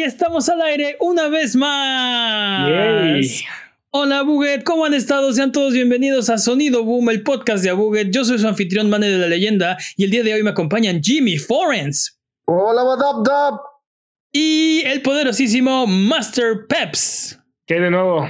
Y 0.00 0.02
estamos 0.02 0.48
al 0.48 0.62
aire 0.62 0.96
una 0.98 1.28
vez 1.28 1.54
más. 1.54 2.70
Hola 3.90 4.22
Buget, 4.22 4.64
¿cómo 4.64 4.86
han 4.86 4.94
estado? 4.94 5.30
Sean 5.30 5.52
todos 5.52 5.74
bienvenidos 5.74 6.30
a 6.30 6.38
Sonido 6.38 6.82
Boom, 6.84 7.10
el 7.10 7.22
podcast 7.22 7.62
de 7.62 7.68
Abuget. 7.68 8.10
Yo 8.10 8.24
soy 8.24 8.38
su 8.38 8.48
anfitrión 8.48 8.88
Mane 8.88 9.10
de 9.10 9.18
la 9.18 9.26
Leyenda 9.26 9.76
y 9.98 10.04
el 10.04 10.10
día 10.10 10.22
de 10.22 10.32
hoy 10.32 10.42
me 10.42 10.48
acompañan 10.48 11.02
Jimmy 11.02 11.36
Forens. 11.36 12.18
Hola, 12.46 12.82
what 12.82 12.98
up, 13.00 13.24
dub? 13.26 13.60
Y 14.32 14.80
el 14.86 15.02
poderosísimo 15.02 15.86
Master 15.86 16.66
Peps. 16.66 17.38
¿Qué 17.66 17.74
hay 17.74 17.80
de 17.80 17.90
nuevo? 17.90 18.26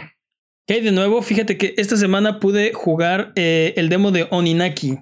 ¿Qué 0.66 0.74
hay 0.74 0.80
de 0.80 0.90
nuevo? 0.90 1.22
Fíjate 1.22 1.56
que 1.56 1.74
esta 1.76 1.96
semana 1.96 2.40
pude 2.40 2.72
jugar 2.72 3.32
eh, 3.36 3.74
el 3.76 3.88
demo 3.90 4.10
de 4.10 4.26
Oninaki. 4.32 4.98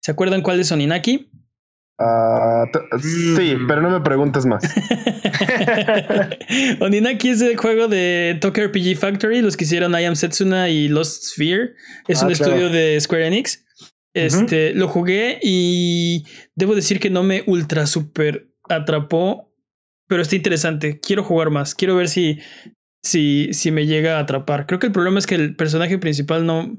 ¿Se 0.00 0.12
acuerdan 0.12 0.42
cuál 0.42 0.60
es 0.60 0.70
Oninaki? 0.70 1.32
Ah, 1.98 2.64
sí, 3.00 3.54
Mm. 3.54 3.66
pero 3.68 3.82
no 3.82 3.90
me 3.90 4.00
preguntes 4.00 4.44
más. 4.46 4.64
Oninaki 6.80 7.30
es 7.30 7.40
el 7.40 7.56
juego 7.56 7.88
de 7.88 8.38
Tokyo 8.40 8.64
RPG 8.68 8.96
Factory, 8.96 9.40
los 9.42 9.56
que 9.56 9.64
hicieron 9.64 9.92
I 9.98 10.04
Am 10.04 10.16
Setsuna 10.16 10.68
y 10.68 10.88
Lost 10.88 11.24
Sphere. 11.24 11.74
Es 12.08 12.22
Ah, 12.22 12.26
un 12.26 12.32
claro. 12.34 12.52
estudio 12.52 12.70
de 12.70 13.00
Square 13.00 13.26
Enix. 13.26 13.64
Este, 14.14 14.74
lo 14.74 14.88
jugué 14.88 15.38
y 15.42 16.24
debo 16.54 16.74
decir 16.74 17.00
que 17.00 17.08
no 17.08 17.22
me 17.22 17.44
ultra 17.46 17.86
super 17.86 18.46
atrapó, 18.68 19.50
pero 20.06 20.20
está 20.22 20.36
interesante. 20.36 21.00
Quiero 21.00 21.24
jugar 21.24 21.50
más. 21.50 21.74
Quiero 21.74 21.96
ver 21.96 22.08
si 22.08 22.38
si, 23.02 23.52
si 23.52 23.70
me 23.70 23.86
llega 23.86 24.16
a 24.18 24.20
atrapar. 24.20 24.66
Creo 24.66 24.78
que 24.78 24.86
el 24.86 24.92
problema 24.92 25.18
es 25.18 25.26
que 25.26 25.34
el 25.34 25.56
personaje 25.56 25.98
principal 25.98 26.46
no, 26.46 26.78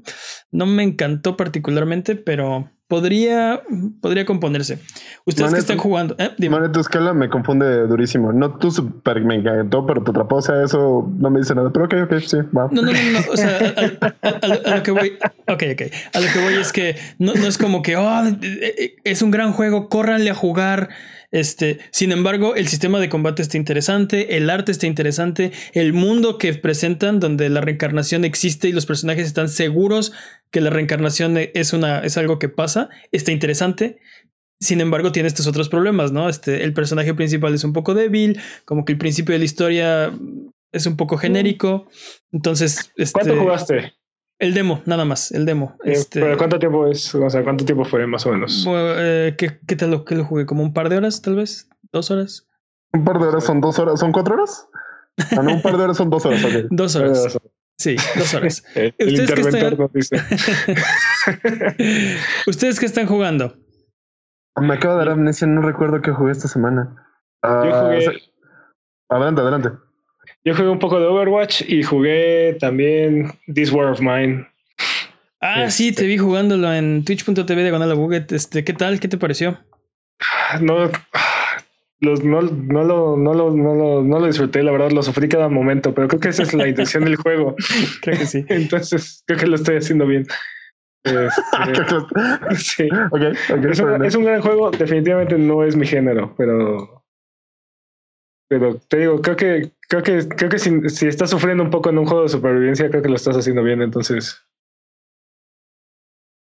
no 0.52 0.66
me 0.66 0.82
encantó 0.82 1.36
particularmente, 1.36 2.16
pero 2.16 2.70
podría, 2.88 3.62
podría 4.00 4.24
componerse. 4.24 4.78
Ustedes 5.26 5.50
que 5.50 5.56
Maneto- 5.56 5.58
están 5.58 5.78
jugando, 5.78 6.16
¿eh? 6.18 6.30
Dime. 6.38 6.56
Mane, 6.58 6.68
tu 6.70 6.80
escala 6.80 7.12
me 7.12 7.28
confunde 7.28 7.86
durísimo. 7.86 8.32
No 8.32 8.56
tú 8.56 8.70
super 8.70 9.20
me 9.22 9.34
encantó, 9.36 9.84
pero 9.86 10.02
te 10.02 10.10
atrapó. 10.12 10.36
O 10.36 10.42
sea, 10.42 10.62
eso 10.62 11.10
no 11.18 11.30
me 11.30 11.40
dice 11.40 11.54
nada. 11.54 11.70
Pero 11.72 11.86
ok, 11.86 11.94
ok, 12.04 12.18
sí, 12.20 12.36
va. 12.56 12.68
No, 12.70 12.82
no, 12.82 12.92
no, 12.92 12.98
no. 13.12 13.18
O 13.32 13.36
sea, 13.36 13.58
a, 13.58 14.06
a- 14.06 14.28
a- 14.28 14.38
a 14.42 14.48
lo- 14.48 14.66
a 14.66 14.76
lo 14.76 14.82
que 14.82 14.90
voy. 14.92 15.12
Ok, 15.48 15.62
ok. 15.72 15.82
A 16.14 16.20
lo 16.20 16.26
que 16.32 16.40
voy 16.42 16.54
es 16.54 16.72
que 16.72 16.96
no, 17.18 17.34
no 17.34 17.46
es 17.46 17.58
como 17.58 17.82
que 17.82 17.96
oh, 17.96 18.26
eh, 18.26 18.74
eh, 18.78 18.96
es 19.04 19.22
un 19.22 19.30
gran 19.30 19.52
juego, 19.52 19.88
córranle 19.88 20.30
a 20.30 20.34
jugar. 20.34 20.88
Este, 21.34 21.80
sin 21.90 22.12
embargo, 22.12 22.54
el 22.54 22.68
sistema 22.68 23.00
de 23.00 23.08
combate 23.08 23.42
está 23.42 23.56
interesante, 23.56 24.36
el 24.36 24.48
arte 24.48 24.70
está 24.70 24.86
interesante, 24.86 25.50
el 25.72 25.92
mundo 25.92 26.38
que 26.38 26.54
presentan, 26.54 27.18
donde 27.18 27.48
la 27.48 27.60
reencarnación 27.60 28.24
existe 28.24 28.68
y 28.68 28.72
los 28.72 28.86
personajes 28.86 29.26
están 29.26 29.48
seguros 29.48 30.12
que 30.52 30.60
la 30.60 30.70
reencarnación 30.70 31.36
es 31.36 31.72
una, 31.72 31.98
es 31.98 32.16
algo 32.18 32.38
que 32.38 32.48
pasa, 32.48 32.88
está 33.10 33.32
interesante. 33.32 33.98
Sin 34.60 34.80
embargo, 34.80 35.10
tiene 35.10 35.26
estos 35.26 35.48
otros 35.48 35.68
problemas, 35.68 36.12
¿no? 36.12 36.28
Este, 36.28 36.62
el 36.62 36.72
personaje 36.72 37.14
principal 37.14 37.52
es 37.52 37.64
un 37.64 37.72
poco 37.72 37.94
débil, 37.94 38.40
como 38.64 38.84
que 38.84 38.92
el 38.92 38.98
principio 38.98 39.32
de 39.32 39.40
la 39.40 39.44
historia 39.44 40.16
es 40.70 40.86
un 40.86 40.96
poco 40.96 41.16
genérico. 41.16 41.88
Entonces, 42.30 42.92
este, 42.94 43.12
¿Cuánto 43.12 43.42
jugaste? 43.42 43.92
El 44.44 44.54
demo, 44.54 44.82
nada 44.86 45.04
más, 45.04 45.32
el 45.32 45.46
demo. 45.46 45.76
Eh, 45.84 45.92
Este, 45.92 46.20
¿Pero 46.20 46.36
cuánto 46.36 46.58
tiempo 46.58 46.86
es? 46.86 47.14
O 47.14 47.28
sea, 47.30 47.42
¿cuánto 47.42 47.64
tiempo 47.64 47.84
fue 47.84 48.06
más 48.06 48.26
o 48.26 48.32
menos? 48.32 48.64
bueno, 48.64 48.94
eh, 48.98 49.34
¿qué, 49.38 49.58
qué 49.66 49.76
tal 49.76 49.90
lo 49.90 50.04
que 50.04 50.14
lo 50.14 50.24
jugué? 50.24 50.46
¿Como 50.46 50.62
un 50.62 50.72
par 50.72 50.88
de 50.88 50.96
horas, 50.96 51.22
tal 51.22 51.36
vez? 51.36 51.68
¿Dos 51.92 52.10
horas? 52.10 52.46
Un 52.92 53.04
par 53.04 53.18
de 53.18 53.26
horas 53.26 53.44
son 53.44 53.60
dos 53.60 53.78
horas. 53.78 54.00
¿Son 54.00 54.12
cuatro 54.12 54.34
horas? 54.34 54.68
Ah, 55.36 55.42
no, 55.42 55.54
un 55.54 55.62
par 55.62 55.76
de 55.76 55.84
horas 55.84 55.96
son 55.96 56.10
dos 56.10 56.24
horas. 56.26 56.44
ok. 56.44 56.52
Dos 56.70 56.96
horas. 56.96 57.38
Sí, 57.78 57.96
dos 58.16 58.32
horas. 58.34 58.64
Eh, 58.76 58.92
El 58.98 59.20
¿Ustedes 59.20 59.46
están- 59.46 59.90
dice. 59.92 60.16
¿Ustedes 62.46 62.80
qué 62.80 62.86
están 62.86 63.06
jugando? 63.06 63.56
Me 64.60 64.74
acaba 64.74 64.94
de 64.94 64.98
dar 65.00 65.08
amnesia. 65.10 65.46
No 65.46 65.62
recuerdo 65.62 66.00
qué 66.00 66.10
jugué 66.12 66.32
esta 66.32 66.48
semana. 66.48 66.96
Yo 67.42 67.72
jugué, 67.72 68.06
Adelante, 69.10 69.40
adelante. 69.42 69.68
Yo 70.44 70.54
jugué 70.54 70.68
un 70.68 70.78
poco 70.78 71.00
de 71.00 71.06
Overwatch 71.06 71.62
y 71.66 71.82
jugué 71.82 72.56
también 72.60 73.32
This 73.52 73.72
War 73.72 73.86
of 73.86 74.00
Mine. 74.00 74.46
Ah, 75.40 75.70
sí, 75.70 75.92
te 75.92 76.06
vi 76.06 76.18
jugándolo 76.18 76.72
en 76.72 77.04
twitch.tv 77.04 77.62
diagonal 77.62 77.90
a 77.90 77.94
Buget. 77.94 78.32
Este, 78.32 78.64
¿qué 78.64 78.72
tal? 78.72 79.00
¿Qué 79.00 79.08
te 79.08 79.18
pareció? 79.18 79.58
No, 80.60 80.90
los, 82.00 82.22
no, 82.24 82.42
no, 82.42 82.84
lo, 82.84 83.16
no, 83.16 83.34
lo, 83.34 83.50
no, 83.50 83.74
lo, 83.74 84.02
no 84.02 84.20
lo 84.20 84.26
disfruté, 84.26 84.62
la 84.62 84.72
verdad, 84.72 84.90
lo 84.90 85.02
sufrí 85.02 85.28
cada 85.28 85.48
momento, 85.48 85.94
pero 85.94 86.08
creo 86.08 86.20
que 86.20 86.28
esa 86.28 86.42
es 86.42 86.54
la 86.54 86.68
intención 86.68 87.04
del 87.04 87.16
juego. 87.16 87.56
Creo 88.02 88.18
que 88.18 88.26
sí. 88.26 88.44
Entonces, 88.48 89.22
creo 89.26 89.38
que 89.38 89.46
lo 89.46 89.56
estoy 89.56 89.76
haciendo 89.76 90.06
bien. 90.06 90.26
Este, 91.06 92.56
sí. 92.56 92.88
ok, 93.10 93.20
ok. 93.50 93.64
Es 93.66 93.80
un, 93.80 94.04
es 94.06 94.14
un 94.14 94.24
gran 94.24 94.40
juego, 94.40 94.70
definitivamente 94.70 95.36
no 95.36 95.62
es 95.62 95.76
mi 95.76 95.86
género, 95.86 96.34
pero 96.34 97.04
pero 98.48 98.76
te 98.88 98.98
digo, 98.98 99.20
creo 99.20 99.36
que 99.36 99.70
creo 99.88 100.02
que 100.02 100.28
creo 100.28 100.50
que 100.50 100.58
si, 100.58 100.88
si 100.88 101.06
estás 101.06 101.30
sufriendo 101.30 101.62
un 101.62 101.70
poco 101.70 101.90
en 101.90 101.98
un 101.98 102.06
juego 102.06 102.22
de 102.22 102.28
supervivencia, 102.28 102.88
creo 102.90 103.02
que 103.02 103.08
lo 103.08 103.16
estás 103.16 103.36
haciendo 103.36 103.62
bien, 103.62 103.82
entonces 103.82 104.44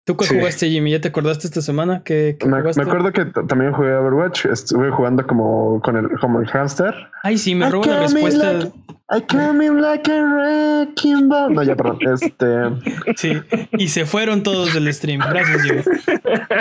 ¿Tú 0.04 0.16
qué 0.18 0.26
Sí. 0.26 0.36
jugaste, 0.38 0.68
Jimmy? 0.68 0.90
¿Ya 0.90 1.00
te 1.00 1.08
acordaste 1.08 1.46
esta 1.46 1.62
semana? 1.62 2.02
¿Qué, 2.04 2.36
qué 2.38 2.46
Me, 2.46 2.58
acuerdo 2.58 3.10
que 3.12 3.24
también 3.48 3.72
jugué 3.72 3.94
Overwatch. 3.94 4.46
Estuve 4.46 4.90
jugando 4.90 5.26
como 5.26 5.80
con 5.82 5.96
el, 5.96 6.10
como 6.20 6.40
el 6.40 6.46
hamster. 6.48 6.94
Ay, 7.22 7.38
sí, 7.38 7.54
me 7.54 7.66
I 7.68 7.70
robo 7.70 7.86
la 7.86 8.00
respuesta. 8.00 8.52
like- 8.52 8.72
I 9.10 9.20
come 9.30 9.66
in 9.66 9.82
like 9.82 10.10
a 10.10 10.22
wrecking 10.24 11.28
ball. 11.28 11.52
No, 11.52 11.62
ya, 11.62 11.76
perdón. 11.76 11.98
Este. 12.10 12.46
Sí, 13.16 13.34
y 13.72 13.88
se 13.88 14.06
fueron 14.06 14.42
todos 14.42 14.72
del 14.72 14.92
stream. 14.94 15.20
Gracias, 15.20 15.62
Jimmy. 15.62 15.82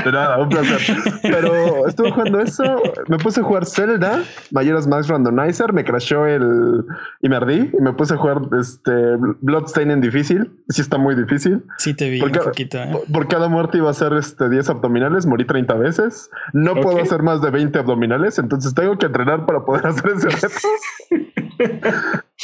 De 0.04 0.12
nada, 0.12 0.38
un 0.42 0.50
placer. 0.50 0.78
Pero 1.22 1.88
estuve 1.88 2.12
jugando 2.12 2.42
eso. 2.42 2.64
Me 3.08 3.18
puse 3.18 3.40
a 3.40 3.44
jugar 3.44 3.66
Zelda, 3.66 4.22
Majora's 4.52 4.88
Max 4.88 5.08
Randomizer. 5.08 5.72
Me 5.72 5.86
crashó 5.86 6.26
el. 6.28 6.84
Y 7.22 7.30
me 7.30 7.38
ardí. 7.38 7.72
Y 7.78 7.82
me 7.82 7.94
puse 7.94 8.14
a 8.16 8.18
jugar 8.18 8.42
este 8.60 8.92
Bloodstain 9.40 9.90
en 9.92 10.02
difícil. 10.02 10.52
Sí, 10.68 10.82
está 10.82 10.98
muy 10.98 11.16
difícil. 11.16 11.64
Sí, 11.78 11.94
te 11.94 12.10
vi 12.10 12.20
Porque- 12.20 12.40
un 12.40 12.46
poquito. 12.46 12.78
¿eh? 12.78 12.90
Por- 12.92 13.06
Por 13.12 13.28
cada 13.34 13.50
muerte 13.50 13.80
iba 13.80 13.90
a 13.90 13.94
ser 13.96 14.14
este 14.14 14.48
10 14.48 14.70
abdominales. 14.70 15.26
Morí 15.26 15.48
30 15.48 15.74
veces. 15.74 16.30
No 16.54 16.76
puedo 16.76 17.02
hacer 17.02 17.24
más 17.24 17.42
de 17.42 17.50
20 17.50 17.80
abdominales. 17.80 18.38
Entonces 18.38 18.76
tengo 18.76 18.96
que 19.00 19.08
entrenar 19.08 19.48
para 19.48 19.66
poder 19.66 19.88
hacer 19.88 20.12
ese 20.12 20.30
reto. 20.30 20.68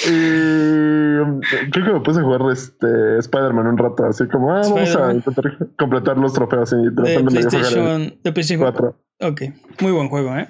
y 0.07 1.69
creo 1.69 1.85
que 1.85 1.93
me 1.93 1.99
puse 1.99 2.21
a 2.21 2.23
jugar 2.23 2.41
este 2.51 3.19
Spider-Man 3.19 3.67
un 3.67 3.77
rato. 3.77 4.03
Así 4.05 4.27
como, 4.29 4.51
ah, 4.51 4.61
vamos 4.63 4.95
a 4.95 5.13
intentar 5.13 5.57
completar 5.77 6.17
los 6.17 6.33
trofeos. 6.33 6.73
Y 6.73 6.89
de 6.89 7.23
PlayStation, 7.23 8.11
de 8.23 8.31
PlayStation 8.31 8.61
4. 8.61 8.95
Ok, 9.21 9.41
muy 9.81 9.91
buen 9.91 10.09
juego, 10.09 10.35
¿eh? 10.37 10.47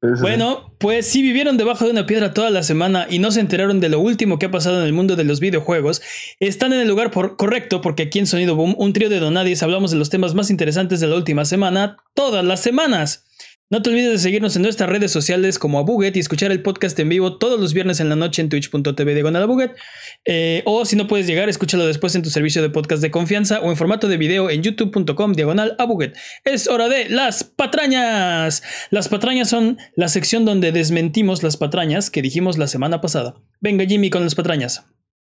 Bueno, 0.00 0.74
pues 0.78 1.06
si 1.06 1.22
vivieron 1.22 1.56
debajo 1.56 1.84
de 1.84 1.90
una 1.90 2.06
piedra 2.06 2.32
toda 2.32 2.50
la 2.50 2.62
semana 2.62 3.06
y 3.10 3.18
no 3.18 3.32
se 3.32 3.40
enteraron 3.40 3.80
de 3.80 3.88
lo 3.88 3.98
último 3.98 4.38
que 4.38 4.46
ha 4.46 4.50
pasado 4.50 4.78
en 4.80 4.86
el 4.86 4.92
mundo 4.92 5.16
de 5.16 5.24
los 5.24 5.40
videojuegos, 5.40 6.02
están 6.38 6.72
en 6.72 6.80
el 6.80 6.88
lugar 6.88 7.10
por- 7.10 7.36
correcto 7.36 7.80
porque 7.80 8.04
aquí 8.04 8.20
en 8.20 8.28
Sonido 8.28 8.54
Boom, 8.54 8.76
un 8.78 8.92
trío 8.92 9.08
de 9.08 9.18
donadies, 9.18 9.62
hablamos 9.64 9.90
de 9.90 9.96
los 9.96 10.08
temas 10.08 10.34
más 10.34 10.50
interesantes 10.50 11.00
de 11.00 11.08
la 11.08 11.16
última 11.16 11.44
semana, 11.44 11.96
todas 12.14 12.44
las 12.44 12.60
semanas. 12.60 13.24
No 13.70 13.82
te 13.82 13.90
olvides 13.90 14.12
de 14.12 14.18
seguirnos 14.18 14.56
en 14.56 14.62
nuestras 14.62 14.88
redes 14.88 15.12
sociales 15.12 15.58
como 15.58 15.78
a 15.78 15.82
Buget 15.82 16.16
y 16.16 16.20
escuchar 16.20 16.50
el 16.52 16.62
podcast 16.62 16.98
en 17.00 17.10
vivo 17.10 17.36
todos 17.36 17.60
los 17.60 17.74
viernes 17.74 18.00
en 18.00 18.08
la 18.08 18.16
noche 18.16 18.40
en 18.40 18.48
twitch.tv 18.48 19.12
diagonal 19.12 19.42
a 19.42 19.46
Buget. 19.46 19.76
Eh, 20.24 20.62
o 20.64 20.86
si 20.86 20.96
no 20.96 21.06
puedes 21.06 21.26
llegar, 21.26 21.50
escúchalo 21.50 21.86
después 21.86 22.14
en 22.14 22.22
tu 22.22 22.30
servicio 22.30 22.62
de 22.62 22.70
podcast 22.70 23.02
de 23.02 23.10
confianza 23.10 23.60
o 23.60 23.68
en 23.68 23.76
formato 23.76 24.08
de 24.08 24.16
video 24.16 24.48
en 24.48 24.62
youtube.com 24.62 25.32
diagonal 25.34 25.76
a 25.78 25.84
Buget. 25.84 26.16
Es 26.44 26.66
hora 26.66 26.88
de 26.88 27.10
las 27.10 27.44
patrañas. 27.44 28.62
Las 28.88 29.10
patrañas 29.10 29.50
son 29.50 29.76
la 29.96 30.08
sección 30.08 30.46
donde 30.46 30.72
desmentimos 30.72 31.42
las 31.42 31.58
patrañas 31.58 32.08
que 32.08 32.22
dijimos 32.22 32.56
la 32.56 32.68
semana 32.68 33.02
pasada. 33.02 33.34
Venga 33.60 33.84
Jimmy 33.84 34.08
con 34.08 34.22
las 34.22 34.34
patrañas. 34.34 34.86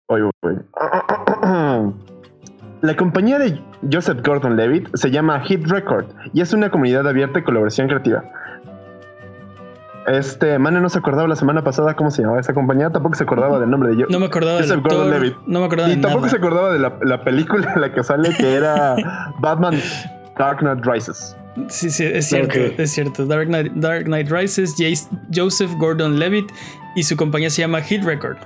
La 2.84 2.94
compañía 2.96 3.38
de 3.38 3.58
Joseph 3.90 4.18
Gordon 4.22 4.56
Levitt 4.56 4.94
se 4.94 5.10
llama 5.10 5.40
Hit 5.40 5.66
Record 5.68 6.04
y 6.34 6.42
es 6.42 6.52
una 6.52 6.68
comunidad 6.68 7.08
abierta 7.08 7.38
y 7.38 7.42
colaboración 7.42 7.88
creativa. 7.88 8.22
Este, 10.06 10.58
Mane 10.58 10.82
no 10.82 10.90
se 10.90 10.98
acordaba 10.98 11.26
la 11.26 11.34
semana 11.36 11.64
pasada 11.64 11.96
cómo 11.96 12.10
se 12.10 12.20
llamaba 12.20 12.40
esa 12.40 12.52
compañía, 12.52 12.90
tampoco 12.90 13.14
se 13.14 13.25
acordaba 13.25 13.58
del 13.58 13.70
nombre 13.70 13.88
de 13.92 13.96
yo. 14.02 14.06
No 14.10 14.20
me 14.20 14.26
acordaba 14.26 14.56
del 14.56 14.64
Joseph 14.64 14.84
autor, 14.84 14.98
Gordon-Levitt. 14.98 15.34
No 15.46 15.60
me 15.60 15.64
acordaba 15.66 15.88
y 15.88 15.96
de 15.96 16.02
tampoco 16.02 16.26
nada. 16.26 16.31
se 16.31 16.36
acordaba 16.36 16.72
de 16.75 16.78
la, 16.78 16.98
la 17.04 17.25
película 17.25 17.72
en 17.75 17.81
la 17.81 17.90
que 17.90 18.04
sale 18.04 18.36
que 18.36 18.54
era 18.54 18.96
Batman 19.40 19.76
Dark 20.38 20.58
Knight 20.58 20.84
Rises. 20.84 21.34
Sí, 21.69 21.88
sí, 21.88 22.04
es 22.04 22.26
cierto, 22.26 22.58
es 22.58 22.90
cierto. 22.90 23.25
Dark 23.25 23.46
Knight, 23.46 23.72
Dark 23.76 24.04
Knight 24.04 24.28
Rises, 24.30 24.75
Jace- 24.76 25.08
Joseph 25.34 25.70
Gordon-Levitt 25.78 26.52
y 26.96 27.02
su 27.02 27.16
compañía 27.16 27.48
se 27.48 27.62
llama 27.62 27.80
Hit 27.80 28.04
Record. 28.04 28.37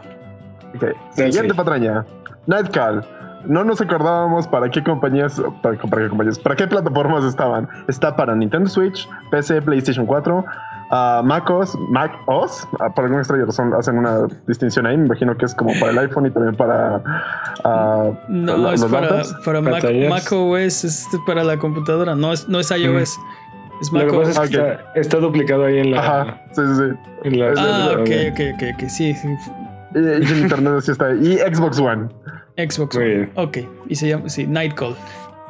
Ok, 0.77 0.85
Siguiente 1.17 1.51
sí. 1.51 1.57
patraña. 1.57 2.05
Nightcall. 2.47 3.05
No 3.47 3.65
nos 3.65 3.81
acordábamos 3.81 4.47
para 4.49 4.69
qué 4.71 4.83
compañías, 4.83 5.41
para, 5.63 5.77
para 5.79 6.03
qué 6.05 6.09
compañías, 6.09 6.39
para 6.39 6.57
qué 6.57 6.67
plataformas 6.67 7.25
estaban. 7.25 7.69
Está 7.89 8.15
para 8.17 8.35
Nintendo 8.35 8.69
Switch, 8.69 9.09
PC, 9.31 9.63
PlayStation 9.63 10.07
4, 10.07 10.45
ah, 10.91 11.23
MacOS, 11.25 11.77
Mac 11.91 12.13
OS. 12.27 12.67
Ah, 12.81 12.91
por 12.95 13.05
alguna 13.05 13.21
extraña 13.23 13.45
razón 13.47 13.73
hacen 13.75 13.99
una 13.99 14.27
distinción 14.47 14.87
ahí. 14.87 14.97
Me 14.97 15.07
imagino 15.07 15.37
que 15.37 15.45
es 15.47 15.55
como 15.55 15.73
para 15.79 15.93
el 15.93 15.99
iPhone 16.01 16.27
y 16.27 16.31
también 16.31 16.57
para 16.57 17.01
ah, 17.65 18.11
No, 18.29 18.57
la- 18.57 18.75
es 18.75 18.81
los 18.83 18.91
para, 18.91 19.07
laptops. 19.09 19.35
para 19.45 19.61
Mac. 19.61 19.85
Mac 20.11 20.33
OS, 20.33 20.85
es 20.85 21.07
para 21.27 21.45
la 21.45 21.57
computadora, 21.59 22.15
no 22.15 22.33
es, 22.33 22.49
no 22.49 22.59
es 22.61 22.71
iOS. 22.71 23.19
Es 23.81 23.93
Lo 23.93 24.01
que 24.01 24.07
Mac 24.07 24.17
pasa 24.17 24.31
es 24.31 24.39
OS. 24.39 24.49
que 24.51 24.57
está, 24.57 24.93
está 24.97 25.17
duplicado 25.19 25.65
ahí 25.65 25.79
en 25.79 25.93
la. 25.93 25.99
Ajá, 26.01 26.41
sí, 26.53 26.63
sí, 26.67 26.75
sí. 26.75 26.99
en 27.29 27.39
la- 27.39 27.53
Ah, 27.57 27.91
en 27.93 28.01
ok, 28.01 28.09
la- 28.09 28.31
ok, 28.33 28.41
ok, 28.55 28.63
ok, 28.83 28.89
sí, 28.89 29.15
sí. 29.15 29.29
Y, 29.95 29.99
y 30.01 30.33
en 30.33 30.39
internet 30.41 30.81
sí 30.83 30.91
está. 30.91 31.15
Y 31.15 31.39
Xbox 31.39 31.79
One. 31.81 32.09
Xbox. 32.59 32.99
Bien. 32.99 33.31
Ok, 33.37 33.59
y 33.89 33.95
se 33.95 34.09
llama, 34.09 34.29
sí, 34.29 34.47
Nightcall. 34.47 34.95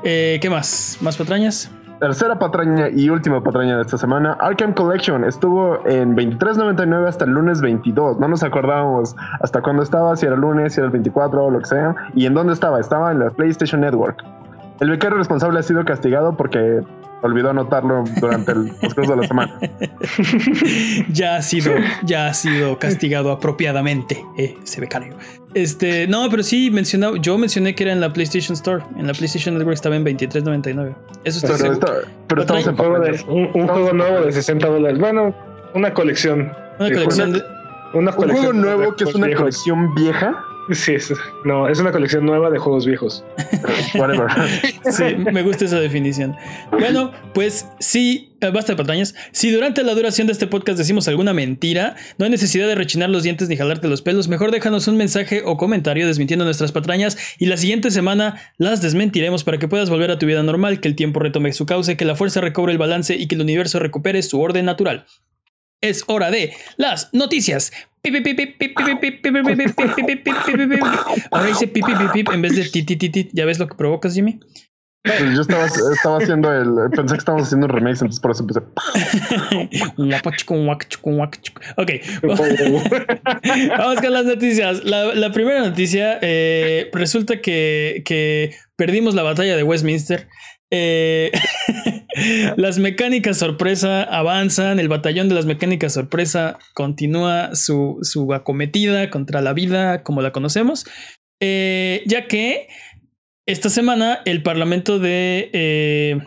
Eh, 0.05 0.38
¿Qué 0.40 0.50
más? 0.50 0.99
¿Más 1.00 1.16
patrañas? 1.16 1.70
Tercera 2.00 2.38
patraña 2.38 2.88
y 2.90 3.10
última 3.10 3.43
patraña 3.43 3.75
de 3.76 3.82
esta 3.82 3.99
semana. 3.99 4.37
Arkham 4.40 4.72
Collection 4.72 5.25
estuvo 5.25 5.84
en 5.88 6.14
23.99 6.14 7.08
hasta 7.08 7.25
el 7.25 7.32
lunes 7.32 7.60
22. 7.60 8.20
No 8.20 8.28
nos 8.28 8.44
acordábamos 8.44 9.16
hasta 9.40 9.60
cuándo 9.60 9.82
estaba, 9.82 10.14
si 10.14 10.26
era 10.26 10.37
el 10.37 10.40
lunes, 10.40 10.75
si 10.75 10.81
era 10.81 10.87
el 10.87 10.93
24 10.93 11.44
o 11.44 11.50
lo 11.50 11.58
que 11.58 11.66
sea. 11.66 11.96
¿Y 12.14 12.26
en 12.26 12.34
dónde 12.34 12.52
estaba? 12.52 12.78
Estaba 12.78 13.10
en 13.10 13.19
la 13.19 13.31
PlayStation 13.31 13.81
Network. 13.81 14.22
El 14.78 14.90
becario 14.90 15.19
responsable 15.19 15.58
ha 15.58 15.62
sido 15.62 15.84
castigado 15.84 16.37
porque 16.37 16.82
olvidó 17.23 17.50
anotarlo 17.50 18.05
durante 18.20 18.53
el 18.53 18.70
transcurso 18.81 19.11
de 19.12 19.17
la 19.20 19.26
semana. 19.29 19.59
ya 21.12 21.37
ha 21.37 21.43
sido, 21.43 21.73
ya 22.05 22.29
ha 22.29 22.35
sido 22.35 22.79
castigado 22.79 23.32
apropiadamente, 23.32 24.25
eh, 24.37 24.56
ese 24.62 24.81
becario. 24.81 25.15
Este, 25.55 26.06
no, 26.06 26.29
pero 26.31 26.43
sí 26.43 26.70
mencionaba, 26.70 27.17
yo 27.19 27.38
mencioné 27.38 27.75
que 27.75 27.85
era 27.85 27.93
en 27.93 28.00
la 28.00 28.12
PlayStation 28.12 28.55
Store, 28.55 28.82
en 28.97 29.06
la 29.06 29.15
PlayStation 29.15 29.55
Network 29.56 29.75
estaba 29.75 29.97
en 29.97 30.05
23.99. 30.05 30.94
Eso 31.25 31.38
está 31.47 31.56
Pero, 31.59 31.73
está- 31.73 31.93
pero 32.29 32.41
estamos 32.43 32.67
en 32.67 32.76
juego, 32.76 32.99
de- 33.00 33.25
un, 33.29 33.50
un 33.55 33.67
juego 33.69 33.93
nuevo 33.93 34.20
de 34.26 34.32
60 34.32 34.67
dólares. 34.69 34.99
Bueno, 34.99 35.35
una 35.75 35.93
colección. 35.94 36.53
Una 36.79 36.91
colección 36.91 37.32
de, 37.32 37.43
Una 37.94 38.11
Un 38.11 38.17
juego 38.17 38.53
de 38.53 38.59
nuevo 38.59 38.94
que 38.94 39.05
es 39.05 39.15
una 39.15 39.26
viejos. 39.26 39.43
colección 39.43 39.94
vieja. 39.94 40.44
Sí, 40.70 40.94
es, 40.94 41.12
no, 41.44 41.69
es 41.69 41.79
una 41.79 41.93
colección 41.93 42.26
nueva 42.26 42.50
de 42.50 42.59
juegos 42.59 42.87
viejos. 42.87 43.25
Whatever. 43.94 44.29
Sí, 44.91 45.17
me 45.17 45.43
gusta 45.43 45.65
esa 45.65 45.81
definición. 45.81 46.37
Bueno, 46.70 47.12
pues 47.32 47.67
sí, 47.79 48.37
eh, 48.41 48.50
basta 48.50 48.73
de 48.73 48.76
patrañas. 48.76 49.15
Si 49.32 49.50
durante 49.50 49.82
la 49.82 49.94
duración 49.94 50.26
de 50.26 50.32
este 50.32 50.47
podcast 50.47 50.79
decimos 50.79 51.09
alguna 51.09 51.32
mentira, 51.32 51.97
no 52.19 52.25
hay 52.26 52.31
necesidad 52.31 52.69
de 52.69 52.75
rechinar 52.75 53.09
los 53.09 53.23
dientes 53.23 53.49
ni 53.49 53.56
jalarte 53.56 53.88
los 53.88 54.03
pelos. 54.03 54.29
Mejor 54.29 54.50
déjanos 54.50 54.87
un 54.88 54.97
mensaje 54.97 55.43
o 55.44 55.56
comentario 55.56 56.06
desmintiendo 56.06 56.44
nuestras 56.44 56.73
patrañas 56.73 57.17
y 57.38 57.47
la 57.47 57.56
siguiente 57.56 57.91
semana 57.91 58.41
las 58.59 58.82
desmentiremos 58.82 59.44
para 59.44 59.59
que 59.59 59.69
puedas 59.69 59.91
volver 59.91 60.11
a 60.11 60.19
tu 60.19 60.26
vida 60.26 60.43
normal, 60.43 60.81
que 60.81 60.88
el 60.88 60.97
tiempo 60.97 61.20
retome 61.20 61.53
su 61.53 61.67
cauce, 61.67 61.97
que 61.97 62.05
la 62.05 62.15
fuerza 62.15 62.41
recobre 62.41 62.73
el 62.73 62.79
balance 62.79 63.17
y 63.17 63.26
que 63.26 63.35
el 63.35 63.41
universo 63.41 63.79
recupere 63.79 64.23
su 64.23 64.41
orden 64.41 64.67
natural. 64.67 65.06
Es 65.81 66.05
hora 66.09 66.31
de 66.31 66.53
las 66.77 67.13
noticias. 67.13 67.73
Ahora 71.31 71.47
dice 71.47 71.69
pip, 71.69 71.87
pip, 71.87 72.13
pip, 72.13 72.29
en 72.33 72.43
vez 72.43 72.57
de 72.57 72.65
ti, 72.65 72.83
ti, 72.83 72.97
ti, 72.97 73.09
ti. 73.09 73.29
¿Ya 73.33 73.45
ves 73.45 73.59
lo 73.59 73.69
que 73.69 73.75
provocas, 73.75 74.15
Jimmy? 74.15 74.41
Bueno. 75.05 75.35
Yo 75.35 75.43
estaba, 75.43 75.67
estaba, 75.67 76.19
haciendo 76.19 76.53
el. 76.53 76.91
Pensé 76.91 77.15
que 77.15 77.19
estábamos 77.19 77.47
haciendo 77.47 77.67
un 77.67 77.73
remix, 77.73 78.01
entonces 78.01 78.21
por 78.21 78.33
eso 78.33 78.43
empecé. 78.43 78.61
ok. 81.77 81.91
Vamos 83.79 84.01
con 84.01 84.13
las 84.13 84.25
noticias. 84.25 84.85
La, 84.85 85.15
la 85.15 85.33
primera 85.33 85.61
noticia: 85.61 86.19
eh, 86.21 86.91
resulta 86.93 87.41
que, 87.41 88.03
que 88.05 88.55
perdimos 88.77 89.15
la 89.15 89.23
batalla 89.23 89.57
de 89.57 89.63
Westminster. 89.63 90.29
Eh, 90.70 91.31
las 92.56 92.79
mecánicas 92.79 93.38
sorpresa 93.38 94.03
avanzan, 94.03 94.79
el 94.79 94.88
batallón 94.88 95.29
de 95.29 95.35
las 95.35 95.47
mecánicas 95.47 95.94
sorpresa 95.94 96.59
continúa 96.75 97.55
su, 97.55 97.99
su 98.03 98.32
acometida 98.35 99.09
contra 99.11 99.41
la 99.41 99.53
vida 99.53 100.03
como 100.03 100.23
la 100.23 100.32
conocemos, 100.32 100.85
Eh, 101.41 102.03
ya 102.06 102.26
que 102.26 102.67
esta 103.47 103.69
semana 103.70 104.20
el 104.25 104.43
Parlamento 104.43 104.99
de... 104.99 105.50
eh, 105.53 106.19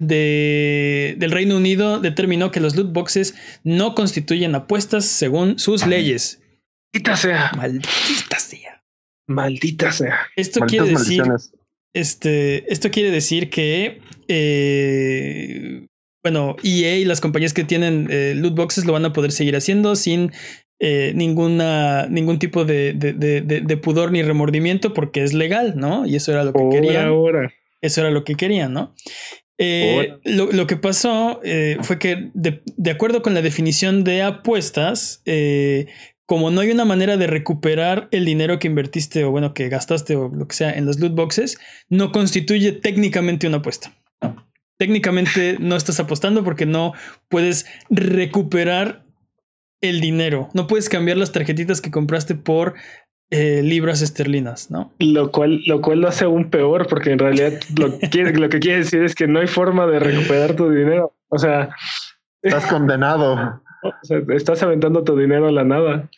de- 0.00 1.14
del 1.16 1.30
Reino 1.30 1.56
Unido 1.56 2.00
determinó 2.00 2.50
que 2.50 2.58
los 2.60 2.74
loot 2.74 2.92
boxes 2.92 3.34
no 3.62 3.94
constituyen 3.94 4.54
apuestas 4.56 5.04
según 5.04 5.60
sus 5.60 5.86
leyes. 5.86 6.40
Maldita 6.92 7.16
sea. 7.16 7.52
Maldita 7.56 8.38
sea. 8.40 8.82
Maldita 9.28 9.92
sea. 9.92 10.26
Esto 10.34 10.58
Malditas 10.60 10.86
quiere 10.86 10.98
decir. 10.98 11.22
Este, 11.94 12.70
esto 12.72 12.90
quiere 12.90 13.10
decir 13.10 13.50
que, 13.50 14.00
eh, 14.28 15.86
bueno, 16.22 16.56
EA 16.62 16.96
y 16.96 17.04
las 17.04 17.20
compañías 17.20 17.52
que 17.52 17.64
tienen 17.64 18.08
eh, 18.10 18.34
loot 18.36 18.54
boxes 18.54 18.84
lo 18.84 18.92
van 18.92 19.04
a 19.04 19.12
poder 19.12 19.32
seguir 19.32 19.56
haciendo 19.56 19.96
sin 19.96 20.32
eh, 20.80 21.12
ninguna, 21.14 22.06
ningún 22.08 22.38
tipo 22.38 22.64
de, 22.64 22.92
de- 22.92 23.12
de- 23.12 23.76
pudor 23.76 24.10
ni 24.12 24.22
remordimiento 24.22 24.92
porque 24.94 25.22
es 25.22 25.32
legal, 25.32 25.74
¿no? 25.76 26.06
Y 26.06 26.16
eso 26.16 26.32
era 26.32 26.44
lo 26.44 26.52
que 26.52 26.58
querían. 26.70 27.06
ahora. 27.06 27.52
Eso 27.80 28.00
era 28.00 28.10
lo 28.10 28.24
que 28.24 28.34
querían, 28.36 28.72
¿no? 28.72 28.94
Eh, 29.58 30.14
lo, 30.24 30.50
lo 30.50 30.66
que 30.66 30.76
pasó 30.76 31.40
eh, 31.44 31.76
fue 31.82 31.98
que, 31.98 32.30
de, 32.34 32.62
de 32.76 32.90
acuerdo 32.90 33.22
con 33.22 33.34
la 33.34 33.42
definición 33.42 34.02
de 34.02 34.22
apuestas, 34.22 35.22
eh, 35.24 35.86
como 36.26 36.50
no 36.50 36.60
hay 36.60 36.70
una 36.70 36.84
manera 36.84 37.16
de 37.16 37.26
recuperar 37.26 38.08
el 38.10 38.24
dinero 38.24 38.58
que 38.58 38.68
invertiste 38.68 39.24
o 39.24 39.30
bueno, 39.30 39.54
que 39.54 39.68
gastaste 39.68 40.16
o 40.16 40.28
lo 40.28 40.46
que 40.46 40.56
sea 40.56 40.72
en 40.72 40.86
las 40.86 40.98
loot 40.98 41.14
boxes, 41.14 41.58
no 41.88 42.12
constituye 42.12 42.72
técnicamente 42.72 43.46
una 43.46 43.58
apuesta. 43.58 43.92
Técnicamente 44.78 45.56
no 45.60 45.76
estás 45.76 46.00
apostando 46.00 46.42
porque 46.42 46.66
no 46.66 46.92
puedes 47.28 47.66
recuperar 47.90 49.04
el 49.80 50.00
dinero. 50.00 50.48
No 50.54 50.66
puedes 50.66 50.88
cambiar 50.88 51.16
las 51.16 51.32
tarjetitas 51.32 51.80
que 51.80 51.90
compraste 51.90 52.34
por 52.34 52.74
eh, 53.30 53.62
libras 53.62 54.02
esterlinas, 54.02 54.70
¿no? 54.70 54.92
Lo 54.98 55.30
cual, 55.30 55.60
lo 55.66 55.80
cual 55.80 56.00
lo 56.00 56.08
hace 56.08 56.24
aún 56.24 56.50
peor, 56.50 56.86
porque 56.88 57.12
en 57.12 57.18
realidad 57.18 57.60
lo, 57.78 57.98
quiere, 58.10 58.32
lo 58.34 58.48
que 58.48 58.60
quiere 58.60 58.78
decir 58.78 59.02
es 59.02 59.14
que 59.14 59.26
no 59.26 59.40
hay 59.40 59.46
forma 59.46 59.86
de 59.86 59.98
recuperar 59.98 60.54
tu 60.56 60.70
dinero. 60.70 61.14
O 61.28 61.38
sea, 61.38 61.70
Estás 62.42 62.66
condenado. 62.66 63.62
Estás 64.34 64.62
aventando 64.62 65.04
tu 65.04 65.16
dinero 65.16 65.48
a 65.48 65.52
la 65.52 65.64
nada. 65.64 66.10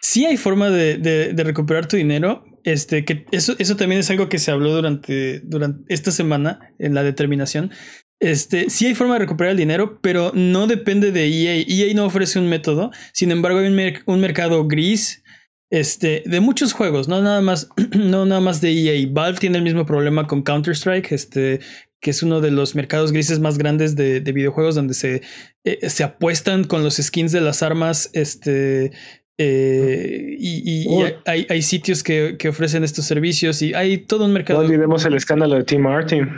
sí 0.00 0.26
hay 0.26 0.36
forma 0.36 0.70
de, 0.70 1.34
recuperar 1.36 1.86
tu 1.86 1.96
dinero. 1.96 2.44
Este, 2.64 3.04
que 3.04 3.26
eso, 3.30 3.54
eso 3.60 3.76
también 3.76 4.00
es 4.00 4.10
algo 4.10 4.28
que 4.28 4.38
se 4.38 4.50
habló 4.50 4.74
durante, 4.74 5.40
durante 5.40 5.84
esta 5.92 6.10
semana 6.10 6.74
en 6.78 6.94
la 6.94 7.04
determinación. 7.04 7.70
Este, 8.18 8.70
sí 8.70 8.86
hay 8.86 8.94
forma 8.94 9.14
de 9.14 9.20
recuperar 9.20 9.52
el 9.52 9.58
dinero, 9.58 10.00
pero 10.00 10.32
no 10.34 10.66
depende 10.66 11.12
de 11.12 11.26
EA. 11.26 11.64
EA 11.68 11.94
no 11.94 12.06
ofrece 12.06 12.38
un 12.38 12.48
método. 12.48 12.90
Sin 13.12 13.30
embargo, 13.30 13.58
hay 13.58 13.66
un, 13.68 13.78
un 14.06 14.20
mercado 14.20 14.66
gris. 14.66 15.22
Este, 15.68 16.22
de 16.24 16.38
muchos 16.38 16.72
juegos, 16.72 17.08
no 17.08 17.20
nada 17.20 17.40
más, 17.40 17.68
no 17.92 18.24
nada 18.24 18.40
más 18.40 18.60
de 18.60 18.72
EA. 18.72 19.08
Valve 19.10 19.40
tiene 19.40 19.58
el 19.58 19.64
mismo 19.64 19.84
problema 19.84 20.26
con 20.26 20.42
Counter-Strike, 20.42 21.10
este, 21.12 21.60
que 22.06 22.12
es 22.12 22.22
uno 22.22 22.40
de 22.40 22.52
los 22.52 22.76
mercados 22.76 23.10
grises 23.10 23.40
más 23.40 23.58
grandes 23.58 23.96
de, 23.96 24.20
de 24.20 24.30
videojuegos 24.30 24.76
donde 24.76 24.94
se, 24.94 25.22
eh, 25.64 25.90
se 25.90 26.04
apuestan 26.04 26.62
con 26.62 26.84
los 26.84 26.98
skins 26.98 27.32
de 27.32 27.40
las 27.40 27.64
armas, 27.64 28.10
este, 28.12 28.92
eh, 29.38 30.36
y, 30.38 30.62
y- 30.64 30.84
y 30.84 31.12
hay, 31.24 31.46
hay 31.50 31.62
sitios 31.62 32.04
que, 32.04 32.36
que 32.38 32.48
ofrecen 32.48 32.84
estos 32.84 33.06
servicios 33.06 33.60
y 33.60 33.74
hay 33.74 33.98
todo 33.98 34.24
un 34.26 34.30
No 34.30 34.34
mercado. 34.34 34.60
olvidemos 34.60 35.04
el 35.04 35.14
escándalo 35.14 35.56
de 35.56 35.64
Tim 35.64 35.80
Martin. 35.80 36.28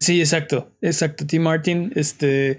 Sí, 0.00 0.18
exacto, 0.20 0.72
exacto. 0.80 1.26
Tim 1.26 1.42
Martin, 1.42 1.92
este, 1.94 2.56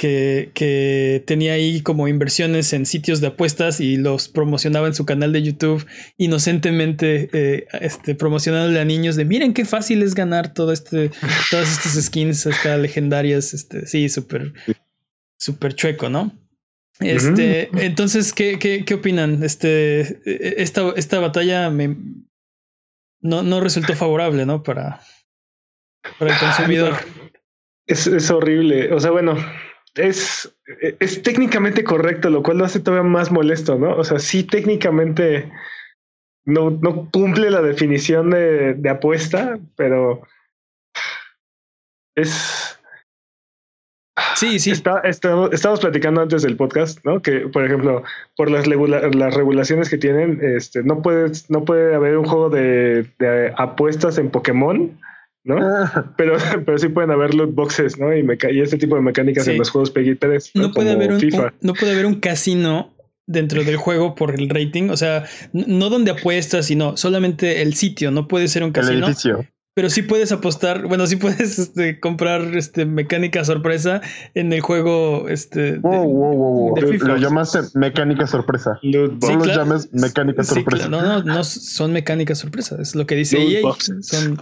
que, 0.00 0.50
que 0.54 1.22
tenía 1.26 1.52
ahí 1.52 1.82
como 1.82 2.08
inversiones 2.08 2.72
en 2.72 2.86
sitios 2.86 3.20
de 3.20 3.26
apuestas 3.26 3.82
y 3.82 3.98
los 3.98 4.28
promocionaba 4.28 4.86
en 4.86 4.94
su 4.94 5.04
canal 5.04 5.30
de 5.34 5.42
YouTube 5.42 5.86
inocentemente, 6.16 7.28
eh, 7.34 7.66
este, 7.82 8.14
promocionándole 8.14 8.80
a 8.80 8.86
niños 8.86 9.14
de 9.16 9.26
miren 9.26 9.52
qué 9.52 9.66
fácil 9.66 10.02
es 10.02 10.14
ganar 10.14 10.54
todo 10.54 10.72
este, 10.72 11.10
todas 11.50 11.70
estas 11.70 12.02
skins 12.02 12.46
hasta 12.46 12.78
legendarias, 12.78 13.52
este, 13.52 13.86
sí, 13.86 14.08
súper, 14.08 14.54
súper 15.36 15.74
chueco, 15.74 16.08
¿no? 16.08 16.32
Este, 17.00 17.68
entonces, 17.84 18.32
¿qué, 18.32 18.58
qué, 18.58 18.86
qué 18.86 18.94
opinan? 18.94 19.42
Este, 19.42 20.00
eh, 20.00 20.54
esta, 20.56 20.94
esta 20.96 21.18
batalla 21.20 21.68
me 21.68 21.94
no, 23.20 23.42
no 23.42 23.60
resultó 23.60 23.94
favorable, 23.94 24.46
¿no? 24.46 24.62
Para, 24.62 25.02
para 26.18 26.32
el 26.32 26.38
consumidor. 26.38 26.94
Es, 27.86 28.06
es 28.06 28.30
horrible. 28.30 28.94
O 28.94 29.00
sea, 29.00 29.10
bueno, 29.10 29.36
es, 29.94 30.54
es 31.00 31.22
técnicamente 31.22 31.84
correcto, 31.84 32.30
lo 32.30 32.42
cual 32.42 32.58
lo 32.58 32.64
hace 32.64 32.80
todavía 32.80 33.08
más 33.08 33.30
molesto, 33.30 33.76
¿no? 33.76 33.96
O 33.96 34.04
sea, 34.04 34.18
sí, 34.18 34.44
técnicamente 34.44 35.50
no, 36.44 36.70
no 36.70 37.10
cumple 37.10 37.50
la 37.50 37.62
definición 37.62 38.30
de, 38.30 38.74
de 38.74 38.88
apuesta, 38.88 39.58
pero 39.76 40.22
es. 42.16 42.78
Sí, 44.36 44.58
sí. 44.58 44.70
Está, 44.70 45.00
está- 45.00 45.48
estábamos 45.52 45.80
platicando 45.80 46.20
antes 46.20 46.42
del 46.42 46.56
podcast, 46.56 47.04
¿no? 47.04 47.20
Que, 47.20 47.40
por 47.48 47.64
ejemplo, 47.64 48.02
por 48.36 48.50
las, 48.50 48.66
regula- 48.66 49.08
las 49.08 49.34
regulaciones 49.34 49.88
que 49.90 49.98
tienen, 49.98 50.40
este, 50.42 50.82
no 50.82 51.02
puedes, 51.02 51.50
no 51.50 51.64
puede 51.64 51.94
haber 51.94 52.16
un 52.16 52.24
juego 52.26 52.48
de, 52.50 53.06
de 53.18 53.52
apuestas 53.56 54.18
en 54.18 54.30
Pokémon, 54.30 54.98
¿no? 55.44 55.56
Ah, 55.58 56.12
Pero, 56.16 56.36
pero 56.66 56.78
sí 56.78 56.88
pueden 56.88 57.10
haber 57.10 57.34
loot 57.34 57.54
boxes, 57.54 57.98
¿no? 57.98 58.14
Y, 58.16 58.26
y 58.52 58.60
este 58.60 58.78
tipo 58.78 58.96
de 58.96 59.02
mecánicas 59.02 59.44
Sí. 59.44 59.52
en 59.52 59.58
los 59.58 59.70
juegos 59.70 59.90
Peggy 59.90 60.14
3. 60.16 60.52
No 60.54 60.72
puede, 60.72 60.90
Como 60.92 61.02
haber 61.02 61.12
un, 61.14 61.20
FIFA. 61.20 61.42
un- 61.42 61.52
no 61.62 61.74
puede 61.74 61.92
haber 61.92 62.06
un 62.06 62.20
casino 62.20 62.94
dentro 63.26 63.62
del 63.64 63.76
juego 63.76 64.14
por 64.14 64.34
el 64.38 64.48
rating. 64.48 64.90
O 64.90 64.96
sea, 64.96 65.24
no 65.52 65.88
donde 65.88 66.10
apuestas, 66.10 66.66
sino 66.66 66.96
solamente 66.96 67.62
el 67.62 67.74
sitio. 67.74 68.10
No 68.10 68.26
puede 68.28 68.48
ser 68.48 68.62
un 68.62 68.68
el 68.68 68.72
casino. 68.74 69.06
edificio. 69.06 69.46
Pero 69.74 69.88
sí 69.88 70.02
puedes 70.02 70.32
apostar, 70.32 70.86
bueno, 70.86 71.06
sí 71.06 71.16
puedes 71.16 71.58
este, 71.58 72.00
comprar 72.00 72.56
este, 72.56 72.86
mecánica 72.86 73.44
sorpresa 73.44 74.00
en 74.34 74.52
el 74.52 74.60
juego 74.60 75.28
este, 75.28 75.78
wow, 75.78 76.04
wow, 76.04 76.74
wow, 76.74 76.76
Lo 76.76 77.16
llamaste 77.16 77.60
mecánica 77.74 78.26
sorpresa. 78.26 78.78
no 78.82 79.06
lo 79.06 79.44
llames 79.44 79.88
mecánica 79.92 80.42
sorpresa. 80.42 80.88
no, 80.88 81.02
no, 81.02 81.22
no 81.22 81.44
son 81.44 81.92
mecánicas 81.92 82.38
sorpresa, 82.38 82.76
es 82.80 82.94
lo 82.94 83.06
que 83.06 83.14
dice 83.14 83.38
EA. 83.38 83.62
Son, 84.00 84.40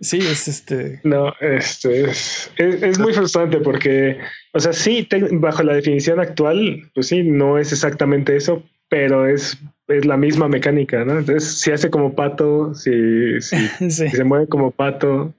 sí, 0.00 0.18
es 0.18 0.48
este. 0.48 1.00
No, 1.04 1.32
este 1.40 2.10
es, 2.10 2.50
es, 2.56 2.98
muy 2.98 3.12
frustrante 3.12 3.58
porque, 3.58 4.18
o 4.52 4.60
sea, 4.60 4.72
sí, 4.72 5.08
bajo 5.32 5.62
la 5.62 5.74
definición 5.74 6.20
actual, 6.20 6.90
pues 6.94 7.08
sí, 7.08 7.22
no 7.22 7.58
es 7.58 7.72
exactamente 7.72 8.36
eso, 8.36 8.62
pero 8.88 9.26
es 9.26 9.58
es 9.88 10.04
la 10.04 10.16
misma 10.16 10.48
mecánica, 10.48 11.04
¿no? 11.04 11.18
Entonces, 11.18 11.60
si 11.60 11.70
hace 11.70 11.90
como 11.90 12.14
pato, 12.14 12.74
si, 12.74 13.40
si, 13.40 13.56
se 13.90 14.24
mueve 14.24 14.48
como 14.48 14.70
pato, 14.70 15.32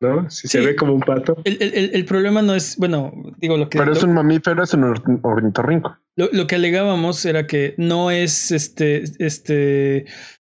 ¿no? 0.00 0.30
Si 0.30 0.48
se 0.48 0.60
ve 0.60 0.74
como 0.74 0.94
un 0.94 1.00
pato. 1.00 1.36
El, 1.44 1.58
el, 1.60 1.90
el, 1.92 2.04
problema 2.06 2.40
no 2.40 2.54
es, 2.54 2.76
bueno, 2.78 3.12
digo 3.38 3.56
lo 3.58 3.68
que... 3.68 3.78
Pero 3.78 3.92
es 3.92 4.02
un 4.02 4.14
mamífero, 4.14 4.62
es 4.62 4.72
un 4.72 5.20
ornitorrinco. 5.22 5.98
Lo, 6.16 6.30
lo 6.32 6.46
que 6.46 6.54
alegábamos 6.54 7.24
era 7.26 7.46
que 7.46 7.74
no 7.76 8.10
es 8.10 8.50
este, 8.52 9.04
este, 9.18 10.06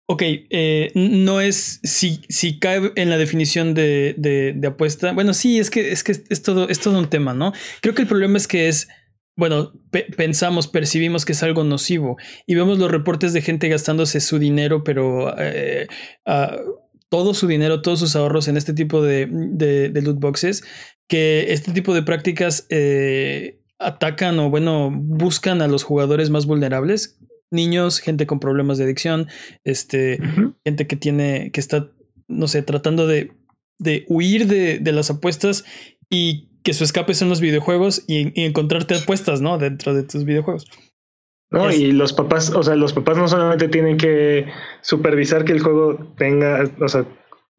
Ok, 0.07 0.21
eh, 0.23 0.91
no 0.93 1.41
es 1.41 1.79
si, 1.83 2.21
si 2.29 2.59
cae 2.59 2.91
en 2.95 3.09
la 3.09 3.17
definición 3.17 3.73
de, 3.73 4.13
de, 4.17 4.53
de, 4.55 4.67
apuesta. 4.67 5.13
Bueno, 5.13 5.33
sí, 5.33 5.57
es 5.57 5.71
que 5.71 5.91
es 5.91 6.03
que 6.03 6.11
es 6.11 6.43
todo, 6.43 6.69
es 6.69 6.79
todo 6.79 6.99
un 6.99 7.09
tema, 7.09 7.33
¿no? 7.33 7.53
Creo 7.81 7.95
que 7.95 8.03
el 8.03 8.07
problema 8.07 8.37
es 8.37 8.47
que 8.47 8.67
es 8.67 8.87
bueno, 9.35 9.73
pensamos, 10.15 10.67
percibimos 10.67 11.25
que 11.25 11.33
es 11.33 11.43
algo 11.43 11.63
nocivo 11.63 12.17
y 12.47 12.55
vemos 12.55 12.79
los 12.79 12.89
reportes 12.89 13.33
de 13.33 13.41
gente 13.41 13.67
gastándose 13.67 14.21
su 14.21 14.39
dinero, 14.39 14.83
pero 14.83 15.35
eh, 15.37 15.87
todo 17.09 17.33
su 17.33 17.47
dinero, 17.47 17.81
todos 17.81 17.99
sus 17.99 18.15
ahorros 18.15 18.47
en 18.47 18.55
este 18.55 18.73
tipo 18.73 19.01
de, 19.01 19.27
de, 19.29 20.01
loot 20.01 20.19
boxes, 20.19 20.63
que 21.07 21.51
este 21.53 21.73
tipo 21.73 21.93
de 21.93 22.03
prácticas 22.03 22.65
eh, 22.69 23.59
atacan 23.77 24.39
o, 24.39 24.49
bueno, 24.49 24.89
buscan 24.91 25.61
a 25.61 25.67
los 25.67 25.83
jugadores 25.83 26.29
más 26.29 26.45
vulnerables, 26.45 27.19
niños, 27.51 27.99
gente 27.99 28.25
con 28.25 28.39
problemas 28.39 28.77
de 28.77 28.85
adicción, 28.85 29.27
este, 29.65 30.17
gente 30.63 30.87
que 30.87 30.95
tiene, 30.95 31.51
que 31.51 31.59
está, 31.59 31.89
no 32.27 32.47
sé, 32.47 32.61
tratando 32.61 33.05
de, 33.05 33.33
de 33.79 34.05
huir 34.07 34.47
de, 34.47 34.79
de 34.79 34.91
las 34.93 35.09
apuestas 35.09 35.65
y 36.09 36.49
que 36.65 36.73
su 36.73 36.83
escape 36.83 37.13
son 37.13 37.29
los 37.29 37.39
videojuegos 37.39 38.03
y, 38.07 38.43
encontrarte 38.43 38.95
apuestas, 38.95 39.39
¿no? 39.39 39.59
Dentro 39.59 39.93
de 39.93 40.03
tus 40.03 40.25
videojuegos. 40.25 40.65
No, 41.51 41.71
y 41.71 41.91
los 41.91 42.11
papás, 42.11 42.49
o 42.49 42.63
sea, 42.63 42.75
los 42.75 42.91
papás 42.91 43.17
no 43.17 43.27
solamente 43.27 43.67
tienen 43.67 43.97
que 43.97 44.47
supervisar 44.81 45.45
que 45.45 45.53
el 45.53 45.61
juego 45.61 45.95
tenga, 46.17 46.67
o 46.81 46.87
sea, 46.89 47.05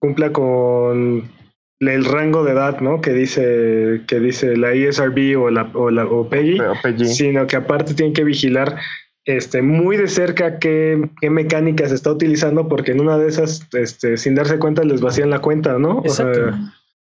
cumpla 0.00 0.32
con 0.32 1.30
el 1.78 2.04
rango 2.04 2.42
de 2.42 2.52
edad, 2.52 2.80
¿no? 2.80 3.00
Que 3.00 3.12
dice, 3.12 4.02
que 4.08 4.18
dice 4.18 4.56
la 4.56 4.72
ESRB 4.72 5.40
o 5.40 5.50
la, 5.50 5.70
o 5.74 5.90
la 5.90 6.04
o 6.04 6.28
PEGI, 6.28 6.58
sino 7.06 7.46
que 7.46 7.56
aparte 7.56 7.94
tienen 7.94 8.12
que 8.12 8.24
vigilar 8.24 8.76
este, 9.24 9.62
muy 9.62 9.96
de 9.96 10.08
cerca 10.08 10.58
qué, 10.58 11.10
qué 11.20 11.30
mecánica 11.30 11.88
se 11.88 11.94
está 11.94 12.10
utilizando, 12.10 12.68
porque 12.68 12.90
en 12.90 13.00
una 13.00 13.18
de 13.18 13.28
esas, 13.28 13.68
este, 13.72 14.16
sin 14.16 14.34
darse 14.34 14.58
cuenta, 14.58 14.82
les 14.82 15.00
vacían 15.00 15.30
la 15.30 15.38
cuenta, 15.38 15.78
¿no? 15.78 16.02
Exacto. 16.04 16.50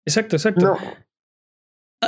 exacto, 0.06 0.36
exacto. 0.36 0.66
No, 0.66 0.78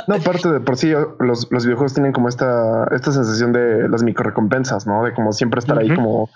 aparte 0.06 0.50
de 0.50 0.60
por 0.60 0.76
sí, 0.76 0.92
los, 1.20 1.48
los, 1.50 1.64
videojuegos 1.64 1.94
tienen 1.94 2.12
como 2.12 2.28
esta, 2.28 2.84
esta 2.92 3.12
sensación 3.12 3.52
de 3.52 3.88
las 3.88 4.02
micro 4.02 4.24
recompensas, 4.24 4.86
¿no? 4.86 5.04
De 5.04 5.12
como 5.14 5.32
siempre 5.32 5.58
estar 5.58 5.78
ahí 5.78 5.94
como 5.94 6.28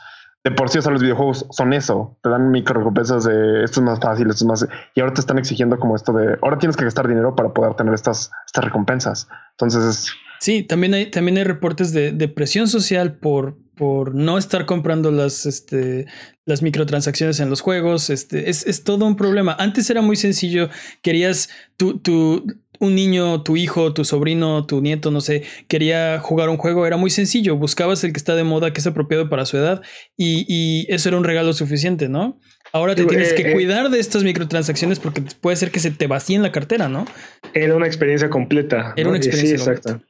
de 0.44 0.50
por 0.50 0.70
sí, 0.70 0.78
o 0.78 0.82
sea, 0.82 0.90
los 0.90 1.02
videojuegos 1.02 1.46
son 1.50 1.72
eso, 1.72 2.18
te 2.20 2.28
dan 2.28 2.50
micro 2.50 2.74
recompensas 2.74 3.24
de 3.24 3.62
esto 3.62 3.80
es 3.80 3.86
más 3.86 4.00
fácil, 4.00 4.28
esto 4.28 4.44
es 4.44 4.48
más, 4.48 4.68
y 4.94 5.00
ahora 5.00 5.14
te 5.14 5.20
están 5.20 5.38
exigiendo 5.38 5.78
como 5.78 5.94
esto 5.94 6.12
de, 6.12 6.36
ahora 6.42 6.58
tienes 6.58 6.76
que 6.76 6.84
gastar 6.84 7.06
dinero 7.06 7.36
para 7.36 7.52
poder 7.52 7.74
tener 7.74 7.94
estas, 7.94 8.32
estas 8.46 8.64
recompensas. 8.64 9.28
Entonces 9.52 10.12
Sí, 10.42 10.64
también 10.64 10.92
hay, 10.92 11.08
también 11.08 11.36
hay 11.38 11.44
reportes 11.44 11.92
de, 11.92 12.10
de 12.10 12.26
presión 12.26 12.66
social 12.66 13.14
por, 13.14 13.56
por 13.76 14.12
no 14.12 14.38
estar 14.38 14.66
comprando 14.66 15.12
las, 15.12 15.46
este, 15.46 16.06
las 16.46 16.62
microtransacciones 16.62 17.38
en 17.38 17.48
los 17.48 17.60
juegos. 17.60 18.10
Este, 18.10 18.50
es, 18.50 18.66
es 18.66 18.82
todo 18.82 19.06
un 19.06 19.14
problema. 19.14 19.54
Antes 19.60 19.88
era 19.88 20.02
muy 20.02 20.16
sencillo, 20.16 20.68
querías, 21.00 21.48
tu, 21.76 22.00
tu, 22.00 22.44
un 22.80 22.94
niño, 22.94 23.42
tu 23.42 23.56
hijo, 23.56 23.92
tu 23.92 24.04
sobrino, 24.04 24.66
tu 24.66 24.80
nieto, 24.80 25.10
no 25.10 25.20
sé, 25.20 25.42
quería 25.68 26.18
jugar 26.20 26.48
un 26.48 26.56
juego, 26.56 26.86
era 26.86 26.96
muy 26.96 27.10
sencillo, 27.10 27.56
buscabas 27.56 28.02
el 28.04 28.12
que 28.12 28.18
está 28.18 28.34
de 28.34 28.44
moda, 28.44 28.72
que 28.72 28.80
es 28.80 28.86
apropiado 28.86 29.28
para 29.28 29.46
su 29.46 29.56
edad, 29.56 29.82
y, 30.16 30.86
eso 30.92 31.08
era 31.08 31.18
un 31.18 31.24
regalo 31.24 31.52
suficiente, 31.52 32.08
¿no? 32.08 32.38
Ahora 32.72 32.94
te 32.94 33.04
tienes 33.04 33.34
que 33.34 33.42
eh, 33.42 33.50
eh. 33.50 33.52
cuidar 33.52 33.90
de 33.90 33.98
estas 33.98 34.24
microtransacciones 34.24 34.98
porque 34.98 35.22
puede 35.40 35.56
ser 35.56 35.70
que 35.70 35.78
se 35.78 35.90
te 35.90 36.06
vacíe 36.06 36.38
la 36.38 36.52
cartera, 36.52 36.88
¿no? 36.88 37.04
Era 37.52 37.76
una 37.76 37.86
experiencia 37.86 38.30
completa. 38.30 38.94
Era 38.96 39.10
una 39.10 39.18
experiencia. 39.18 39.58
Sí, 39.58 39.70
exacto. 39.70 40.00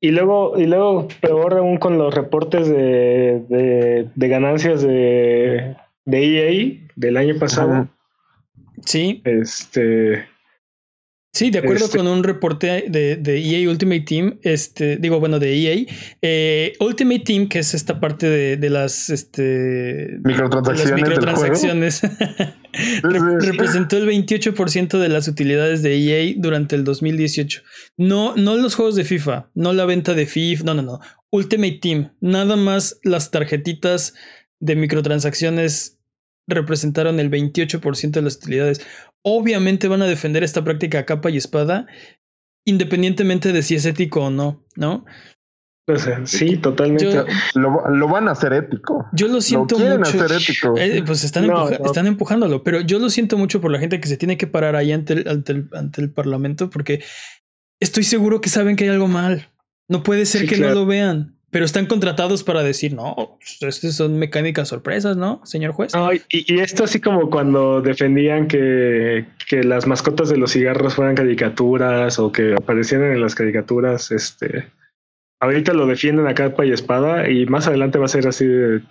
Y 0.00 0.10
luego, 0.10 0.58
y 0.58 0.66
luego, 0.66 1.08
peor 1.20 1.54
aún 1.54 1.78
con 1.78 1.96
los 1.96 2.14
reportes 2.14 2.68
de, 2.68 3.42
de, 4.14 4.28
ganancias 4.28 4.82
de, 4.82 5.76
de 6.04 6.24
EA 6.24 6.88
del 6.96 7.16
año 7.16 7.38
pasado. 7.38 7.88
Sí. 8.84 9.22
Este 9.24 10.26
Sí, 11.34 11.50
de 11.50 11.58
acuerdo 11.58 11.84
este 11.84 11.98
con 11.98 12.06
un 12.06 12.24
reporte 12.24 12.86
de, 12.88 13.16
de, 13.16 13.38
EA 13.38 13.68
Ultimate 13.70 14.00
Team, 14.00 14.38
este, 14.42 14.96
digo, 14.96 15.20
bueno, 15.20 15.38
de 15.38 15.54
EA, 15.54 15.86
eh, 16.22 16.72
Ultimate 16.80 17.20
Team, 17.20 17.48
que 17.48 17.58
es 17.58 17.74
esta 17.74 18.00
parte 18.00 18.28
de, 18.28 18.56
de 18.56 18.70
las 18.70 19.10
este, 19.10 20.18
microtransacciones, 20.24 22.00
representó 23.02 23.98
el 23.98 24.08
28% 24.08 24.98
de 24.98 25.08
las 25.08 25.28
utilidades 25.28 25.82
de 25.82 25.96
EA 25.98 26.34
durante 26.38 26.76
el 26.76 26.84
2018. 26.84 27.62
No, 27.98 28.34
no 28.34 28.56
los 28.56 28.74
juegos 28.74 28.96
de 28.96 29.04
FIFA, 29.04 29.50
no 29.54 29.74
la 29.74 29.84
venta 29.84 30.14
de 30.14 30.24
FIFA, 30.24 30.64
no, 30.64 30.74
no, 30.74 30.82
no. 30.82 31.00
Ultimate 31.30 31.78
Team, 31.82 32.10
nada 32.20 32.56
más 32.56 32.98
las 33.02 33.30
tarjetitas 33.30 34.14
de 34.60 34.76
microtransacciones 34.76 35.98
representaron 36.48 37.20
el 37.20 37.30
28% 37.30 38.10
de 38.10 38.22
las 38.22 38.36
utilidades 38.36 38.80
obviamente 39.22 39.88
van 39.88 40.02
a 40.02 40.06
defender 40.06 40.42
esta 40.44 40.64
práctica 40.64 41.00
a 41.00 41.06
capa 41.06 41.30
y 41.30 41.36
espada, 41.36 41.86
independientemente 42.66 43.52
de 43.52 43.62
si 43.62 43.74
es 43.74 43.86
ético 43.86 44.24
o 44.24 44.30
no, 44.30 44.64
¿no? 44.76 45.04
sí, 46.24 46.56
totalmente. 46.58 47.24
lo, 47.54 48.08
van 48.08 48.28
a 48.28 48.32
hacer 48.32 48.52
ético. 48.52 49.06
Yo 49.12 49.28
lo 49.28 49.40
siento 49.40 49.78
lo 49.78 49.98
mucho. 49.98 50.22
Hacer 50.22 50.36
ético. 50.36 50.76
Eh, 50.76 51.02
pues 51.04 51.24
están, 51.24 51.50
están 51.84 52.06
empujándolo, 52.06 52.62
pero 52.62 52.80
yo 52.80 52.98
lo 52.98 53.08
siento 53.08 53.38
mucho 53.38 53.60
por 53.60 53.70
la 53.70 53.78
gente 53.78 54.00
que 54.00 54.08
se 54.08 54.16
tiene 54.16 54.36
que 54.36 54.46
parar 54.46 54.76
ahí 54.76 54.92
ante 54.92 55.14
el, 55.14 55.28
ante 55.28 55.52
el, 55.52 55.68
ante 55.72 56.02
el 56.02 56.12
parlamento, 56.12 56.68
porque 56.68 57.02
estoy 57.80 58.04
seguro 58.04 58.40
que 58.40 58.50
saben 58.50 58.76
que 58.76 58.84
hay 58.84 58.90
algo 58.90 59.08
mal. 59.08 59.48
No 59.88 60.02
puede 60.02 60.26
ser 60.26 60.46
que 60.46 60.58
no 60.58 60.68
lo 60.70 60.84
vean. 60.84 61.37
Pero 61.50 61.64
están 61.64 61.86
contratados 61.86 62.44
para 62.44 62.62
decir, 62.62 62.92
no, 62.92 63.38
estas 63.60 63.96
son 63.96 64.18
mecánicas 64.18 64.68
sorpresas, 64.68 65.16
¿no, 65.16 65.40
señor 65.44 65.72
juez? 65.72 65.92
y, 66.28 66.60
esto 66.60 66.84
así 66.84 67.00
como 67.00 67.30
cuando 67.30 67.80
defendían 67.80 68.48
que, 68.48 69.24
que, 69.48 69.64
las 69.64 69.86
mascotas 69.86 70.28
de 70.28 70.36
los 70.36 70.52
cigarros 70.52 70.94
fueran 70.94 71.14
caricaturas 71.14 72.18
o 72.18 72.32
que 72.32 72.54
aparecieran 72.54 73.12
en 73.12 73.22
las 73.22 73.34
caricaturas, 73.34 74.10
este, 74.10 74.70
ahorita 75.40 75.72
lo 75.72 75.86
defienden 75.86 76.26
a 76.26 76.34
capa 76.34 76.66
y 76.66 76.72
espada 76.72 77.30
y 77.30 77.46
más 77.46 77.66
adelante 77.66 77.98
va 77.98 78.04
a 78.04 78.08
ser 78.08 78.28
así 78.28 78.46
de, 78.46 78.82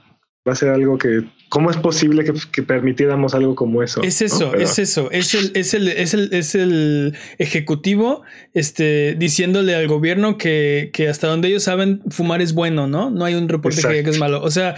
va 0.47 0.53
a 0.53 0.55
ser 0.55 0.69
algo 0.69 0.97
que, 0.97 1.23
¿cómo 1.49 1.69
es 1.69 1.77
posible 1.77 2.23
que, 2.51 2.63
permitiéramos 2.63 3.35
algo 3.35 3.55
como 3.55 3.83
eso? 3.83 4.01
Es 4.03 4.21
eso, 4.21 4.53
es 4.55 4.79
eso, 4.79 5.11
es 5.11 5.33
el, 5.33 5.51
es 5.55 5.73
el, 5.73 5.87
es 5.89 6.13
el, 6.13 6.33
es 6.33 6.55
el 6.55 7.17
ejecutivo 7.37 8.23
este, 8.53 9.15
diciéndole 9.17 9.75
al 9.75 9.87
gobierno 9.87 10.37
que, 10.37 10.91
que 10.93 11.09
hasta 11.09 11.27
donde 11.27 11.49
ellos 11.49 11.63
saben 11.63 12.01
fumar 12.09 12.41
es 12.41 12.53
bueno, 12.53 12.87
¿no? 12.87 13.09
No 13.09 13.25
hay 13.25 13.35
un 13.35 13.49
reporte 13.49 13.81
que 13.81 13.87
diga 13.87 14.03
que 14.03 14.09
es 14.11 14.19
malo. 14.19 14.41
O 14.41 14.51
sea, 14.51 14.75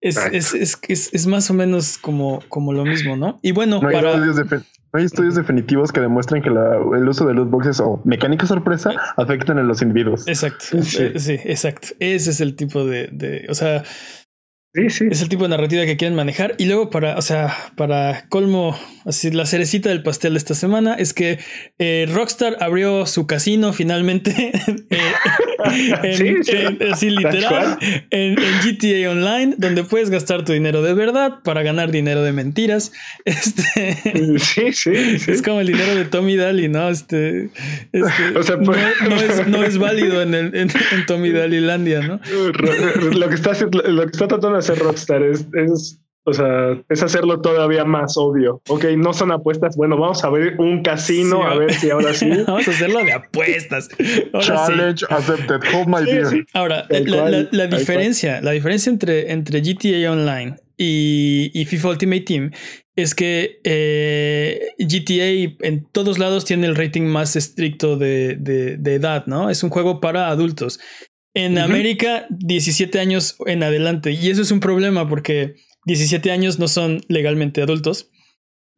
es, 0.00 0.16
es, 0.32 0.78
es, 0.88 1.10
es, 1.12 1.26
más 1.26 1.50
o 1.50 1.54
menos 1.54 1.98
como, 1.98 2.42
como 2.48 2.72
lo 2.72 2.84
mismo, 2.84 3.16
¿no? 3.16 3.38
Y 3.42 3.52
bueno, 3.52 3.80
no 3.82 3.88
hay, 3.88 3.94
para... 3.94 4.12
estudios, 4.12 4.64
hay 4.92 5.04
estudios 5.04 5.34
definitivos 5.34 5.92
que 5.92 6.00
demuestran 6.00 6.42
que 6.42 6.48
el 6.48 7.08
uso 7.08 7.26
de 7.26 7.34
loot 7.34 7.50
boxes 7.50 7.80
o 7.80 8.00
mecánica 8.04 8.46
sorpresa 8.46 8.92
afectan 9.16 9.58
a 9.58 9.62
los 9.62 9.82
individuos. 9.82 10.26
Exacto, 10.26 10.64
sí, 10.82 11.02
eh, 11.02 11.42
exacto. 11.44 11.88
Ese 12.00 12.30
es 12.30 12.40
el 12.40 12.56
tipo 12.56 12.84
de, 12.84 13.08
de 13.12 13.46
o 13.50 13.54
sea, 13.54 13.84
Sí, 14.72 14.88
sí. 14.88 15.08
Es 15.10 15.20
el 15.20 15.28
tipo 15.28 15.42
de 15.42 15.48
narrativa 15.48 15.84
que 15.84 15.96
quieren 15.96 16.14
manejar. 16.14 16.54
Y 16.58 16.66
luego, 16.66 16.90
para, 16.90 17.16
o 17.16 17.22
sea, 17.22 17.56
para 17.76 18.26
colmo, 18.28 18.78
así 19.04 19.32
la 19.32 19.44
cerecita 19.44 19.88
del 19.88 20.04
pastel 20.04 20.34
de 20.34 20.38
esta 20.38 20.54
semana 20.54 20.94
es 20.94 21.12
que 21.12 21.40
eh, 21.80 22.06
Rockstar 22.08 22.56
abrió 22.60 23.04
su 23.06 23.26
casino 23.26 23.72
finalmente. 23.72 24.52
Eh, 26.02 26.40
así 26.90 27.10
literal, 27.10 27.78
en, 28.10 28.34
GTA 28.34 29.10
Online, 29.10 29.54
donde 29.58 29.84
puedes 29.84 30.08
gastar 30.08 30.42
tu 30.42 30.52
dinero 30.52 30.80
de 30.80 30.94
verdad 30.94 31.40
para 31.44 31.62
ganar 31.62 31.90
dinero 31.90 32.22
de 32.22 32.32
mentiras. 32.32 32.92
Este, 33.26 34.38
sí, 34.38 34.72
sí, 34.72 34.90
Es 35.30 35.42
como 35.42 35.60
el 35.60 35.66
dinero 35.66 35.94
de 35.94 36.06
Tommy 36.06 36.36
Daly, 36.36 36.68
¿no? 36.68 36.88
Este, 36.88 37.50
este 37.92 38.38
o 38.38 38.42
sea, 38.42 38.56
no, 38.56 38.74
es, 38.74 39.46
no, 39.46 39.62
es, 39.62 39.76
válido 39.76 40.22
en, 40.22 40.34
el, 40.34 40.54
en, 40.54 40.70
Tommy 41.06 41.30
Daly 41.30 41.60
Landia, 41.60 42.00
¿no? 42.00 42.20
Lo 43.12 43.28
que 43.28 43.34
está, 43.34 43.52
lo 43.70 44.02
que 44.06 44.12
está 44.12 44.28
tratando 44.28 44.59
hacer 44.60 44.78
Rockstar 44.78 45.22
es, 45.22 45.46
es 45.54 46.00
O 46.24 46.32
sea, 46.34 46.78
es 46.90 47.02
hacerlo 47.02 47.40
todavía 47.40 47.84
más 47.84 48.16
obvio. 48.16 48.60
Ok, 48.68 48.84
no 48.96 49.12
son 49.14 49.32
apuestas. 49.32 49.74
Bueno, 49.76 49.96
vamos 49.96 50.22
a 50.22 50.28
ver 50.30 50.54
un 50.58 50.82
casino, 50.82 51.40
Sí, 51.42 51.46
a 51.48 51.54
ver 51.58 51.72
si 51.72 51.90
ahora 51.90 52.12
sí. 52.14 52.28
Vamos 52.46 52.68
a 52.68 52.70
hacerlo 52.70 53.02
de 53.04 53.12
apuestas. 53.14 53.88
Ahora 54.34 54.42
sí. 54.44 54.52
Challenge 54.52 55.04
accepted. 55.08 55.60
Hold 55.74 55.88
my 55.88 56.04
Sí, 56.04 56.12
beer. 56.12 56.26
sí. 56.26 56.42
Ahora, 56.52 56.86
la, 56.90 56.98
cual, 57.04 57.32
la- 57.32 57.48
la 57.64 57.70
tal 57.70 57.78
diferencia, 57.80 58.40
la 58.42 58.50
diferencia 58.52 58.90
entre, 58.90 59.32
entre 59.32 59.60
GTA 59.62 60.12
Online 60.12 60.56
y, 60.76 61.50
y 61.54 61.64
FIFA 61.64 61.88
Ultimate 61.88 62.20
Team 62.22 62.50
es 62.96 63.14
que 63.14 63.58
eh, 63.64 64.60
GTA 64.78 65.56
en 65.66 65.86
todos 65.92 66.18
lados 66.18 66.44
tiene 66.44 66.66
el 66.66 66.76
rating 66.76 67.02
más 67.02 67.34
estricto 67.34 67.96
de, 67.96 68.36
de- 68.38 68.76
de 68.76 68.94
edad, 68.94 69.24
¿no? 69.26 69.48
Es 69.48 69.62
un 69.62 69.70
juego 69.70 70.00
para 70.00 70.28
adultos. 70.28 70.80
En. 71.34 71.58
América, 71.58 72.26
17 72.30 72.98
años 72.98 73.36
en 73.46 73.62
adelante. 73.62 74.12
Y 74.12 74.30
eso 74.30 74.42
es 74.42 74.50
un 74.50 74.60
problema 74.60 75.08
porque 75.08 75.54
17 75.86 76.30
años 76.30 76.58
no 76.58 76.68
son 76.68 77.00
legalmente 77.08 77.62
adultos. 77.62 78.10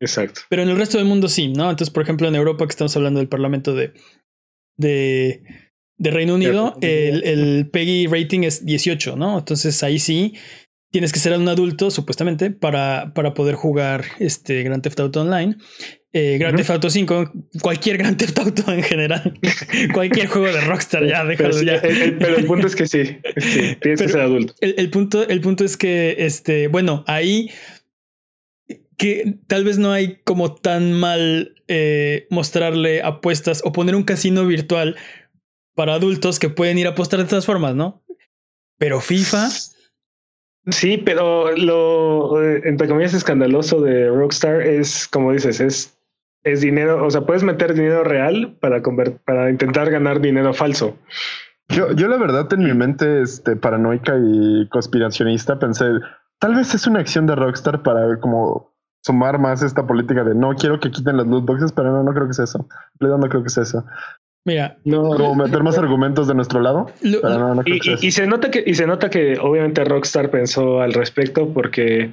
Exacto. 0.00 0.40
Pero 0.48 0.62
en 0.62 0.68
el 0.68 0.76
resto 0.76 0.98
del 0.98 1.06
mundo 1.06 1.28
sí, 1.28 1.48
¿no? 1.48 1.70
Entonces, 1.70 1.92
por 1.92 2.02
ejemplo, 2.02 2.28
en 2.28 2.34
Europa, 2.34 2.66
que 2.66 2.70
estamos 2.70 2.96
hablando 2.96 3.20
del 3.20 3.28
Parlamento 3.28 3.74
de, 3.74 3.92
de, 4.76 5.42
de 5.96 6.10
Reino 6.10 6.34
Unido, 6.34 6.76
el, 6.80 7.22
el 7.24 7.70
PEGI 7.70 8.08
rating 8.08 8.40
es 8.42 8.66
18, 8.66 9.16
¿no? 9.16 9.38
Entonces 9.38 9.82
ahí 9.82 9.98
sí 9.98 10.34
tienes 10.90 11.12
que 11.12 11.18
ser 11.18 11.36
un 11.36 11.48
adulto, 11.48 11.90
supuestamente, 11.90 12.50
para, 12.50 13.12
para 13.14 13.32
poder 13.32 13.54
jugar 13.54 14.04
este 14.18 14.62
Grand 14.62 14.82
Theft 14.82 15.00
Auto 15.00 15.22
Online. 15.22 15.56
Eh, 16.14 16.36
Grand. 16.38 16.56
Theft 16.56 16.70
Auto 16.70 16.90
5, 16.90 17.32
cualquier 17.62 17.96
Grand 17.96 18.18
Theft 18.18 18.38
Auto 18.38 18.70
en 18.70 18.82
general, 18.82 19.38
cualquier 19.94 20.26
juego 20.26 20.48
de 20.48 20.60
Rockstar, 20.60 21.06
ya, 21.06 21.24
pero, 21.26 21.28
déjalo 21.28 21.52
sí, 21.54 21.64
ya. 21.64 21.74
el, 21.76 22.02
el- 22.02 22.18
pero 22.18 22.36
el 22.36 22.44
punto 22.44 22.66
es 22.66 22.76
que 22.76 22.86
sí, 22.86 23.04
sí 23.04 23.16
tienes 23.80 23.80
que 23.80 23.96
Pero- 23.96 24.08
ser 24.10 24.20
adulto. 24.20 24.54
El, 24.60 24.74
el 24.76 24.90
punto, 24.90 25.26
el 25.26 25.40
punto 25.40 25.64
es 25.64 25.76
que, 25.78 26.16
este, 26.18 26.68
bueno, 26.68 27.02
ahí 27.06 27.50
que 28.98 29.38
tal 29.46 29.64
vez 29.64 29.78
no 29.78 29.90
hay 29.92 30.18
como 30.24 30.54
tan 30.54 30.92
mal 30.92 31.54
eh, 31.68 32.26
mostrarle 32.30 33.02
apuestas 33.02 33.62
o 33.64 33.72
poner 33.72 33.96
un 33.96 34.04
casino 34.04 34.46
virtual 34.46 34.96
para 35.74 35.94
adultos 35.94 36.38
que 36.38 36.50
pueden 36.50 36.78
ir 36.78 36.86
a 36.86 36.90
apostar 36.90 37.20
de 37.20 37.24
todas 37.26 37.46
formas, 37.46 37.74
¿no? 37.74 38.02
Pero 38.78 39.00
FIFA, 39.00 39.48
Sí, 40.70 40.96
pero 40.98 41.56
lo, 41.56 42.40
eh, 42.40 42.60
entre 42.66 42.86
comillas, 42.86 43.14
escandaloso 43.14 43.80
de 43.80 44.06
Rockstar 44.08 44.62
es, 44.62 45.08
como 45.08 45.32
dices, 45.32 45.58
es, 45.58 45.98
es 46.44 46.60
dinero, 46.60 47.04
o 47.04 47.10
sea, 47.10 47.22
puedes 47.22 47.42
meter 47.42 47.74
dinero 47.74 48.04
real 48.04 48.56
para, 48.60 48.82
para 49.24 49.50
intentar 49.50 49.90
ganar 49.90 50.20
dinero 50.20 50.52
falso. 50.52 50.96
Yo, 51.68 51.92
yo 51.92 52.08
la 52.08 52.18
verdad 52.18 52.52
en 52.52 52.64
mi 52.64 52.74
mente 52.74 53.22
este, 53.22 53.56
paranoica 53.56 54.14
y 54.20 54.68
conspiracionista 54.68 55.58
pensé, 55.58 55.84
tal 56.40 56.54
vez 56.54 56.74
es 56.74 56.86
una 56.86 57.00
acción 57.00 57.26
de 57.26 57.36
Rockstar 57.36 57.82
para 57.82 58.18
como 58.20 58.72
sumar 59.04 59.38
más 59.38 59.62
esta 59.62 59.86
política 59.86 60.22
de 60.24 60.34
no 60.34 60.54
quiero 60.54 60.78
que 60.80 60.90
quiten 60.90 61.16
las 61.16 61.26
loot 61.26 61.44
boxes, 61.46 61.72
pero 61.72 61.90
no, 61.92 62.02
no 62.02 62.12
creo 62.12 62.26
que 62.26 62.34
sea 62.34 62.44
eso. 62.44 62.68
No 63.00 63.20
creo 63.28 63.42
que 63.42 63.48
sea 63.48 63.62
eso. 63.62 63.84
mira, 64.44 64.76
No, 64.84 65.02
Como 65.02 65.34
meter 65.36 65.62
más 65.62 65.78
argumentos 65.78 66.28
de 66.28 66.34
nuestro 66.34 66.60
lado, 66.60 66.86
lo- 67.02 67.20
pero 67.20 67.38
no, 67.38 67.54
no 67.54 67.62
creo 67.62 67.76
Y, 67.76 67.80
que 67.80 67.84
sea 67.84 67.92
y- 67.92 67.94
eso. 67.96 68.06
y 68.06 68.10
se 68.10 68.26
nota 68.26 68.50
que 68.50 68.62
y 68.66 68.74
se 68.74 68.86
nota 68.86 69.08
que 69.08 69.38
obviamente 69.40 69.84
Rockstar 69.84 70.30
pensó 70.30 70.80
al 70.80 70.92
respecto 70.92 71.48
porque 71.54 72.12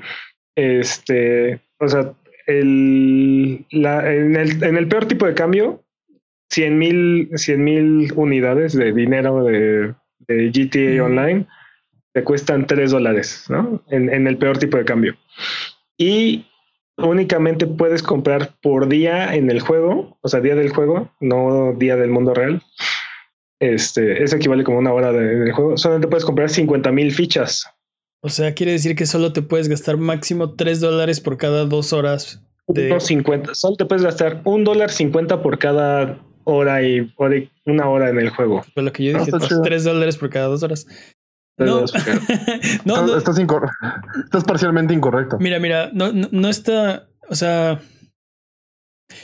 este 0.55 1.61
o 1.79 1.87
sea 1.87 2.13
el, 2.49 3.65
la, 3.71 4.11
en, 4.11 4.35
el, 4.35 4.63
en 4.63 4.77
el 4.77 4.87
peor 4.87 5.05
tipo 5.05 5.25
de 5.25 5.33
cambio 5.33 5.83
100 6.49 6.77
mil 6.77 7.29
100 7.35 7.63
mil 7.63 8.13
unidades 8.15 8.73
de 8.73 8.91
dinero 8.93 9.43
de, 9.43 9.93
de 10.27 10.51
GTA 10.51 11.03
Mm. 11.03 11.05
Online 11.05 11.45
te 12.13 12.23
cuestan 12.23 12.65
3 12.65 12.91
dólares 12.91 13.45
¿no? 13.49 13.83
en, 13.89 14.11
en 14.11 14.27
el 14.27 14.37
peor 14.37 14.57
tipo 14.57 14.77
de 14.77 14.85
cambio 14.85 15.15
y 15.97 16.45
únicamente 16.97 17.67
puedes 17.67 18.03
comprar 18.03 18.55
por 18.61 18.87
día 18.87 19.35
en 19.35 19.49
el 19.51 19.59
juego 19.59 20.17
o 20.21 20.27
sea 20.27 20.41
día 20.41 20.55
del 20.55 20.69
juego 20.69 21.11
no 21.19 21.73
día 21.77 21.95
del 21.95 22.09
mundo 22.09 22.33
real 22.33 22.61
este, 23.59 24.23
eso 24.23 24.37
equivale 24.37 24.63
como 24.63 24.79
una 24.79 24.93
hora 24.93 25.11
de, 25.11 25.35
del 25.35 25.51
juego. 25.51 25.77
Solamente 25.77 26.07
puedes 26.07 26.25
comprar 26.25 26.49
50 26.49 26.91
mil 26.91 27.11
fichas. 27.11 27.65
O 28.21 28.29
sea, 28.29 28.53
quiere 28.53 28.73
decir 28.73 28.95
que 28.95 29.05
solo 29.05 29.33
te 29.33 29.41
puedes 29.41 29.67
gastar 29.67 29.97
máximo 29.97 30.53
3 30.55 30.79
dólares 30.79 31.19
por 31.21 31.37
cada 31.37 31.65
dos 31.65 31.93
horas. 31.93 32.41
De- 32.67 32.91
Unos 32.91 33.05
50. 33.05 33.55
Solo 33.55 33.75
te 33.77 33.85
puedes 33.85 34.03
gastar 34.03 34.41
un 34.45 34.63
dólar 34.63 34.91
50 34.91 35.41
por 35.41 35.57
cada 35.57 36.19
hora 36.43 36.83
y, 36.83 37.11
hora 37.17 37.37
y- 37.37 37.49
una 37.65 37.87
hora 37.89 38.09
en 38.09 38.19
el 38.19 38.29
juego. 38.29 38.63
Fue 38.73 38.83
lo 38.83 38.91
que 38.91 39.03
yo 39.05 39.13
dije, 39.17 39.31
está 39.31 39.39
chido. 39.47 39.61
3 39.61 39.83
dólares 39.83 40.17
por 40.17 40.29
cada 40.29 40.47
dos 40.47 40.63
horas. 40.63 40.85
No, 41.57 41.65
no, 41.81 41.85
Estás- 41.85 42.85
no, 42.85 43.17
estás, 43.17 43.37
incor- 43.39 43.69
estás 44.23 44.43
parcialmente 44.43 44.93
incorrecto. 44.93 45.37
Mira, 45.39 45.59
mira, 45.59 45.89
no, 45.93 46.11
no, 46.13 46.27
no 46.31 46.47
está, 46.49 47.07
o 47.29 47.35
sea, 47.35 47.81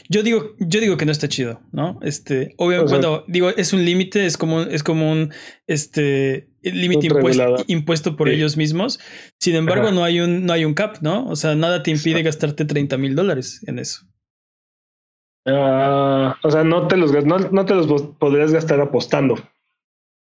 yo 0.09 0.23
digo, 0.23 0.55
yo 0.59 0.79
digo 0.79 0.97
que 0.97 1.05
no 1.05 1.11
está 1.11 1.27
chido, 1.29 1.61
¿no? 1.71 1.99
Este, 2.01 2.53
obviamente, 2.57 2.93
O 2.95 3.01
sea- 3.01 3.09
bueno, 3.09 3.23
digo, 3.27 3.49
es 3.49 3.71
un 3.73 3.85
límite, 3.85 4.25
es 4.25 4.37
como, 4.37 4.57
un- 4.57 4.71
es 4.71 4.83
como 4.83 5.11
un, 5.11 5.31
este, 5.67 6.49
límite 6.63 7.07
impuesto, 7.67 8.15
por 8.15 8.27
Sí. 8.29 8.35
ellos 8.35 8.57
mismos. 8.57 8.99
Sin 9.39 9.55
embargo, 9.55 9.85
Ajá. 9.87 9.95
no 9.95 10.03
hay 10.03 10.19
un, 10.21 10.45
no 10.45 10.53
hay 10.53 10.65
un 10.65 10.73
cap, 10.73 10.97
¿no? 11.01 11.27
O 11.27 11.35
sea, 11.35 11.55
nada 11.55 11.83
te 11.83 11.91
impide 11.91 12.19
Exacto. 12.19 12.47
gastarte 12.47 12.65
30 12.65 12.97
mil 12.97 13.15
dólares 13.15 13.61
en 13.67 13.79
eso. 13.79 14.05
Ah, 15.47 16.37
o 16.43 16.49
sea, 16.51 16.63
no 16.63 16.87
te 16.87 16.97
los, 16.97 17.11
no, 17.25 17.37
no 17.37 17.65
te 17.65 17.75
los 17.75 17.87
podrías 18.19 18.51
gastar 18.51 18.81
apostando. 18.81 19.35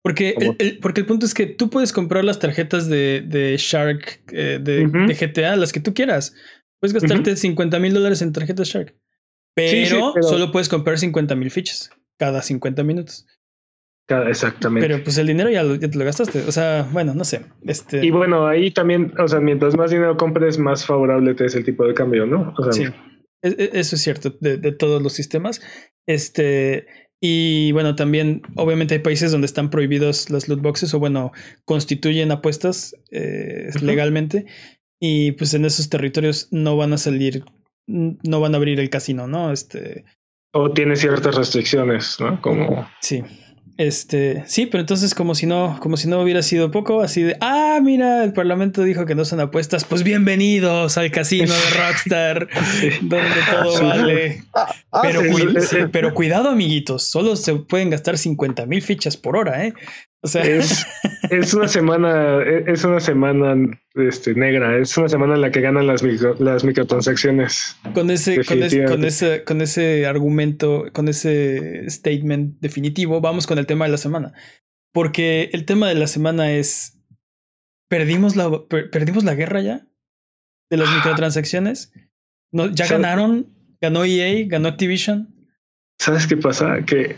Porque 0.03 0.35
el, 0.37 0.55
el- 0.59 0.79
porque 0.79 0.99
el 1.01 1.07
punto 1.07 1.25
es 1.25 1.33
que 1.33 1.45
tú 1.45 1.69
puedes 1.69 1.93
comprar 1.93 2.25
las 2.25 2.39
tarjetas 2.39 2.89
de, 2.89 3.21
de 3.25 3.55
Shark, 3.57 4.21
eh, 4.33 4.59
de 4.61 4.85
GTA, 5.15 5.55
las 5.55 5.71
que 5.71 5.79
tú 5.79 5.93
quieras. 5.93 6.35
Puedes 6.81 6.93
gastarte 6.93 7.37
50 7.37 7.79
mil 7.79 7.93
dólares 7.93 8.21
en 8.21 8.33
tarjetas 8.33 8.67
Shark. 8.67 8.93
Pero, 9.55 9.69
Sí, 9.69 9.85
sí, 9.85 9.95
pero- 10.13 10.27
solo 10.27 10.51
puedes 10.51 10.69
comprar 10.69 10.97
50 10.97 11.35
mil 11.35 11.51
fichas 11.51 11.89
cada 12.19 12.41
50 12.41 12.83
minutos. 12.83 13.25
Exactamente. 14.27 14.87
Pero 14.87 15.03
pues 15.03 15.17
el 15.17 15.27
dinero 15.27 15.49
ya, 15.49 15.63
lo- 15.63 15.75
ya 15.75 15.89
te 15.89 15.97
lo 15.97 16.05
gastaste. 16.05 16.41
O 16.47 16.51
sea, 16.51 16.87
bueno, 16.91 17.13
no 17.15 17.23
sé. 17.23 17.41
Este, 17.63 18.05
y 18.05 18.11
bueno, 18.11 18.45
ahí 18.47 18.69
también, 18.71 19.13
o 19.17 19.27
sea, 19.27 19.39
mientras 19.39 19.75
más 19.77 19.91
dinero 19.91 20.17
compres, 20.17 20.59
más 20.59 20.85
favorable 20.85 21.33
te 21.33 21.45
es 21.45 21.55
el 21.55 21.63
tipo 21.63 21.85
de 21.87 21.93
cambio, 21.93 22.25
¿no? 22.25 22.53
O 22.57 22.63
sea, 22.63 22.73
sí, 22.73 22.93
E- 23.41 23.55
e- 23.57 23.69
eso 23.79 23.95
es 23.95 24.01
cierto 24.01 24.35
de, 24.39 24.57
de 24.57 24.71
todos 24.71 25.01
los 25.01 25.13
sistemas. 25.13 25.61
Este, 26.07 26.85
y 27.21 27.71
bueno, 27.71 27.95
también 27.95 28.41
obviamente 28.55 28.93
hay 28.95 28.99
países 28.99 29.31
donde 29.31 29.45
están 29.45 29.69
prohibidos 29.69 30.29
las 30.29 30.47
loot 30.47 30.61
boxes 30.61 30.93
o 30.93 30.99
bueno, 30.99 31.31
constituyen 31.65 32.31
apuestas 32.31 32.95
eh, 33.11 33.69
legalmente. 33.81 34.45
Y 35.01 35.31
pues 35.33 35.53
en 35.53 35.65
esos 35.65 35.89
territorios 35.89 36.47
no 36.51 36.77
van 36.77 36.93
a 36.93 36.97
salir, 36.97 37.43
no 37.87 38.39
van 38.39 38.53
a 38.53 38.57
abrir 38.57 38.79
el 38.79 38.89
casino, 38.89 39.27
¿no? 39.27 39.51
Este, 39.51 40.05
o 40.53 40.71
tiene 40.71 40.95
ciertas 40.95 41.35
restricciones, 41.35 42.17
¿no? 42.19 42.39
Como 42.41 42.87
Sí. 43.01 43.23
Este, 43.77 44.43
sí, 44.45 44.67
pero 44.67 44.81
entonces 44.81 45.15
como 45.15 45.33
si 45.33 45.47
no, 45.47 45.79
como 45.81 45.97
si 45.97 46.07
no 46.07 46.21
hubiera 46.21 46.43
sido 46.43 46.69
poco, 46.69 47.01
así 47.01 47.23
de, 47.23 47.37
ah, 47.41 47.79
mira, 47.81 48.23
el 48.23 48.31
Parlamento 48.31 48.83
dijo 48.83 49.07
que 49.07 49.15
no 49.15 49.25
son 49.25 49.39
apuestas, 49.39 49.83
pues 49.83 50.03
bienvenidos 50.03 50.95
al 50.95 51.09
casino 51.09 51.51
de 51.51 51.77
Rockstar, 51.79 52.47
donde 53.01 53.29
todo 53.49 53.83
vale. 53.83 54.43
Ah, 54.53 54.67
ah, 54.91 55.01
Pero, 55.01 55.21
pero 55.91 56.13
cuidado, 56.13 56.49
amiguitos, 56.49 57.09
solo 57.09 57.35
se 57.35 57.55
pueden 57.55 57.89
gastar 57.89 58.19
50 58.19 58.67
mil 58.67 58.83
fichas 58.83 59.17
por 59.17 59.35
hora, 59.35 59.65
¿eh? 59.65 59.73
O 60.23 60.27
sea, 60.27 60.41
es, 60.43 60.85
es 61.31 61.53
una 61.53 61.67
semana, 61.67 62.41
es 62.43 62.83
una 62.85 62.99
semana 63.01 63.55
este, 63.95 64.33
negra, 64.33 64.77
es 64.77 64.97
una 64.97 65.09
semana 65.09 65.35
en 65.35 65.41
la 65.41 65.51
que 65.51 65.59
ganan 65.61 65.85
las, 65.85 66.01
micro- 66.01 66.35
las 66.39 66.63
microtransacciones. 66.63 67.75
con 67.93 68.09
ese, 68.09 68.43
con 68.45 68.63
ese, 68.63 68.85
con 68.85 69.03
ese, 69.03 69.43
con 69.43 69.61
ese 69.61 70.05
argumento, 70.05 70.85
con 70.93 71.09
ese 71.09 71.89
statement 71.89 72.59
definitivo, 72.61 73.19
vamos 73.19 73.45
con 73.47 73.57
el 73.57 73.65
tema 73.65 73.85
de 73.85 73.91
la 73.91 73.97
semana. 73.97 74.33
Porque 74.93 75.49
el 75.53 75.65
tema 75.65 75.89
de 75.89 75.95
la 75.95 76.07
semana 76.07 76.51
es 76.53 76.99
perdimos 77.89 78.35
la, 78.35 78.65
per- 78.67 78.89
perdimos 78.89 79.23
la 79.23 79.35
guerra 79.35 79.61
ya 79.61 79.87
de 80.69 80.77
las 80.77 80.89
microtransacciones. 80.95 81.91
No, 82.51 82.71
ya 82.71 82.87
ganaron, 82.87 83.47
ganó 83.81 84.05
EA, 84.05 84.45
ganó 84.47 84.69
Activision. 84.69 85.35
¿Sabes 85.99 86.27
qué 86.27 86.37
pasa? 86.37 86.81
Que, 86.85 87.15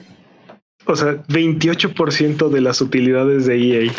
o 0.85 0.95
sea, 0.95 1.23
28% 1.27 2.49
de 2.49 2.61
las 2.61 2.81
utilidades 2.81 3.45
de 3.45 3.85
EA. 3.85 3.91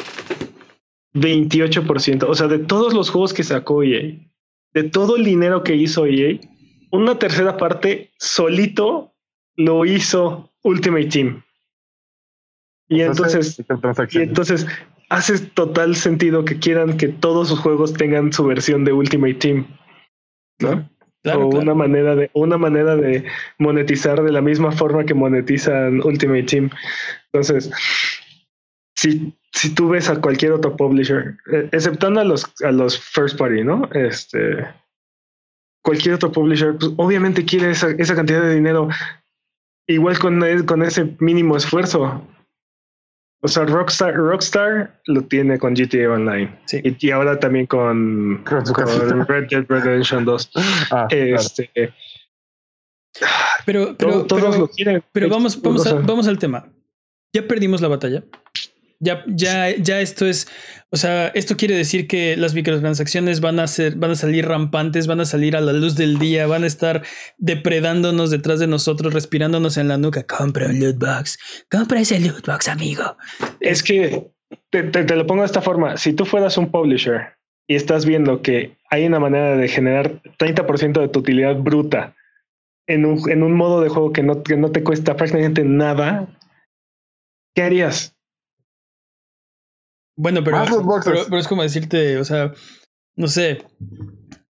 28%. 1.15 2.25
O 2.29 2.35
sea, 2.35 2.47
de 2.49 2.59
todos 2.59 2.95
los 2.95 3.11
juegos 3.11 3.33
que 3.33 3.43
sacó 3.43 3.83
EA, 3.83 4.15
de 4.75 4.83
todo 4.85 5.17
el 5.17 5.25
dinero 5.25 5.63
que 5.63 5.75
hizo 5.75 6.07
EA, 6.07 6.39
una 6.91 7.19
tercera 7.19 7.57
parte 7.57 8.11
solito 8.19 9.15
lo 9.57 9.85
hizo 9.85 10.53
Ultimate 10.63 11.07
Team. 11.07 11.43
Y 12.89 13.01
entonces, 13.01 13.59
y 14.11 14.19
entonces 14.19 14.67
hace 15.09 15.39
total 15.39 15.97
sentido 15.97 16.45
que 16.45 16.59
quieran 16.59 16.97
que 16.97 17.09
todos 17.09 17.49
sus 17.49 17.59
juegos 17.59 17.93
tengan 17.95 18.33
su 18.33 18.45
versión 18.45 18.85
de 18.85 18.93
Ultimate 18.93 19.35
Team. 19.35 19.67
¿No? 20.61 20.89
Claro, 21.27 21.47
o 21.47 21.51
claro. 21.51 21.65
una 21.65 21.75
manera 21.75 22.15
de 22.15 22.31
una 22.35 22.57
manera 22.57 22.95
de 22.95 23.25
monetizar 23.59 24.23
de 24.23 24.31
la 24.31 24.41
misma 24.41 24.71
forma 24.71 25.05
que 25.05 25.13
monetizan 25.13 26.01
Ultimate 26.05 26.45
Team. 26.45 26.71
Entonces, 27.33 27.69
si, 28.95 29.35
si 29.53 29.75
tú 29.75 29.89
ves 29.89 30.09
a 30.09 30.21
cualquier 30.21 30.53
otro 30.53 30.77
publisher, 30.77 31.37
eh, 31.53 31.69
exceptando 31.73 32.21
a 32.21 32.25
los, 32.25 32.47
a 32.63 32.71
los 32.71 32.97
first 32.97 33.37
party, 33.37 33.65
¿no? 33.65 33.89
Este, 33.93 34.69
cualquier 35.83 36.15
otro 36.15 36.31
publisher, 36.31 36.77
pues 36.79 36.93
obviamente 36.97 37.45
quiere 37.45 37.73
esa, 37.73 37.91
esa 37.91 38.15
cantidad 38.15 38.43
de 38.43 38.55
dinero, 38.55 38.89
igual 39.89 40.21
con, 40.21 40.41
con 40.65 40.83
ese 40.85 41.17
mínimo 41.19 41.57
esfuerzo. 41.57 42.23
O 43.47 43.49
sea, 43.49 43.65
Rockstar, 43.65 44.13
Rockstar 44.17 45.01
lo 45.07 45.23
tiene 45.23 45.57
con 45.57 45.75
GTA 45.75 46.11
Online. 46.11 46.59
Sí. 46.65 46.81
Y, 46.83 47.07
y 47.07 47.11
ahora 47.13 47.39
también 47.39 47.67
con, 47.67 48.43
Con. 48.45 49.25
Red 49.29 49.47
Dead 49.51 49.65
Redemption 49.69 50.25
2. 50.25 50.51
Ah, 50.91 51.07
claro. 51.09 51.37
Este, 51.37 51.71
Pero, 53.65 53.95
pero, 53.97 54.13
to- 54.23 54.27
todos 54.27 54.43
pero- 54.45 54.59
lo 54.59 54.69
quieren. 54.69 55.03
Pero 55.13 55.29
vamos, 55.29 55.63
vamos, 55.63 55.87
a- 55.87 55.95
vamos 55.95 56.27
al 56.27 56.39
tema. 56.39 56.67
Ya 57.33 57.47
perdimos 57.47 57.81
la 57.81 57.89
batalla. 57.89 58.25
Ya, 58.99 59.23
ya, 59.29 59.77
ya 59.77 60.01
esto 60.01 60.25
es, 60.25 60.49
o 60.91 60.97
sea, 60.97 61.29
esto 61.29 61.57
quiere 61.57 61.77
decir 61.77 62.09
que 62.09 62.35
las 62.37 62.55
microtransacciones 62.55 63.41
van 63.41 63.61
a 63.61 63.67
ser, 63.67 63.97
van 63.97 64.13
a 64.13 64.15
salir 64.15 64.47
rampantes, 64.49 65.07
van 65.07 65.21
a 65.21 65.27
salir 65.27 65.55
a 65.55 65.61
la 65.61 65.75
luz 65.75 65.97
del 65.97 66.19
día, 66.19 66.47
van 66.47 66.65
a 66.65 66.67
estar 66.67 67.03
depredándonos 67.37 68.31
detrás 68.31 68.59
de 68.59 68.67
nosotros, 68.67 69.13
respirándonos 69.13 69.77
en 69.77 69.89
la 69.89 69.99
nuca. 69.99 70.25
Compra 70.25 70.67
un 70.69 70.81
loot 70.81 70.97
box, 70.99 71.39
compra 71.71 72.01
ese 72.01 72.19
loot 72.21 72.47
box, 72.47 72.69
amigo. 72.69 73.17
Es 73.61 73.83
que 73.83 74.31
te, 74.71 74.85
te- 74.85 75.05
te 75.05 75.17
lo 75.17 75.27
pongo 75.27 75.43
de 75.43 75.47
esta 75.47 75.61
forma. 75.61 75.99
Si 75.99 76.15
tú 76.15 76.25
fueras 76.25 76.57
un 76.57 76.71
publisher 76.71 77.37
y 77.69 77.75
estás 77.75 78.07
viendo 78.07 78.41
que 78.41 78.77
hay 78.91 79.05
una 79.05 79.21
manera 79.21 79.57
de 79.57 79.69
generar 79.69 80.23
30% 80.39 81.01
de 81.01 81.09
tu 81.09 81.19
utilidad 81.19 81.57
bruta 81.57 82.15
en 82.89 83.05
un, 83.05 83.31
en 83.31 83.43
un 83.43 83.53
modo 83.53 83.83
de 83.83 83.91
juego 83.91 84.13
que 84.13 84.23
no, 84.23 84.43
que 84.43 84.57
no 84.57 84.71
te 84.73 84.83
cuesta 84.83 85.17
prácticamente 85.17 85.65
nada, 85.65 86.29
¿qué 87.55 87.63
harías? 87.63 88.16
Bueno, 90.17 90.43
pero, 90.43 90.59
boxes. 90.83 91.13
pero, 91.13 91.25
pero 91.27 91.39
es 91.39 91.49
como 91.49 91.63
decirte, 91.63 92.17
o 92.19 92.25
sea, 92.25 92.53
no 93.17 93.29
sé, 93.29 93.63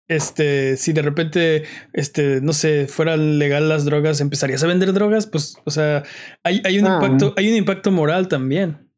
este, 0.08 0.76
si 0.76 0.92
de 0.92 1.02
repente, 1.02 1.64
este, 1.94 2.40
no 2.42 2.52
sé, 2.52 2.86
fueran 2.86 3.38
legal 3.38 3.68
las 3.68 3.84
drogas, 3.84 4.20
empezarías 4.20 4.62
a 4.62 4.66
vender 4.66 4.92
drogas, 4.92 5.26
pues, 5.26 5.56
o 5.64 5.70
sea, 5.70 6.02
hay, 6.42 6.60
hay 6.64 6.78
un 6.78 6.86
Ah. 6.86 6.98
impacto, 7.02 7.32
hay 7.36 7.48
un 7.50 7.56
impacto 7.56 7.90
moral 7.90 8.28
también. 8.28 8.90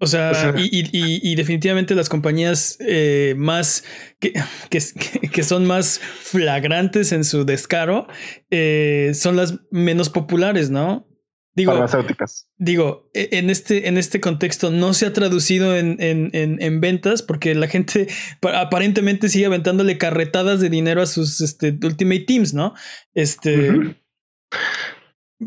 O 0.00 0.06
sea, 0.06 0.30
O 0.30 0.34
sea- 0.34 0.54
y, 0.56 0.66
y- 0.70 0.90
y- 0.92 1.32
y 1.32 1.34
definitivamente 1.34 1.96
las 1.96 2.08
compañías 2.08 2.76
eh, 2.78 3.34
más 3.36 3.82
que, 4.20 4.32
que, 4.70 4.80
que 5.32 5.42
son 5.42 5.66
más 5.66 5.98
flagrantes 5.98 7.10
en 7.10 7.24
su 7.24 7.44
descaro 7.44 8.06
eh, 8.50 9.10
son 9.14 9.34
las 9.34 9.58
menos 9.72 10.08
populares, 10.08 10.70
¿no? 10.70 11.07
Digo, 11.58 11.72
Farmacéuticas. 11.72 12.48
digo, 12.56 13.10
e- 13.14 13.30
en 13.32 13.50
este, 13.50 13.88
en 13.88 13.98
este 13.98 14.20
contexto 14.20 14.70
no 14.70 14.94
se 14.94 15.06
ha 15.06 15.12
traducido 15.12 15.74
en, 15.76 15.96
en, 16.00 16.30
en, 16.32 16.62
en 16.62 16.80
ventas 16.80 17.20
porque 17.22 17.54
la 17.54 17.66
gente 17.66 18.06
pa- 18.40 18.60
aparentemente 18.60 19.28
sigue 19.28 19.46
aventándole 19.46 19.98
carretadas 19.98 20.60
de 20.60 20.70
dinero 20.70 21.02
a 21.02 21.06
sus 21.06 21.40
este, 21.40 21.76
Ultimate 21.82 22.20
Teams, 22.26 22.54
¿no? 22.54 22.74
Este, 23.14 23.96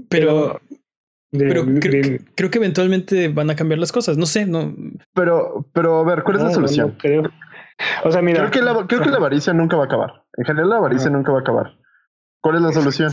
pero, 0.10 0.60
De- 1.32 1.47
pero 1.47 1.63
de- 1.65 1.80
creo, 1.80 1.93
de- 1.93 2.02
que, 2.19 2.26
creo 2.36 2.50
que 2.52 2.58
eventualmente 2.58 3.30
van 3.30 3.50
a 3.50 3.56
cambiar 3.56 3.80
las 3.80 3.91
cosas. 3.91 4.17
No 4.17 4.26
sé, 4.26 4.45
no. 4.45 4.76
Pero, 5.13 5.65
pero 5.74 6.00
a 6.00 6.04
ver, 6.04 6.24
¿cuál 6.24 6.38
es 6.38 6.43
no, 6.43 6.50
la 6.50 6.54
solución? 6.56 6.88
no 6.89 6.97
creo. 6.97 7.24
O 8.04 8.12
sea, 8.12 8.21
mira. 8.21 8.39
Creo 8.39 8.52
que, 8.52 8.62
la, 8.62 8.86
creo 8.88 9.02
que 9.02 9.10
la 9.10 9.17
avaricia 9.17 9.54
nunca 9.54 9.78
va 9.78 9.84
a 9.84 9.86
acabar. 9.86 10.26
En 10.38 10.45
general, 10.45 10.69
la 10.69 10.78
avaricia 10.78 11.10
nunca 11.10 11.32
va 11.32 11.39
a 11.39 11.41
acabar. 11.41 11.78
¿Cuál 12.41 12.58
es 12.58 12.62
la 12.63 12.71
solución? 12.74 13.12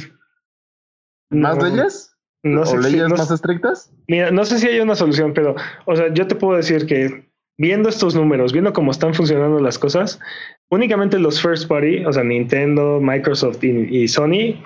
¿Más 1.31 1.57
no- 1.59 1.65
leyes? 1.69 2.15
No 2.45 2.65
sé 2.65 2.77
¿O 2.79 2.83
si- 2.83 2.91
leyes 2.93 3.09
no 3.09 3.17
más 3.17 3.31
estrictas? 3.31 3.93
Mira, 4.07 4.31
no 4.31 4.45
sé 4.45 4.59
si 4.59 4.69
hay 4.69 4.81
una 4.81 4.95
solución, 4.95 5.33
pero, 5.35 5.55
o 5.87 5.97
sea, 5.97 6.13
yo 6.15 6.27
te 6.27 6.35
puedo 6.35 6.57
decir 6.57 6.87
que 6.87 7.27
viendo 7.59 7.89
estos 7.89 8.15
números, 8.15 8.53
viendo 8.53 8.73
cómo 8.73 8.91
están 8.93 9.15
funcionando 9.15 9.59
las 9.61 9.79
cosas, 9.79 10.21
únicamente 10.71 11.19
los 11.19 11.43
first 11.43 11.69
party, 11.69 12.05
o 12.05 12.13
sea, 12.13 12.23
Nintendo, 12.23 13.01
Microsoft 13.01 13.63
y, 13.65 13.71
y 14.03 14.07
Sony, 14.09 14.63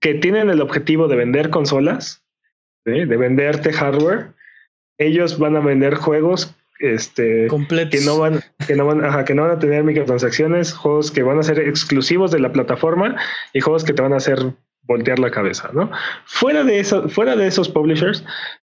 que 0.00 0.14
tienen 0.14 0.50
el 0.50 0.60
objetivo 0.60 1.06
de 1.08 1.16
vender 1.16 1.50
consolas, 1.50 2.24
¿sí? 2.84 3.04
de 3.04 3.16
venderte 3.16 3.72
hardware, 3.72 4.32
ellos 4.98 5.38
van 5.38 5.56
a 5.56 5.60
vender 5.60 5.94
juegos 5.94 6.56
este, 6.80 7.46
Completos. 7.48 7.98
que 8.00 8.04
no 8.06 8.18
van, 8.18 8.40
que 8.66 8.74
no 8.76 8.86
van, 8.86 9.04
ajá, 9.04 9.24
que 9.24 9.34
no 9.34 9.42
van 9.42 9.52
a 9.52 9.58
tener 9.60 9.82
microtransacciones, 9.84 10.72
juegos 10.72 11.10
que 11.12 11.22
van 11.22 11.38
a 11.38 11.42
ser 11.44 11.60
exclusivos 11.60 12.30
de 12.32 12.40
la 12.40 12.52
plataforma 12.52 13.16
y 13.52 13.60
juegos 13.60 13.84
que 13.84 13.92
te 13.92 14.02
van 14.02 14.12
a 14.12 14.16
hacer 14.16 14.38
voltear 14.88 15.18
la 15.20 15.30
cabeza, 15.30 15.70
¿no? 15.72 15.90
Fuera 16.24 16.64
de 16.64 16.80
eso, 16.80 17.08
fuera 17.08 17.36
de 17.36 17.46
esos 17.46 17.68
publishers, 17.68 18.24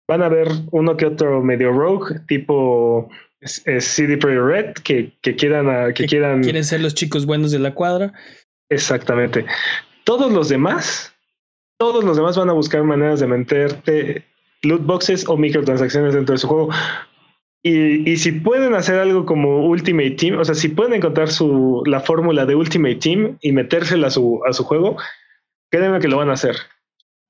van 0.08 0.22
a 0.22 0.26
haber 0.26 0.48
uno 0.70 0.96
que 0.96 1.06
otro 1.06 1.42
medio 1.42 1.72
rogue, 1.72 2.20
tipo 2.28 3.10
CD 3.44 4.16
Projekt 4.16 4.42
Red, 4.42 4.72
que, 4.84 5.12
que 5.20 5.34
quieran, 5.34 5.68
ah, 5.68 5.88
que 5.88 6.04
Que 6.04 6.06
quieran 6.06 6.42
Quieren 6.42 6.64
ser 6.64 6.80
los 6.80 6.94
chicos 6.94 7.26
buenos 7.26 7.50
de 7.50 7.58
la 7.58 7.74
cuadra. 7.74 8.12
exactamente. 8.70 9.44
Todos 10.04 10.32
los 10.32 10.48
demás, 10.48 11.12
todos 11.78 12.04
los 12.04 12.16
demás 12.16 12.36
van 12.36 12.48
a 12.50 12.52
buscar 12.54 12.82
maneras 12.84 13.20
de 13.20 13.26
meterte 13.26 14.24
loot 14.62 14.84
boxes 14.84 15.28
o 15.28 15.36
microtransacciones 15.36 16.14
dentro 16.14 16.34
de 16.34 16.38
su 16.38 16.48
juego. 16.48 16.70
Y, 17.64 18.10
y 18.10 18.16
si 18.16 18.32
pueden 18.32 18.74
hacer 18.74 18.98
algo 18.98 19.24
como 19.24 19.66
Ultimate 19.66 20.12
Team, 20.12 20.38
o 20.38 20.44
sea, 20.44 20.54
si 20.56 20.68
pueden 20.68 20.94
encontrar 20.94 21.28
su, 21.30 21.82
la 21.86 22.00
fórmula 22.00 22.44
de 22.44 22.56
Ultimate 22.56 22.96
Team 22.96 23.38
y 23.40 23.52
metérsela 23.52 24.08
a 24.08 24.10
su, 24.10 24.40
a 24.48 24.52
su 24.52 24.64
juego, 24.64 24.96
créanme 25.72 25.98
que 26.00 26.08
lo 26.08 26.18
van 26.18 26.30
a 26.30 26.34
hacer. 26.34 26.56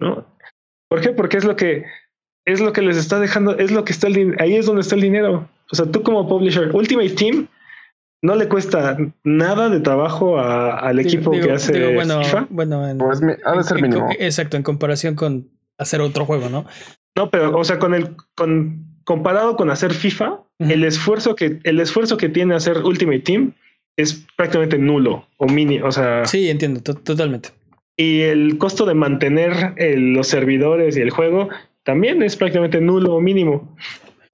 ¿no? 0.01 0.27
¿Por 0.91 1.01
qué? 1.01 1.11
Porque 1.11 1.37
es 1.39 1.45
lo 1.45 1.57
que 1.57 1.85
es 2.45 2.61
lo 2.61 2.73
que 2.73 2.83
les 2.83 2.97
está 2.97 3.21
dejando, 3.21 3.57
es 3.57 3.71
lo 3.71 3.85
que 3.85 3.93
está 3.93 4.09
el 4.09 4.35
ahí 4.41 4.57
es 4.57 4.67
donde 4.67 4.83
está 4.83 4.97
el 4.97 5.01
dinero. 5.01 5.49
O 5.71 5.77
sea, 5.77 5.87
tú 5.87 6.03
como 6.03 6.29
publisher, 6.29 6.75
Ultimate 6.75 7.11
Team 7.11 7.47
no 8.21 8.35
le 8.35 8.49
cuesta 8.49 8.97
nada 9.25 9.69
de 9.69 9.81
trabajo 9.81 10.39
a- 10.39 10.79
al 10.79 10.99
equipo 10.99 11.31
Digo- 11.31 11.47
que 11.47 11.53
hace 11.53 11.73
digo, 11.73 11.93
bueno, 11.95 12.23
FIFA. 12.23 12.47
bueno, 12.51 12.89
en- 12.89 12.99
Pues 12.99 13.23
mi- 13.23 13.33
ha 13.45 13.53
de 13.57 13.63
ser 13.65 13.79
en- 13.79 13.83
mínimo. 13.85 14.09
Exacto, 14.19 14.57
en 14.57 14.63
comparación 14.65 15.15
con 15.15 15.49
hacer 15.79 16.01
otro 16.01 16.25
juego, 16.25 16.49
¿no? 16.49 16.67
No, 17.17 17.31
pero, 17.31 17.57
o 17.57 17.65
sea, 17.65 17.79
con 17.79 17.95
el, 17.95 18.17
con, 18.35 18.85
comparado 19.05 19.57
con 19.57 19.71
hacer 19.71 19.93
FIFA, 19.95 20.41
el 20.59 20.85
esfuerzo 20.85 21.35
que, 21.37 21.59
el 21.65 21.81
esfuerzo 21.81 22.17
que 22.17 22.29
tiene 22.29 22.55
hacer 22.55 22.79
Ultimate 22.79 23.21
Team 23.21 23.55
es 23.97 24.25
prácticamente 24.37 24.79
nulo 24.79 25.27
o 25.37 25.47
mini, 25.47 25.81
o 25.81 25.91
sea, 25.93 26.25
Sí, 26.25 26.49
entiendo, 26.51 26.81
to- 26.81 26.95
totalmente. 26.95 27.51
Y 28.03 28.21
el 28.23 28.59
costo 28.59 28.85
de 28.87 28.95
mantener 28.95 29.53
el- 29.77 30.13
los 30.13 30.27
servidores 30.29 30.97
y 30.97 31.01
el 31.01 31.11
juego 31.11 31.49
también 31.85 32.23
es 32.23 32.37
prácticamente 32.37 32.81
nulo 32.81 33.15
o 33.17 33.21
mínimo. 33.21 33.77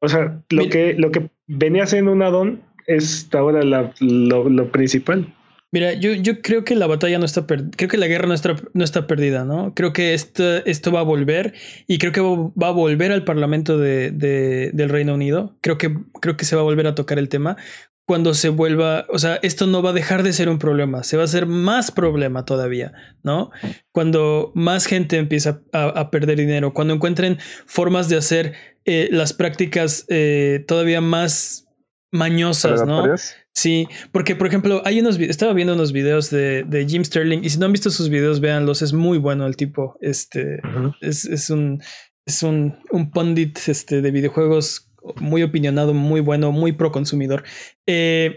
O 0.00 0.08
sea, 0.08 0.40
lo 0.50 0.62
Mira- 0.62 0.70
que, 0.70 0.94
lo 0.96 1.10
que 1.10 1.28
venía 1.46 1.86
siendo 1.86 2.12
un 2.12 2.22
add-on 2.22 2.60
es 2.86 3.28
ahora 3.34 3.62
la- 3.62 3.92
lo, 4.00 4.48
lo 4.48 4.70
principal. 4.70 5.26
Mira, 5.70 5.92
yo, 5.92 6.14
yo 6.14 6.40
creo 6.40 6.64
que 6.64 6.74
la 6.74 6.86
batalla 6.86 7.18
no 7.18 7.26
está 7.26 7.46
perdida. 7.46 7.70
Creo 7.76 7.90
que 7.90 7.98
la 7.98 8.06
guerra 8.06 8.26
no 8.26 8.32
está, 8.32 8.56
no 8.72 8.84
está 8.84 9.06
perdida, 9.06 9.44
¿no? 9.44 9.74
Creo 9.74 9.92
que 9.92 10.14
esto, 10.14 10.64
esto 10.64 10.90
va 10.92 11.00
a 11.00 11.02
volver 11.02 11.52
y 11.86 11.98
creo 11.98 12.12
que 12.12 12.22
va 12.22 12.50
va 12.62 12.68
a 12.68 12.70
volver 12.72 13.12
al 13.12 13.24
Parlamento 13.24 13.76
de, 13.76 14.10
de- 14.10 14.70
del 14.72 14.88
Reino 14.88 15.12
Unido. 15.12 15.56
Creo 15.60 15.76
que, 15.76 15.94
creo 16.22 16.38
que 16.38 16.46
se 16.46 16.56
va 16.56 16.62
a 16.62 16.64
volver 16.64 16.86
a 16.86 16.94
tocar 16.94 17.18
el 17.18 17.28
tema 17.28 17.58
cuando 18.08 18.32
se 18.32 18.48
vuelva. 18.48 19.04
O 19.10 19.18
sea, 19.18 19.38
esto 19.42 19.66
no 19.66 19.82
va 19.82 19.90
a 19.90 19.92
dejar 19.92 20.22
de 20.22 20.32
ser 20.32 20.48
un 20.48 20.58
problema, 20.58 21.04
se 21.04 21.18
va 21.18 21.24
a 21.24 21.26
hacer 21.26 21.44
más 21.44 21.90
problema 21.90 22.46
todavía, 22.46 22.94
¿no? 23.22 23.50
Cuando 23.92 24.50
más 24.54 24.86
gente 24.86 25.18
empieza 25.18 25.60
a, 25.74 25.88
a 25.88 26.10
perder 26.10 26.38
dinero, 26.38 26.72
cuando 26.72 26.94
encuentren 26.94 27.36
formas 27.66 28.08
de 28.08 28.16
hacer 28.16 28.54
eh, 28.86 29.10
las 29.12 29.34
prácticas 29.34 30.06
eh, 30.08 30.64
todavía 30.66 31.02
más 31.02 31.68
mañosas, 32.10 32.86
¿no? 32.86 33.14
Sí, 33.52 33.86
porque 34.10 34.34
por 34.34 34.46
ejemplo, 34.46 34.80
hay 34.86 35.00
unos 35.00 35.18
estaba 35.20 35.52
viendo 35.52 35.74
unos 35.74 35.92
videos 35.92 36.30
de, 36.30 36.64
de 36.66 36.86
Jim 36.88 37.04
Sterling 37.04 37.40
y 37.42 37.50
si 37.50 37.58
no 37.58 37.66
han 37.66 37.72
visto 37.72 37.90
sus 37.90 38.08
videos, 38.08 38.40
véanlos, 38.40 38.80
es 38.80 38.94
muy 38.94 39.18
bueno 39.18 39.46
el 39.46 39.54
tipo. 39.54 39.98
Este 40.00 40.62
es, 41.02 41.26
es 41.26 41.50
un 41.50 41.82
es 42.24 42.42
un, 42.42 42.74
un 42.90 43.10
pundit 43.10 43.58
este, 43.66 44.00
de 44.00 44.10
videojuegos 44.10 44.87
muy 45.20 45.42
opinionado, 45.42 45.94
muy 45.94 46.20
bueno, 46.20 46.52
muy 46.52 46.72
pro 46.72 46.92
consumidor. 46.92 47.44
Eh, 47.86 48.36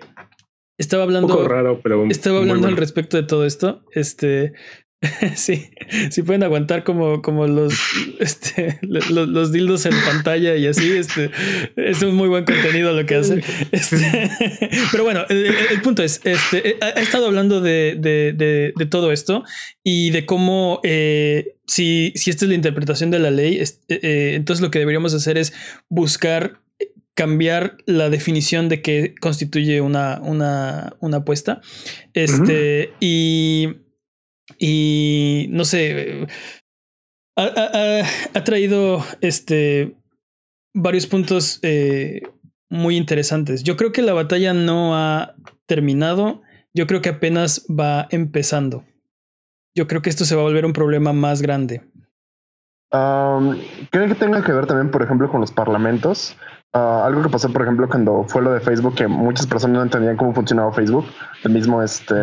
estaba 0.78 1.04
Un 1.04 1.10
hablando 1.10 1.36
poco 1.36 1.48
raro, 1.48 1.80
pero 1.82 2.06
estaba 2.06 2.40
hablando 2.40 2.68
al 2.68 2.78
respecto 2.78 3.18
de 3.18 3.24
todo 3.24 3.46
esto. 3.46 3.84
Este 3.92 4.54
sí, 5.36 5.70
sí 6.12 6.22
pueden 6.22 6.44
aguantar 6.44 6.84
como, 6.84 7.22
como 7.22 7.48
los, 7.48 7.74
este, 8.20 8.78
lo- 8.84 9.00
lo- 9.10 9.26
los, 9.26 9.52
dildos 9.52 9.86
en 9.86 9.94
pantalla 10.06 10.56
y 10.56 10.68
así. 10.68 10.92
Este 10.92 11.32
es 11.76 12.02
un 12.04 12.16
muy 12.16 12.28
buen 12.28 12.46
contenido 12.46 12.94
lo 12.94 13.06
que 13.06 13.16
hace. 13.16 13.44
Este, 13.72 13.98
pero 14.92 15.04
bueno, 15.04 15.26
el, 15.30 15.82
punto 15.82 16.04
es: 16.04 16.22
este 16.24 16.78
ha, 16.82 16.86
ha 16.88 17.02
estado 17.02 17.26
hablando 17.26 17.62
de, 17.62 17.96
de, 17.98 18.34
de, 18.34 18.74
de 18.76 18.86
todo 18.86 19.12
esto 19.12 19.44
y 19.84 20.12
de 20.12 20.26
cómo 20.26 20.80
eh, 20.84 21.56
si, 21.66 22.14
si 22.16 22.30
esta 22.30 22.46
es 22.46 22.50
la 22.50 22.56
interpretación 22.56 23.10
de 23.10 23.20
la 23.20 23.32
ley, 23.32 23.58
eh, 23.60 23.66
eh, 23.90 24.34
entonces 24.36 24.62
lo 24.62 24.70
que 24.70 24.80
deberíamos 24.80 25.14
hacer 25.14 25.38
es 25.38 25.54
buscar 25.90 26.60
cambiar 27.16 27.78
la 27.86 28.10
definición 28.10 28.70
de 28.70 28.82
qué 28.82 29.16
constituye 29.20 29.82
una, 29.82 30.20
una, 30.22 30.94
una 31.00 31.18
apuesta. 31.18 31.62
Este, 32.14 32.94
y, 33.00 33.68
y 34.60 35.48
no 35.50 35.66
sé, 35.66 36.28
ha, 37.38 38.04
ha- 38.34 38.44
traído 38.44 39.04
este 39.22 39.96
varios 40.74 41.08
puntos 41.08 41.60
eh, 41.64 42.22
muy 42.70 42.96
interesantes. 42.98 43.64
Yo 43.64 43.76
creo 43.78 43.92
que 43.92 44.02
la 44.02 44.14
batalla 44.14 44.54
no 44.54 44.96
ha 44.96 45.36
terminado. 45.66 46.42
Yo 46.74 46.88
creo 46.88 47.02
que 47.02 47.10
apenas 47.10 47.66
va 47.68 48.08
empezando. 48.12 48.86
Yo 49.76 49.88
creo 49.88 50.02
que 50.02 50.10
esto 50.10 50.26
se 50.26 50.36
va 50.36 50.42
a 50.42 50.46
volver 50.46 50.66
un 50.66 50.74
problema 50.74 51.12
más 51.14 51.42
grande. 51.42 51.82
Um, 52.94 53.58
creo 53.90 54.08
que 54.08 54.16
tenga 54.16 54.44
que 54.44 54.52
ver 54.52 54.66
también, 54.68 54.92
por 54.92 55.02
ejemplo, 55.02 55.30
con 55.30 55.42
los 55.42 55.52
parlamentos. 55.52 56.36
Uh, 56.74 57.04
algo 57.04 57.22
que 57.22 57.30
pasó, 57.30 57.52
por 57.52 57.62
ejemplo, 57.64 57.88
cuando 57.90 58.24
fue 58.26 58.42
lo 58.42 58.54
de 58.54 58.62
Facebook, 58.62 58.96
que 58.96 59.08
muchas 59.08 59.48
personas 59.48 59.78
no 59.78 59.84
entendían 59.84 60.18
cómo 60.18 60.34
funcionaba 60.34 60.72
Facebook. 60.74 61.06
El 61.44 61.52
mismo, 61.52 61.82
este. 61.82 62.16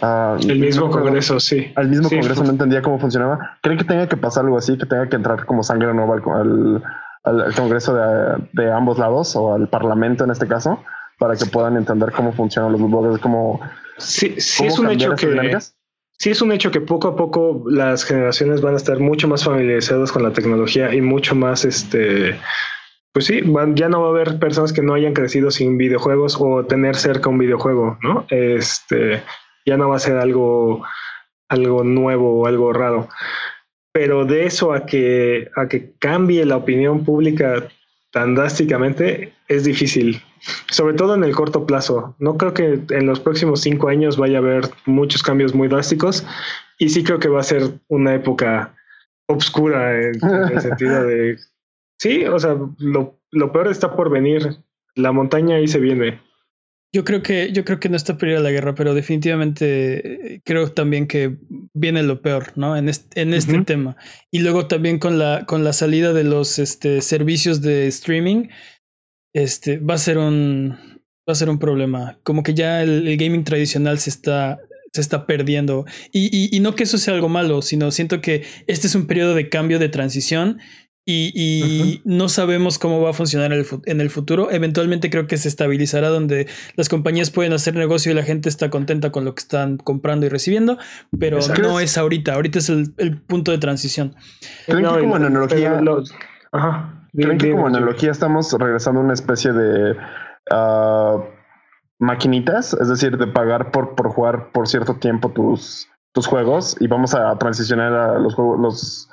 Uh, 0.00 0.36
el 0.48 0.58
mismo 0.58 0.90
Congreso, 0.90 1.38
sí. 1.38 1.72
El 1.76 1.88
mismo 1.88 2.08
Congreso 2.08 2.42
no 2.44 2.50
entendía 2.50 2.82
cómo 2.82 2.98
funcionaba. 2.98 3.58
¿Creen 3.62 3.78
que 3.78 3.84
tenga 3.84 4.08
que 4.08 4.16
pasar 4.16 4.44
algo 4.44 4.58
así? 4.58 4.76
Que 4.76 4.86
tenga 4.86 5.08
que 5.08 5.16
entrar 5.16 5.44
como 5.44 5.62
sangre 5.62 5.92
nueva 5.94 6.14
al, 6.14 6.82
al, 7.24 7.54
Congreso 7.54 7.94
de, 7.94 8.48
de, 8.52 8.72
ambos 8.72 8.98
lados 8.98 9.36
o 9.36 9.54
al 9.54 9.68
Parlamento 9.68 10.24
en 10.24 10.30
este 10.30 10.48
caso 10.48 10.82
para 11.18 11.36
que 11.36 11.46
puedan 11.46 11.76
entender 11.76 12.10
cómo 12.10 12.32
funcionan 12.32 12.72
los 12.72 12.80
blogs, 12.80 13.20
cómo. 13.20 13.60
Sí, 13.98 14.34
sí 14.38 14.66
es 14.66 14.78
un 14.78 14.90
hecho 14.90 15.14
que 15.14 15.58
sí 16.18 16.30
es 16.30 16.42
un 16.42 16.52
hecho 16.52 16.70
que 16.70 16.80
poco 16.80 17.08
a 17.08 17.16
poco 17.16 17.62
las 17.66 18.04
generaciones 18.04 18.60
van 18.60 18.74
a 18.74 18.76
estar 18.76 18.98
mucho 18.98 19.28
más 19.28 19.44
familiarizadas 19.44 20.10
con 20.10 20.22
la 20.22 20.32
tecnología 20.32 20.92
y 20.94 21.00
mucho 21.00 21.34
más, 21.34 21.64
este, 21.64 22.38
pues 23.12 23.26
sí, 23.26 23.40
ya 23.74 23.88
no 23.88 24.02
va 24.02 24.06
a 24.08 24.10
haber 24.10 24.38
personas 24.38 24.72
que 24.72 24.82
no 24.82 24.94
hayan 24.94 25.14
crecido 25.14 25.50
sin 25.50 25.78
videojuegos 25.78 26.36
o 26.40 26.64
tener 26.64 26.96
cerca 26.96 27.28
un 27.28 27.38
videojuego, 27.38 27.98
¿no? 28.02 28.26
Este, 28.30 29.22
ya 29.64 29.76
no 29.76 29.88
va 29.88 29.96
a 29.96 30.00
ser 30.00 30.16
algo, 30.16 30.84
algo 31.48 31.84
nuevo 31.84 32.40
o 32.40 32.46
algo 32.46 32.72
raro. 32.72 33.08
Pero 33.92 34.24
de 34.24 34.46
eso 34.46 34.72
a 34.72 34.86
que, 34.86 35.50
a 35.56 35.68
que 35.68 35.92
cambie 35.98 36.44
la 36.44 36.56
opinión 36.56 37.04
pública 37.04 37.68
tan 38.10 38.34
drásticamente 38.34 39.34
es 39.48 39.64
difícil 39.64 40.22
sobre 40.70 40.94
todo 40.94 41.14
en 41.14 41.24
el 41.24 41.34
corto 41.34 41.66
plazo. 41.66 42.16
No 42.18 42.36
creo 42.36 42.54
que 42.54 42.80
en 42.90 43.06
los 43.06 43.20
próximos 43.20 43.60
cinco 43.60 43.88
años 43.88 44.16
vaya 44.16 44.38
a 44.38 44.40
haber 44.40 44.64
muchos 44.86 45.22
cambios 45.22 45.54
muy 45.54 45.68
drásticos 45.68 46.26
y 46.78 46.88
sí 46.88 47.04
creo 47.04 47.18
que 47.18 47.28
va 47.28 47.40
a 47.40 47.44
ser 47.44 47.62
una 47.88 48.14
época 48.14 48.74
obscura 49.26 50.00
en, 50.00 50.14
el 50.50 50.60
sentido 50.60 51.04
de, 51.04 51.38
sí, 51.98 52.24
o 52.24 52.38
sea, 52.38 52.56
lo, 52.78 53.20
lo, 53.30 53.52
peor 53.52 53.68
está 53.68 53.94
por 53.94 54.10
venir. 54.10 54.56
La 54.94 55.12
montaña 55.12 55.56
ahí 55.56 55.68
se 55.68 55.78
viene. 55.78 56.20
Yo 56.94 57.04
creo 57.04 57.22
que, 57.22 57.52
yo 57.52 57.64
creo 57.64 57.80
que 57.80 57.88
no 57.88 57.96
está 57.96 58.18
perdida 58.18 58.40
la 58.40 58.50
guerra, 58.50 58.74
pero 58.74 58.92
definitivamente 58.92 60.34
eh, 60.34 60.40
creo 60.44 60.70
también 60.72 61.06
que 61.06 61.38
viene 61.72 62.02
lo 62.02 62.20
peor, 62.20 62.52
¿no? 62.56 62.76
En 62.76 62.90
este, 62.90 63.22
en 63.22 63.32
este 63.32 63.62
tema. 63.62 63.96
Y 64.30 64.40
luego 64.40 64.66
también 64.66 64.98
con 64.98 65.18
la, 65.18 65.46
con 65.46 65.64
la 65.64 65.72
salida 65.72 66.12
de 66.12 66.24
los 66.24 66.58
este, 66.58 67.00
servicios 67.00 67.62
de 67.62 67.86
streaming, 67.86 68.48
este, 69.34 69.78
va 69.78 69.94
a 69.94 69.98
ser 69.98 70.18
un, 70.18 70.76
va 71.26 71.32
a 71.32 71.34
ser 71.34 71.48
un 71.48 71.58
problema. 71.58 72.18
Como 72.24 72.42
que 72.42 72.52
ya 72.52 72.82
el, 72.82 73.16
gaming 73.16 73.44
tradicional 73.44 73.98
se 73.98 74.10
está, 74.10 74.58
se 74.92 75.00
está 75.00 75.26
perdiendo. 75.26 75.86
Y, 76.12 76.54
y, 76.54 76.60
no 76.60 76.74
que 76.74 76.82
eso 76.82 76.98
sea 76.98 77.14
algo 77.14 77.30
malo, 77.30 77.62
sino 77.62 77.90
siento 77.90 78.20
que 78.20 78.44
este 78.66 78.86
es 78.86 78.94
un 78.94 79.06
periodo 79.06 79.34
de 79.34 79.48
cambio, 79.48 79.78
de 79.78 79.88
transición. 79.88 80.58
Y, 81.04 81.32
y 81.34 82.00
no 82.04 82.28
sabemos 82.28 82.78
cómo 82.78 83.00
va 83.00 83.10
a 83.10 83.12
funcionar 83.12 83.52
el, 83.52 83.66
en 83.86 84.00
el 84.00 84.08
futuro. 84.08 84.52
Eventualmente 84.52 85.10
creo 85.10 85.26
que 85.26 85.36
se 85.36 85.48
estabilizará 85.48 86.08
donde 86.08 86.46
las 86.76 86.88
compañías 86.88 87.30
pueden 87.30 87.52
hacer 87.52 87.74
negocio 87.74 88.12
y 88.12 88.14
la 88.14 88.22
gente 88.22 88.48
está 88.48 88.70
contenta 88.70 89.10
con 89.10 89.24
lo 89.24 89.34
que 89.34 89.40
están 89.40 89.78
comprando 89.78 90.26
y 90.26 90.28
recibiendo, 90.28 90.78
pero 91.18 91.40
no 91.60 91.80
es 91.80 91.98
ahorita. 91.98 92.34
Ahorita 92.34 92.60
es 92.60 92.68
el, 92.68 92.94
el 92.98 93.20
punto 93.20 93.50
de 93.50 93.58
transición. 93.58 94.14
Creo 94.66 94.94
que 94.94 95.00
como 95.00 95.16
analogía. 95.16 95.80
Ajá. 96.52 97.08
¿Creen 97.14 97.38
que 97.38 97.50
como 97.50 97.66
analogía 97.66 98.10
estamos 98.10 98.52
regresando 98.52 99.00
a 99.00 99.04
una 99.04 99.14
especie 99.14 99.52
de 99.52 99.96
uh, 100.52 101.20
maquinitas? 101.98 102.74
Es 102.74 102.88
decir, 102.88 103.18
de 103.18 103.26
pagar 103.26 103.70
por, 103.70 103.96
por 103.96 104.08
jugar 104.10 104.52
por 104.52 104.68
cierto 104.68 104.94
tiempo 104.94 105.30
tus, 105.30 105.88
tus 106.14 106.26
juegos 106.26 106.76
y 106.80 106.86
vamos 106.86 107.12
a 107.14 107.36
transicionar 107.38 107.92
a 107.92 108.18
los 108.18 108.34
juegos, 108.34 108.60
los, 108.60 109.08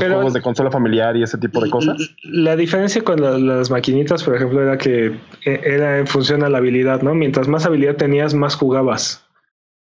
los 0.00 0.12
juegos 0.14 0.32
de 0.34 0.42
consola 0.42 0.70
familiar 0.70 1.16
y 1.16 1.22
ese 1.22 1.38
tipo 1.38 1.60
de 1.60 1.70
cosas. 1.70 1.96
La 2.22 2.56
diferencia 2.56 3.02
con 3.02 3.20
las 3.46 3.70
maquinitas, 3.70 4.22
por 4.22 4.36
ejemplo, 4.36 4.62
era 4.62 4.78
que 4.78 5.18
e, 5.44 5.60
era 5.64 5.98
en 5.98 6.06
función 6.06 6.42
a 6.44 6.48
la 6.48 6.58
habilidad, 6.58 7.02
¿no? 7.02 7.14
Mientras 7.14 7.48
más 7.48 7.66
habilidad 7.66 7.96
tenías, 7.96 8.34
más 8.34 8.54
jugabas. 8.54 9.24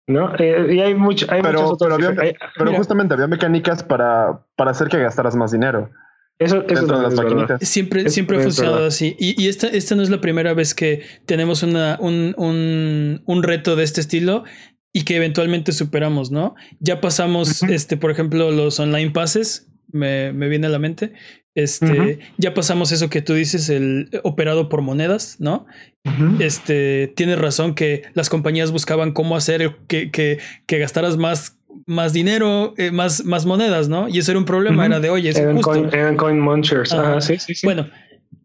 ¿No? 0.07 0.33
Eh, 0.39 0.73
y 0.73 0.79
hay, 0.79 0.95
mucho, 0.95 1.27
hay 1.29 1.43
pero, 1.43 1.77
pero, 1.77 1.97
pero 2.57 2.73
justamente 2.73 3.13
había 3.13 3.27
mecánicas 3.27 3.83
para, 3.83 4.43
para 4.55 4.71
hacer 4.71 4.87
que 4.87 4.97
gastaras 4.97 5.35
más 5.35 5.51
dinero. 5.51 5.91
Eso, 6.39 6.63
eso 6.69 7.57
Siempre, 7.59 8.09
siempre 8.09 8.37
ha 8.37 8.41
funcionado 8.41 8.85
así. 8.85 9.15
Y, 9.19 9.49
esta, 9.49 9.67
esta 9.67 9.95
no 9.95 10.01
es 10.01 10.09
la 10.09 10.21
primera 10.21 10.53
vez 10.53 10.73
que 10.73 11.03
tenemos 11.25 11.63
una, 11.63 11.97
un, 11.99 12.33
un, 12.37 13.21
un 13.25 13.43
reto 13.43 13.75
de 13.75 13.83
este 13.83 13.99
estilo 13.99 14.45
y 14.93 15.03
que 15.03 15.17
eventualmente 15.17 15.73
superamos, 15.73 16.31
¿no? 16.31 16.55
Ya 16.79 17.01
pasamos, 17.01 17.61
este, 17.63 17.97
por 17.97 18.09
ejemplo, 18.09 18.51
los 18.51 18.79
online 18.79 19.11
passes, 19.11 19.68
me, 19.91 20.33
me 20.33 20.47
viene 20.47 20.67
a 20.67 20.69
la 20.69 20.79
mente. 20.79 21.13
Este, 21.55 22.19
ya 22.37 22.53
pasamos 22.53 22.91
eso 22.91 23.09
que 23.09 23.21
tú 23.21 23.33
dices, 23.33 23.69
el 23.69 24.09
operado 24.23 24.69
por 24.69 24.81
monedas, 24.81 25.37
¿no? 25.39 25.65
Este, 26.39 27.11
tienes 27.15 27.37
razón 27.37 27.75
que 27.75 28.03
las 28.13 28.29
compañías 28.29 28.71
buscaban 28.71 29.11
cómo 29.11 29.35
hacer 29.35 29.75
que, 29.87 30.09
que, 30.09 30.39
que 30.67 30.79
gastaras 30.79 31.17
más 31.17 31.59
más 31.85 32.13
dinero, 32.13 32.73
eh, 32.77 32.91
más, 32.91 33.25
más 33.25 33.45
monedas, 33.45 33.89
¿no? 33.89 34.07
Y 34.07 34.19
eso 34.19 34.31
era 34.31 34.39
un 34.39 34.45
problema, 34.45 34.85
era 34.85 34.99
de, 34.99 35.09
oye, 35.09 35.29
es 35.29 35.39
justo. 35.53 35.89
Coin, 35.89 36.15
coin 36.17 36.39
munchers. 36.39 36.95
sí, 37.19 37.37
sí, 37.37 37.55
sí. 37.55 37.65
Bueno, 37.65 37.89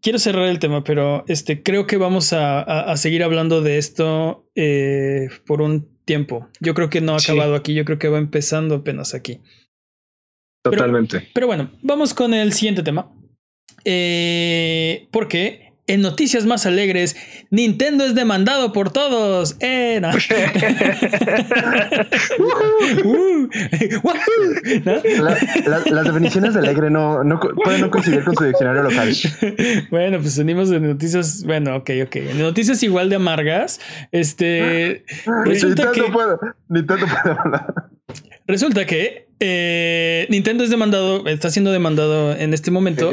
quiero 0.01 0.19
cerrar 0.19 0.47
el 0.47 0.59
tema, 0.59 0.83
pero 0.83 1.23
este, 1.27 1.63
creo 1.63 1.87
que 1.87 1.97
vamos 1.97 2.33
a, 2.33 2.61
a, 2.61 2.97
seguir 2.97 3.23
hablando 3.23 3.61
de 3.61 3.77
esto 3.77 4.47
eh, 4.55 5.29
por 5.45 5.61
un 5.61 5.87
tiempo. 6.05 6.47
Yo 6.59 6.73
creo 6.73 6.89
que 6.89 7.01
no 7.01 7.13
ha 7.13 7.17
acabado 7.17 7.55
aquí, 7.55 7.73
yo 7.73 7.85
creo 7.85 7.99
que 7.99 8.09
va 8.09 8.17
empezando 8.17 8.75
apenas 8.75 9.13
aquí. 9.13 9.41
Totalmente. 10.71 11.29
Pero, 11.33 11.47
bueno, 11.47 11.71
vamos 11.81 12.13
con 12.13 12.33
el 12.33 12.53
siguiente 12.53 12.83
tema. 12.83 13.11
Eh, 13.83 15.07
porque 15.11 15.65
en 15.87 16.01
noticias 16.01 16.47
más 16.47 16.65
alegres, 16.65 17.15
Nintendo 17.51 18.05
es 18.05 18.15
demandado 18.15 18.73
por 18.73 18.91
todos. 18.91 19.55
Eh, 19.59 20.01
uh, 23.03 23.47
las 25.67 26.05
definiciones 26.05 26.55
de 26.55 26.59
alegre 26.59 26.89
no, 26.89 27.23
no 27.23 27.39
pueden 27.39 27.81
no 27.81 27.91
coincidir 27.91 28.23
con 28.23 28.35
su 28.35 28.45
diccionario 28.45 28.81
local. 28.83 29.13
Bueno, 29.91 30.19
pues 30.19 30.37
venimos 30.37 30.69
de 30.69 30.79
noticias. 30.79 31.43
Bueno, 31.45 31.75
ok, 31.75 31.91
ok. 32.05 32.15
Noticias 32.35 32.81
igual 32.83 33.09
de 33.09 33.17
amargas. 33.17 33.79
Este. 34.11 35.05
Resulta 35.45 35.91
Nintendo 35.91 36.05
que, 36.05 36.11
puede, 36.11 36.37
Nintendo 36.69 37.05
puede 37.05 37.37
hablar. 37.37 37.89
Resulta 38.47 38.85
que 38.85 39.27
eh, 39.39 40.27
Nintendo 40.29 40.63
es 40.63 40.69
demandado, 40.69 41.25
está 41.27 41.49
siendo 41.49 41.71
demandado 41.71 42.35
en 42.35 42.53
este 42.53 42.71
momento 42.71 43.11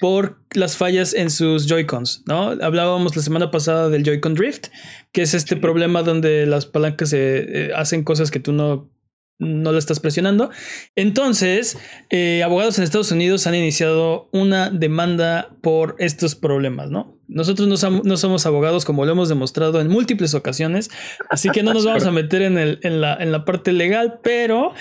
por 0.00 0.42
las 0.54 0.76
fallas 0.76 1.14
en 1.14 1.30
sus 1.30 1.66
Joy-Cons, 1.66 2.24
¿no? 2.26 2.50
Hablábamos 2.60 3.16
la 3.16 3.22
semana 3.22 3.50
pasada 3.50 3.88
del 3.88 4.04
Joy-Con 4.04 4.34
Drift, 4.34 4.66
que 5.12 5.22
es 5.22 5.32
este 5.32 5.56
problema 5.56 6.02
donde 6.02 6.44
las 6.46 6.66
palancas 6.66 7.10
se 7.10 7.38
eh, 7.38 7.70
hacen 7.74 8.04
cosas 8.04 8.30
que 8.30 8.40
tú 8.40 8.52
no 8.52 8.90
no 9.38 9.72
lo 9.72 9.78
estás 9.78 10.00
presionando. 10.00 10.50
Entonces, 10.96 11.78
eh, 12.10 12.42
abogados 12.42 12.78
en 12.78 12.84
Estados 12.84 13.12
Unidos 13.12 13.46
han 13.46 13.54
iniciado 13.54 14.28
una 14.32 14.70
demanda 14.70 15.56
por 15.62 15.96
estos 15.98 16.34
problemas, 16.34 16.90
¿no? 16.90 17.18
Nosotros 17.28 17.68
no, 17.68 18.16
somos 18.16 18.46
abogados 18.46 18.84
como 18.84 19.04
lo 19.04 19.12
hemos 19.12 19.28
demostrado 19.28 19.80
en 19.80 19.88
múltiples 19.88 20.34
ocasiones, 20.34 20.90
así 21.30 21.50
que 21.50 21.62
no 21.62 21.74
nos 21.74 21.84
vamos 21.86 22.06
a 22.06 22.10
meter 22.10 22.42
en, 22.42 22.58
el, 22.58 22.80
en, 22.82 23.00
la, 23.00 23.14
en 23.14 23.32
la 23.32 23.44
parte 23.44 23.72
legal, 23.72 24.20
pero 24.22 24.72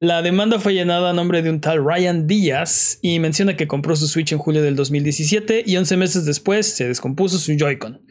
la 0.00 0.22
demanda 0.22 0.58
fue 0.58 0.72
llenada 0.72 1.10
a 1.10 1.12
nombre 1.12 1.42
de 1.42 1.50
un 1.50 1.60
tal 1.60 1.84
Ryan 1.84 2.26
Díaz 2.26 2.98
y 3.02 3.18
menciona 3.18 3.56
que 3.56 3.68
compró 3.68 3.94
su 3.96 4.08
Switch 4.08 4.32
en 4.32 4.38
julio 4.38 4.62
del 4.62 4.74
2017 4.74 5.64
y 5.66 5.76
11 5.76 5.96
meses 5.98 6.24
después 6.24 6.66
se 6.66 6.88
descompuso 6.88 7.36
su 7.36 7.52
Joy-Con. 7.52 8.02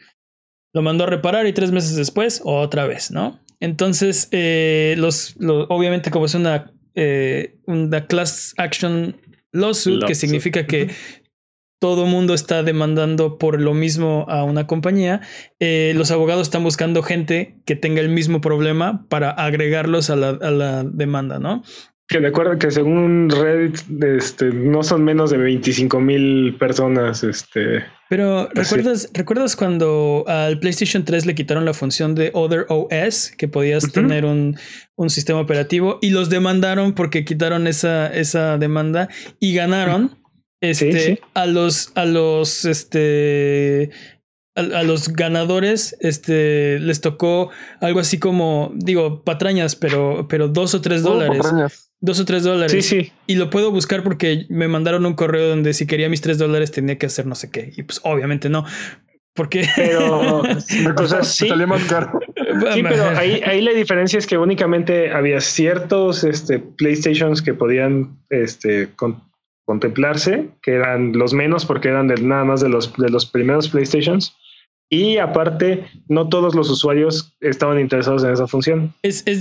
Lo 0.72 0.82
mandó 0.82 1.02
a 1.02 1.08
reparar 1.08 1.48
y 1.48 1.52
tres 1.52 1.72
meses 1.72 1.96
después 1.96 2.42
otra 2.44 2.86
vez, 2.86 3.10
¿no? 3.10 3.40
Entonces, 3.60 4.28
eh, 4.32 4.94
los, 4.98 5.36
obviamente 5.68 6.10
como 6.10 6.26
es 6.26 6.34
una, 6.34 6.72
eh, 6.94 7.58
una 7.66 8.06
class 8.06 8.54
action 8.56 9.16
lawsuit, 9.52 10.04
que 10.06 10.14
significa 10.14 10.66
que 10.66 10.90
todo 11.78 12.06
mundo 12.06 12.34
está 12.34 12.62
demandando 12.62 13.38
por 13.38 13.60
lo 13.60 13.74
mismo 13.74 14.26
a 14.28 14.44
una 14.44 14.66
compañía, 14.66 15.20
eh, 15.60 15.92
los 15.94 16.10
abogados 16.10 16.48
están 16.48 16.62
buscando 16.62 17.02
gente 17.02 17.56
que 17.64 17.76
tenga 17.76 18.00
el 18.00 18.10
mismo 18.10 18.40
problema 18.40 19.06
para 19.08 19.30
agregarlos 19.30 20.10
a 20.10 20.16
la, 20.16 20.28
a 20.28 20.50
la 20.50 20.84
demanda, 20.84 21.38
¿no? 21.38 21.62
Que 22.10 22.18
recuerda 22.18 22.58
que 22.58 22.72
según 22.72 23.30
Reddit, 23.30 23.78
este, 24.02 24.46
no 24.46 24.82
son 24.82 25.04
menos 25.04 25.30
de 25.30 25.38
25 25.38 26.00
mil 26.00 26.56
personas. 26.58 27.22
Este, 27.22 27.84
Pero 28.08 28.48
¿recuerdas, 28.52 29.08
¿recuerdas 29.14 29.54
cuando 29.54 30.24
al 30.26 30.58
PlayStation 30.58 31.04
3 31.04 31.24
le 31.26 31.36
quitaron 31.36 31.64
la 31.64 31.72
función 31.72 32.16
de 32.16 32.32
Other 32.34 32.66
OS, 32.68 33.30
que 33.38 33.46
podías 33.46 33.92
tener 33.92 34.24
un, 34.24 34.58
un, 34.96 35.08
sistema 35.08 35.38
operativo, 35.38 36.00
y 36.02 36.10
los 36.10 36.30
demandaron 36.30 36.94
porque 36.94 37.24
quitaron 37.24 37.68
esa, 37.68 38.08
esa 38.08 38.58
demanda 38.58 39.08
y 39.38 39.54
ganaron? 39.54 40.18
Este, 40.60 41.20
a 41.34 41.46
los, 41.46 41.92
a 41.94 42.06
los, 42.06 42.64
este, 42.64 43.90
a, 44.56 44.82
los 44.82 45.10
ganadores, 45.10 45.96
este, 46.00 46.80
les 46.80 47.00
tocó 47.00 47.50
algo 47.80 48.00
así 48.00 48.18
como, 48.18 48.72
digo, 48.74 49.22
patrañas, 49.22 49.76
pero, 49.76 50.26
pero 50.28 50.48
dos 50.48 50.74
o 50.74 50.80
tres 50.80 51.04
dólares. 51.04 51.89
Dos 52.00 52.18
o 52.18 52.24
tres 52.24 52.44
dólares. 52.44 52.72
Sí, 52.72 52.82
sí. 52.82 53.12
Y 53.26 53.34
lo 53.34 53.50
puedo 53.50 53.70
buscar 53.70 54.02
porque 54.02 54.46
me 54.48 54.68
mandaron 54.68 55.04
un 55.04 55.14
correo 55.14 55.48
donde 55.48 55.74
si 55.74 55.86
quería 55.86 56.08
mis 56.08 56.22
tres 56.22 56.38
dólares 56.38 56.70
tenía 56.70 56.96
que 56.96 57.06
hacer 57.06 57.26
no 57.26 57.34
sé 57.34 57.50
qué. 57.50 57.72
Y 57.76 57.82
pues 57.82 58.00
obviamente 58.04 58.48
no. 58.48 58.64
Porque. 59.34 59.68
Pero. 59.76 60.40
o 60.96 61.06
sea, 61.06 61.22
sí. 61.22 61.50
más 61.66 61.84
caro. 61.84 62.18
Sí, 62.72 62.82
pero 62.82 63.08
ahí, 63.16 63.42
ahí 63.44 63.60
la 63.60 63.72
diferencia 63.72 64.18
es 64.18 64.26
que 64.26 64.38
únicamente 64.38 65.12
había 65.12 65.40
ciertos 65.40 66.24
este, 66.24 66.58
PlayStations 66.58 67.42
que 67.42 67.54
podían 67.54 68.18
este, 68.30 68.88
contemplarse, 69.66 70.48
que 70.62 70.72
eran 70.72 71.12
los 71.12 71.32
menos 71.34 71.66
porque 71.66 71.88
eran 71.88 72.08
de, 72.08 72.14
nada 72.22 72.44
más 72.44 72.60
de 72.60 72.70
los, 72.70 72.92
de 72.96 73.10
los 73.10 73.26
primeros 73.26 73.68
PlayStations. 73.68 74.36
Y 74.92 75.18
aparte, 75.18 75.84
no 76.08 76.28
todos 76.28 76.56
los 76.56 76.68
usuarios 76.68 77.32
estaban 77.40 77.78
interesados 77.78 78.24
en 78.24 78.32
esa 78.32 78.48
función. 78.48 78.92
Es, 79.02 79.22
es, 79.24 79.38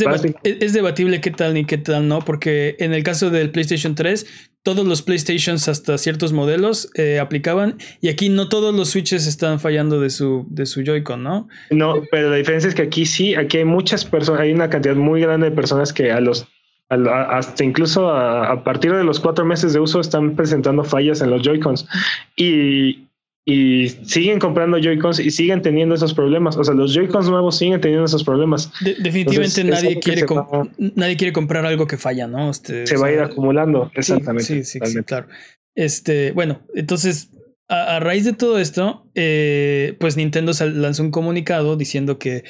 debatible 0.74 1.22
qué 1.22 1.32
tal 1.32 1.56
ni 1.56 1.66
qué 1.66 1.80
tal 1.80 2.08
no, 2.08 2.20
porque 2.20 2.76
en 2.78 2.94
el 2.94 3.02
caso 3.02 3.32
del 3.32 3.50
PlayStation 3.50 3.96
3, 3.96 4.28
todos 4.62 4.86
los 4.86 5.02
PlayStations 5.02 5.68
hasta 5.68 5.98
ciertos 5.98 6.34
modelos 6.34 6.92
eh, 6.94 7.18
aplicaban 7.18 7.78
y 8.00 8.10
aquí 8.10 8.30
no 8.30 8.48
todos 8.48 8.76
los 8.76 8.90
switches 8.90 9.26
están 9.26 9.60
fallando 9.60 10.00
de 10.00 10.12
su, 10.12 10.46
de 10.52 10.68
su 10.68 10.84
Joy-Con, 10.84 11.24
¿no? 11.24 11.48
No, 11.72 12.04
pero 12.12 12.30
la 12.30 12.36
diferencia 12.36 12.68
es 12.68 12.76
que 12.76 12.84
aquí 12.84 13.08
sí, 13.08 13.34
aquí 13.34 13.58
hay 13.58 13.66
muchas 13.66 14.06
personas, 14.06 14.42
hay 14.42 14.52
una 14.52 14.70
cantidad 14.70 14.96
muy 14.96 15.22
grande 15.22 15.50
de 15.50 15.56
personas 15.56 15.92
que 15.92 16.12
a 16.12 16.22
los 16.22 16.48
hasta 16.92 17.64
incluso 17.64 18.10
a, 18.10 18.52
a, 18.52 18.64
partir 18.64 18.92
de 18.92 19.04
los 19.04 19.20
cuatro 19.20 19.46
meses 19.46 19.74
de 19.74 19.80
uso 19.80 20.00
están 20.00 20.36
presentando 20.36 20.84
fallas 20.84 21.22
en 21.22 21.30
los 21.30 21.44
Joy-Cons. 21.44 21.88
Y, 22.36 23.09
y 23.50 23.90
siguen 24.06 24.38
comprando 24.38 24.78
Joy-Cons 24.78 25.20
y 25.20 25.32
siguen 25.32 25.64
teniendo 25.64 25.96
esos 25.96 26.14
problemas. 26.14 26.56
O 26.56 26.64
sea, 26.64 26.76
los 26.76 26.94
Joy-Cons 26.94 27.32
nuevos 27.32 27.58
siguen 27.58 27.82
teniendo 27.82 28.06
esos 28.06 28.24
problemas. 28.24 28.72
definitivamente 28.82 29.64
nadie 29.64 30.00
quiere 30.00 30.24
nadie 30.78 31.18
quiere 31.18 31.34
comprar 31.34 31.66
algo 31.66 31.88
que 31.88 31.98
falla, 31.98 32.28
¿no? 32.28 32.52
Este, 32.52 32.86
se 32.86 32.96
va 32.96 33.08
a 33.08 33.12
ir 33.12 33.20
acumulando, 33.22 33.92
exactamente. 33.96 34.64
Sí, 34.64 34.64
sí, 34.64 34.80
claro. 35.04 35.28
Este, 35.76 36.32
bueno, 36.34 36.62
entonces, 36.76 37.32
a, 37.68 38.00
raíz 38.00 38.24
de 38.24 38.34
todo 38.34 38.60
esto, 38.60 39.10
eh, 39.16 39.98
pues 40.00 40.16
Nintendo 40.16 40.52
lanzó 40.76 41.02
un 41.02 41.10
comunicado 41.10 41.76
diciendo 41.76 42.20
que, 42.20 42.44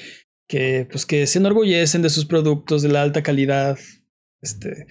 que, 0.50 0.86
pues 0.92 1.06
que 1.06 1.28
se 1.28 1.40
enorgullecen 1.40 2.02
de 2.02 2.10
sus 2.10 2.26
productos 2.26 2.82
de 2.82 2.90
la 2.90 3.04
alta 3.04 3.24
calidad. 3.24 3.80
Este, 4.42 4.86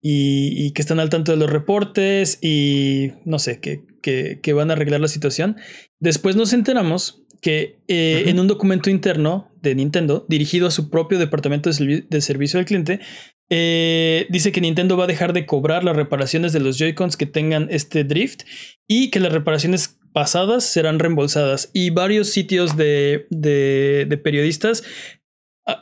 y, 0.00 0.72
que 0.72 0.82
están 0.82 1.00
al 1.00 1.10
tanto 1.10 1.32
de 1.32 1.38
los 1.38 1.50
reportes 1.50 2.38
y 2.42 3.12
no 3.24 3.38
sé, 3.38 3.60
que, 3.60 3.82
que, 4.02 4.52
van 4.52 4.70
a 4.70 4.74
arreglar 4.74 5.00
la 5.00 5.08
situación. 5.08 5.56
Después 5.98 6.36
nos 6.36 6.52
enteramos 6.52 7.24
que 7.40 7.78
eh, 7.88 8.24
en 8.26 8.40
un 8.40 8.48
documento 8.48 8.90
interno 8.90 9.52
de 9.62 9.74
Nintendo, 9.74 10.26
dirigido 10.28 10.66
a 10.66 10.72
su 10.72 10.90
propio 10.90 11.18
departamento 11.18 11.70
de, 11.70 12.20
servicio 12.20 12.58
al 12.58 12.66
cliente, 12.66 13.00
eh, 13.50 14.26
dice 14.28 14.52
que 14.52 14.60
Nintendo 14.60 14.96
va 14.96 15.04
a 15.04 15.08
dejar 15.08 15.32
de 15.32 15.46
cobrar 15.46 15.84
las 15.84 15.96
reparaciones 15.96 16.52
de 16.52 16.60
los 16.60 16.78
Joy-Cons 16.78 17.16
que 17.16 17.26
tengan 17.26 17.68
este 17.70 18.04
drift 18.04 18.42
y 18.86 19.10
que 19.10 19.20
las 19.20 19.32
reparaciones 19.32 19.98
pasadas 20.12 20.64
serán 20.64 20.98
reembolsadas. 20.98 21.70
Y 21.72 21.90
varios 21.90 22.28
sitios 22.30 22.76
de, 22.76 23.26
de 23.30 24.20
periodistas 24.22 24.82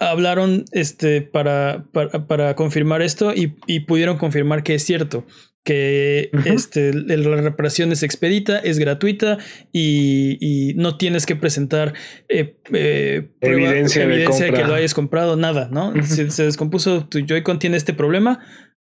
hablaron 0.00 0.64
este, 0.72 1.22
para, 1.22 1.84
para, 1.92 2.56
confirmar 2.56 3.02
esto 3.02 3.32
y, 3.34 3.80
pudieron 3.80 4.18
confirmar 4.18 4.62
que 4.62 4.74
es 4.74 4.84
cierto, 4.84 5.26
que 5.64 6.30
este, 6.44 6.92
la 6.92 7.40
reparación 7.40 7.92
es 7.92 8.02
expedita, 8.02 8.58
es 8.58 8.78
gratuita 8.78 9.38
y, 9.72 10.72
no 10.76 10.96
tienes 10.96 11.26
que 11.26 11.36
presentar 11.36 11.94
eh, 12.28 12.56
eh, 12.72 13.30
evidencia, 13.40 14.06
de, 14.06 14.52
que 14.52 14.64
lo 14.64 14.74
hayas 14.74 14.94
comprado, 14.94 15.36
nada, 15.36 15.68
¿no? 15.70 15.92
Si 16.02 16.30
se 16.30 16.44
descompuso 16.44 17.06
tu 17.06 17.20
Joy-Con 17.20 17.58
tiene 17.58 17.76
este 17.76 17.94
problema, 17.94 18.40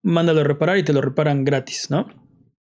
mándalo 0.03 0.41
a 0.41 0.43
reparar 0.43 0.77
y 0.77 0.83
te 0.83 0.93
lo 0.93 1.01
reparan 1.01 1.45
gratis, 1.45 1.89
¿no? 1.89 2.29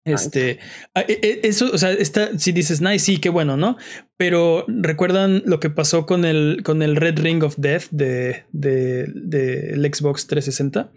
Este, 0.05 0.59
ah, 0.93 1.01
e, 1.07 1.19
e, 1.21 1.47
eso, 1.47 1.71
o 1.73 1.77
sea, 1.77 1.91
está, 1.91 2.37
si 2.37 2.51
dices 2.51 2.79
nice, 2.79 2.99
sí, 2.99 3.17
qué 3.17 3.29
bueno, 3.29 3.57
¿no? 3.57 3.77
Pero 4.17 4.63
recuerdan 4.67 5.41
lo 5.45 5.59
que 5.59 5.71
pasó 5.71 6.05
con 6.05 6.25
el, 6.25 6.61
con 6.63 6.83
el 6.83 6.95
Red 6.95 7.19
Ring 7.19 7.43
of 7.43 7.55
Death 7.57 7.89
de, 7.89 8.45
de, 8.51 9.07
de 9.13 9.91
Xbox 9.91 10.27
360. 10.27 10.91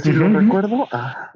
Si 0.00 0.10
lo 0.10 0.28
recuerdo. 0.28 0.88
Ah. 0.92 1.30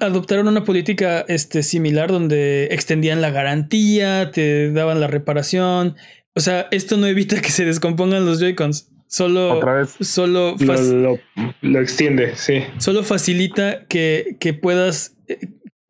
adoptaron 0.00 0.48
una 0.48 0.64
política 0.64 1.24
este, 1.28 1.62
similar 1.62 2.10
donde 2.10 2.64
extendían 2.72 3.20
la 3.20 3.30
garantía, 3.30 4.32
te 4.32 4.72
daban 4.72 5.00
la 5.00 5.06
reparación. 5.06 5.96
O 6.34 6.40
sea, 6.40 6.66
esto 6.72 6.96
no 6.96 7.06
evita 7.06 7.40
que 7.40 7.50
se 7.50 7.64
descompongan 7.64 8.26
los 8.26 8.40
Joy-Cons. 8.40 8.90
Solo, 9.06 9.58
Otra 9.58 9.74
vez. 9.74 9.94
solo 10.00 10.56
lo, 10.58 11.20
lo, 11.60 11.80
extiende, 11.80 12.34
sí. 12.34 12.64
Solo 12.78 13.04
facilita 13.04 13.86
que, 13.86 14.36
que 14.40 14.54
puedas 14.54 15.16
eh, 15.28 15.38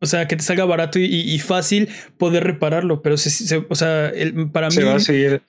o 0.04 0.06
sea, 0.06 0.28
que 0.28 0.36
te 0.36 0.42
salga 0.42 0.64
barato 0.64 0.98
y, 1.00 1.38
fácil 1.40 1.88
poder 2.18 2.44
repararlo. 2.44 3.02
Pero, 3.02 3.16
se, 3.16 3.64
o 3.68 3.74
sea, 3.74 4.12
para 4.52 4.68
mí, 4.68 4.76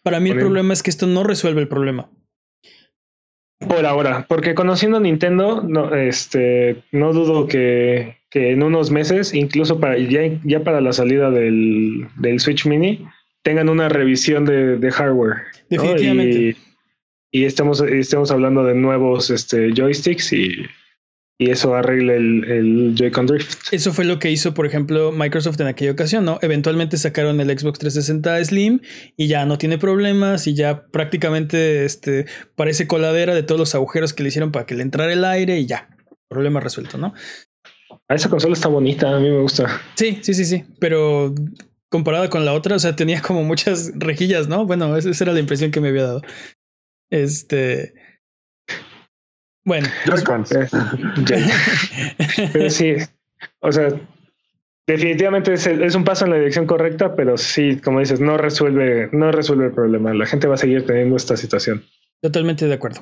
para 0.02 0.20
mí 0.20 0.30
el 0.32 0.40
problema 0.40 0.74
es 0.74 0.82
que 0.82 0.90
esto 0.90 1.06
no 1.06 1.24
resuelve 1.24 1.62
el 1.62 1.68
problema. 1.68 2.10
Por 3.60 3.86
ahora, 3.86 4.26
porque 4.28 4.54
conociendo 4.54 4.98
a 4.98 5.02
Nintendo, 5.02 5.64
no, 5.64 5.96
este, 5.96 6.84
no 6.92 7.14
dudo 7.14 7.48
que, 7.48 8.18
que 8.30 8.52
en 8.52 8.64
unos 8.64 8.92
meses, 8.92 9.34
incluso 9.34 9.80
para 9.80 9.98
ya, 9.98 10.22
ya 10.44 10.64
para 10.64 10.82
la 10.82 10.92
salida 10.92 11.32
del, 11.32 12.08
del 12.18 12.40
Switch 12.40 12.66
Mini, 12.66 13.08
tengan 13.44 13.70
una 13.70 13.88
revisión 13.90 14.44
de, 14.46 14.78
de 14.78 14.92
hardware. 14.92 15.38
Definitivamente. 15.70 16.58
Y, 17.32 17.46
estamos, 17.46 17.82
estemos 17.82 18.32
hablando 18.32 18.64
de 18.64 18.76
nuevos 18.76 19.30
este, 19.30 19.72
joysticks 19.74 20.34
y 20.34 20.66
y 21.38 21.52
eso 21.52 21.76
arregle 21.76 22.16
el, 22.16 22.44
el 22.46 22.96
Joy-Con 22.96 23.28
Drift. 23.28 23.74
Eso 23.74 23.92
fue 23.92 24.06
lo 24.06 24.20
que 24.20 24.32
hizo, 24.32 24.54
por 24.54 24.66
ejemplo, 24.66 25.12
Microsoft 25.12 25.60
en 25.60 25.68
aquella 25.68 25.92
ocasión, 25.92 26.24
¿no? 26.24 26.40
Eventualmente 26.42 26.98
sacaron 26.98 27.42
el 27.42 27.50
Xbox 27.50 27.80
360 27.80 28.46
Slim 28.46 28.80
y 29.18 29.28
ya 29.28 29.46
no 29.46 29.58
tiene 29.58 29.78
problemas 29.78 30.48
y 30.48 30.54
ya 30.54 30.88
prácticamente 30.88 31.84
este, 31.84 32.26
parece 32.56 32.88
coladera 32.88 33.36
de 33.36 33.44
todos 33.44 33.60
los 33.60 33.76
agujeros 33.76 34.14
que 34.14 34.24
le 34.24 34.30
hicieron 34.30 34.52
para 34.52 34.66
que 34.66 34.76
le 34.76 34.84
entrara 34.84 35.12
el 35.12 35.26
aire 35.26 35.60
y 35.60 35.66
ya, 35.66 35.90
problema 36.30 36.62
resuelto, 36.62 36.98
¿no? 36.98 37.14
A 38.08 38.16
esa 38.16 38.30
consola 38.30 38.54
está 38.54 38.70
bonita, 38.70 39.14
a 39.14 39.20
mí 39.20 39.30
me 39.30 39.42
gusta. 39.42 39.82
Sí, 39.96 40.20
sí, 40.22 40.34
sí, 40.34 40.46
sí, 40.46 40.64
pero 40.80 41.36
comparada 41.90 42.30
con 42.30 42.46
la 42.46 42.54
otra, 42.54 42.78
o 42.78 42.80
sea, 42.80 42.96
tenía 42.96 43.22
como 43.22 43.44
muchas 43.44 43.92
rejillas, 43.96 44.48
¿no? 44.48 44.66
Bueno, 44.66 44.96
esa 44.96 45.24
era 45.24 45.34
la 45.34 45.40
impresión 45.42 45.72
que 45.72 45.82
me 45.82 45.90
había 45.90 46.04
dado. 46.04 46.22
Este... 47.10 48.05
Bueno. 49.66 49.88
pero 52.54 52.70
sí, 52.70 52.94
o 53.60 53.72
sea, 53.72 53.90
definitivamente 54.88 55.54
es, 55.54 55.96
un 55.96 56.04
paso 56.04 56.26
en 56.26 56.32
la 56.32 56.38
dirección 56.38 56.68
correcta, 56.68 57.16
pero 57.16 57.38
sí, 57.38 57.78
como 57.84 58.00
dices, 58.00 58.22
no 58.22 58.38
resuelve, 58.38 59.10
no 59.12 59.32
resuelve 59.32 59.66
el 59.66 59.74
problema. 59.74 60.14
La 60.14 60.28
gente 60.28 60.48
va 60.48 60.54
a 60.54 60.60
seguir 60.60 60.86
teniendo 60.86 61.16
esta 61.16 61.36
situación. 61.36 61.84
Totalmente 62.22 62.68
de 62.68 62.76
acuerdo. 62.76 63.02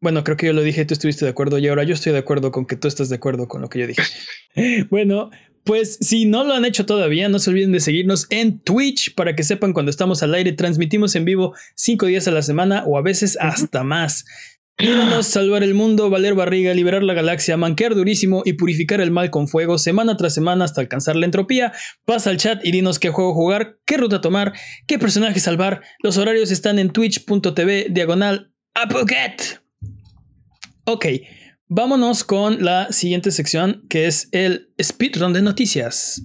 Bueno, 0.00 0.24
creo 0.24 0.36
que 0.36 0.46
yo 0.46 0.52
lo 0.52 0.62
dije, 0.62 0.84
tú 0.84 0.94
estuviste 0.94 1.26
de 1.26 1.30
acuerdo 1.30 1.58
y 1.58 1.68
ahora 1.68 1.84
yo 1.84 1.94
estoy 1.94 2.12
de 2.12 2.18
acuerdo 2.18 2.50
con 2.50 2.66
que 2.66 2.74
tú 2.74 2.88
estás 2.88 3.08
de 3.08 3.16
acuerdo 3.16 3.46
con 3.46 3.60
lo 3.60 3.68
que 3.68 3.80
yo 3.80 3.86
dije. 3.86 4.02
bueno, 4.90 5.30
pues 5.64 5.96
si 6.00 6.24
no 6.24 6.42
lo 6.42 6.54
han 6.54 6.64
hecho 6.64 6.86
todavía, 6.86 7.28
no 7.28 7.38
se 7.38 7.50
olviden 7.50 7.70
de 7.70 7.78
seguirnos 7.78 8.26
en 8.30 8.58
Twitch 8.58 9.14
para 9.14 9.36
que 9.36 9.44
sepan 9.44 9.72
cuando 9.72 9.90
estamos 9.90 10.22
al 10.22 10.34
aire. 10.34 10.52
Transmitimos 10.52 11.14
en 11.14 11.24
vivo 11.24 11.54
cinco 11.76 12.06
días 12.06 12.26
a 12.26 12.32
la 12.32 12.42
semana 12.42 12.82
o 12.84 12.98
a 12.98 13.02
veces 13.02 13.38
hasta 13.40 13.84
más. 13.84 14.24
Salvar 15.22 15.62
el 15.62 15.74
mundo, 15.74 16.10
valer 16.10 16.34
barriga, 16.34 16.74
liberar 16.74 17.02
la 17.02 17.14
galaxia, 17.14 17.56
manquear 17.56 17.94
durísimo 17.94 18.42
y 18.44 18.54
purificar 18.54 19.00
el 19.00 19.10
mal 19.10 19.30
con 19.30 19.46
fuego 19.46 19.78
semana 19.78 20.16
tras 20.16 20.34
semana 20.34 20.64
hasta 20.64 20.80
alcanzar 20.80 21.14
la 21.16 21.26
entropía. 21.26 21.72
Pasa 22.04 22.30
al 22.30 22.38
chat 22.38 22.64
y 22.64 22.72
dinos 22.72 22.98
qué 22.98 23.10
juego 23.10 23.34
jugar, 23.34 23.78
qué 23.84 23.96
ruta 23.96 24.20
tomar, 24.20 24.52
qué 24.86 24.98
personaje 24.98 25.38
salvar. 25.40 25.82
Los 26.02 26.16
horarios 26.18 26.50
están 26.50 26.78
en 26.78 26.90
twitch.tv 26.90 27.88
diagonal 27.90 28.52
apoget. 28.74 29.60
Ok, 30.84 31.06
vámonos 31.68 32.24
con 32.24 32.64
la 32.64 32.90
siguiente 32.92 33.30
sección 33.30 33.84
que 33.88 34.06
es 34.06 34.28
el 34.32 34.72
speedrun 34.82 35.32
de 35.32 35.42
noticias. 35.42 36.22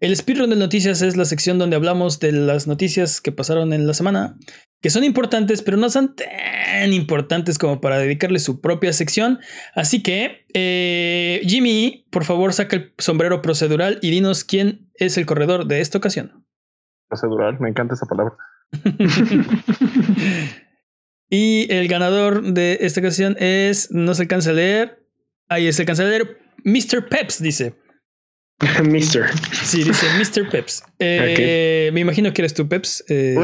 El 0.00 0.16
speedrun 0.16 0.48
de 0.48 0.56
noticias 0.56 1.02
es 1.02 1.18
la 1.18 1.26
sección 1.26 1.58
donde 1.58 1.76
hablamos 1.76 2.20
de 2.20 2.32
las 2.32 2.66
noticias 2.66 3.20
que 3.20 3.32
pasaron 3.32 3.74
en 3.74 3.86
la 3.86 3.92
semana, 3.92 4.38
que 4.80 4.88
son 4.88 5.04
importantes, 5.04 5.60
pero 5.60 5.76
no 5.76 5.90
son 5.90 6.16
tan 6.16 6.94
importantes 6.94 7.58
como 7.58 7.82
para 7.82 7.98
dedicarle 7.98 8.38
su 8.38 8.62
propia 8.62 8.94
sección. 8.94 9.40
Así 9.74 10.02
que, 10.02 10.46
eh, 10.54 11.42
Jimmy, 11.44 12.06
por 12.10 12.24
favor, 12.24 12.54
saca 12.54 12.76
el 12.76 12.94
sombrero 12.96 13.42
procedural 13.42 13.98
y 14.00 14.10
dinos 14.10 14.42
quién 14.42 14.90
es 14.94 15.18
el 15.18 15.26
corredor 15.26 15.66
de 15.66 15.82
esta 15.82 15.98
ocasión. 15.98 16.46
Procedural, 17.08 17.60
me 17.60 17.68
encanta 17.68 17.92
esa 17.92 18.06
palabra. 18.06 18.36
y 21.28 21.70
el 21.70 21.88
ganador 21.88 22.54
de 22.54 22.78
esta 22.80 23.00
ocasión 23.00 23.36
es, 23.38 23.90
no 23.90 24.14
se 24.14 24.22
alcanza 24.22 24.50
a 24.50 24.54
leer, 24.54 25.06
ahí 25.50 25.66
es 25.66 25.78
el 25.78 25.86
leer, 25.86 26.38
Mr. 26.64 27.06
Peps, 27.10 27.42
dice. 27.42 27.74
Mister. 28.84 29.30
Sí, 29.64 29.84
dice 29.84 30.06
Mr. 30.18 30.50
Peps. 30.50 30.82
Eh, 30.98 31.90
Me 31.92 32.00
imagino 32.00 32.32
que 32.32 32.42
eres 32.42 32.54
tú, 32.54 32.68
Peps. 32.68 33.04
Eh, 33.08 33.36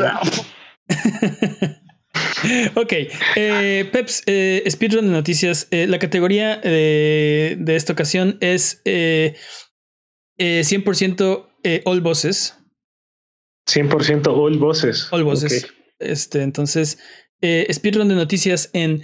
ok, 2.74 2.92
eh, 3.36 3.88
Peps, 3.92 4.22
eh, 4.26 4.64
speedrun 4.68 5.06
de 5.06 5.12
noticias. 5.12 5.68
Eh, 5.70 5.86
la 5.86 5.98
categoría 5.98 6.56
de 6.58 7.56
esta 7.66 7.92
ocasión 7.92 8.38
es 8.40 8.82
100% 8.84 11.48
all 11.84 12.00
bosses. 12.00 12.56
100% 13.68 14.26
all 14.28 14.58
bosses. 14.58 15.08
All 15.10 15.24
bosses. 15.24 15.66
Este, 15.98 16.42
entonces, 16.42 16.98
speedrun 17.72 18.08
de 18.08 18.14
noticias 18.14 18.70
en 18.74 19.02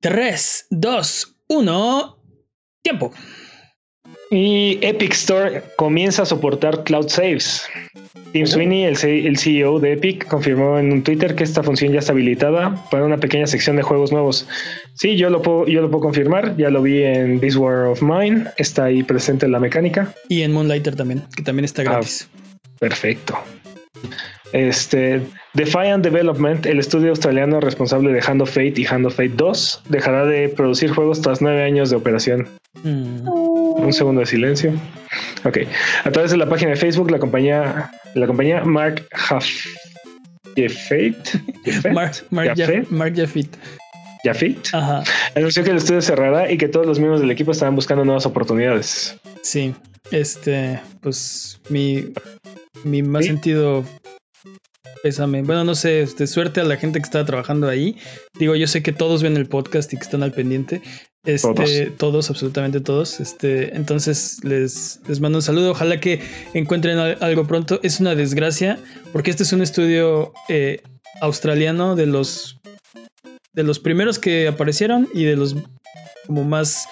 3, 0.00 0.66
2, 0.70 1.36
1, 1.48 2.22
tiempo. 2.82 3.12
Y 4.30 4.78
Epic 4.80 5.12
Store 5.12 5.62
comienza 5.76 6.22
a 6.22 6.26
soportar 6.26 6.84
cloud 6.84 7.08
saves. 7.08 7.66
Tim 8.32 8.46
Sweeney, 8.46 8.84
el, 8.84 9.38
CEO 9.38 9.78
de 9.78 9.92
Epic, 9.92 10.26
confirmó 10.26 10.78
en 10.78 10.90
un 10.92 11.02
Twitter 11.04 11.36
que 11.36 11.44
esta 11.44 11.62
función 11.62 11.92
ya 11.92 12.00
está 12.00 12.12
habilitada 12.12 12.84
para 12.90 13.04
una 13.04 13.18
pequeña 13.18 13.46
sección 13.46 13.76
de 13.76 13.82
juegos 13.82 14.10
nuevos. 14.10 14.48
Sí, 14.94 15.16
yo 15.16 15.30
lo 15.30 15.40
puedo, 15.40 15.66
yo 15.68 15.80
lo 15.80 15.88
puedo 15.88 16.02
confirmar. 16.02 16.56
Ya 16.56 16.68
lo 16.70 16.82
vi 16.82 17.04
en 17.04 17.38
This 17.38 17.54
War 17.56 17.86
of 17.86 18.02
Mine. 18.02 18.46
Está 18.56 18.86
ahí 18.86 19.04
presente 19.04 19.46
en 19.46 19.52
la 19.52 19.60
mecánica. 19.60 20.12
Y 20.28 20.42
en 20.42 20.52
Moonlighter 20.52 20.96
también, 20.96 21.22
que 21.36 21.44
también 21.44 21.64
está 21.64 21.82
ah, 21.82 21.84
gratis. 21.84 22.28
perfecto. 22.80 23.38
Este, 24.54 25.20
Defiant 25.54 26.04
Development, 26.04 26.64
el 26.64 26.78
estudio 26.78 27.10
australiano 27.10 27.58
responsable 27.58 28.12
de 28.12 28.22
Hand 28.24 28.40
of 28.40 28.50
Fate 28.50 28.74
y 28.76 28.86
Hand 28.86 29.04
of 29.04 29.16
Fate 29.16 29.32
2, 29.34 29.82
dejará 29.88 30.24
de 30.26 30.48
producir 30.48 30.92
juegos 30.92 31.20
tras 31.20 31.42
nueve 31.42 31.64
años 31.64 31.90
de 31.90 31.96
operación. 31.96 32.48
Mm. 32.84 33.28
Un 33.28 33.92
segundo 33.92 34.20
de 34.20 34.26
silencio. 34.26 34.72
Ok. 35.44 35.58
A 36.04 36.10
través 36.12 36.30
de 36.30 36.36
la 36.36 36.48
página 36.48 36.70
de 36.70 36.76
Facebook, 36.76 37.10
la 37.10 37.18
compañía, 37.18 37.90
la 38.14 38.26
compañía 38.28 38.64
Mark 38.64 39.04
Huff. 39.28 39.44
Mark, 41.92 42.14
Mark, 42.30 42.54
Mark 42.90 43.16
Jafit. 43.16 44.68
Anunció 45.34 45.64
que 45.64 45.70
el 45.70 45.78
estudio 45.78 46.00
cerrará 46.00 46.48
y 46.48 46.58
que 46.58 46.68
todos 46.68 46.86
los 46.86 47.00
miembros 47.00 47.20
del 47.20 47.32
equipo 47.32 47.50
estaban 47.50 47.74
buscando 47.74 48.04
nuevas 48.04 48.24
oportunidades. 48.24 49.16
Sí, 49.42 49.74
este, 50.12 50.78
pues 51.00 51.60
mi, 51.68 52.12
mi 52.84 53.02
más 53.02 53.26
sentido 53.26 53.84
pésame. 55.04 55.42
Bueno, 55.42 55.64
no 55.64 55.74
sé, 55.74 56.00
este, 56.00 56.26
suerte 56.26 56.62
a 56.62 56.64
la 56.64 56.78
gente 56.78 56.98
que 56.98 57.04
está 57.04 57.26
trabajando 57.26 57.68
ahí. 57.68 57.94
Digo, 58.38 58.56
yo 58.56 58.66
sé 58.66 58.82
que 58.82 58.90
todos 58.90 59.22
ven 59.22 59.36
el 59.36 59.46
podcast 59.46 59.92
y 59.92 59.98
que 59.98 60.02
están 60.02 60.22
al 60.22 60.32
pendiente. 60.32 60.80
Este, 61.26 61.90
todos. 61.90 62.30
absolutamente 62.30 62.80
todos. 62.80 63.20
Este, 63.20 63.76
entonces 63.76 64.42
les, 64.44 65.00
les 65.06 65.20
mando 65.20 65.36
un 65.38 65.42
saludo. 65.42 65.72
Ojalá 65.72 66.00
que 66.00 66.22
encuentren 66.54 66.98
algo 66.98 67.46
pronto. 67.46 67.80
Es 67.82 68.00
una 68.00 68.14
desgracia 68.14 68.78
porque 69.12 69.30
este 69.30 69.42
es 69.42 69.52
un 69.52 69.60
estudio 69.60 70.32
eh, 70.48 70.80
australiano 71.20 71.96
de 71.96 72.06
los 72.06 72.58
de 73.52 73.62
los 73.62 73.80
primeros 73.80 74.18
que 74.18 74.48
aparecieron 74.48 75.06
y 75.12 75.24
de 75.24 75.36
los 75.36 75.54
como 76.26 76.44
más 76.44 76.88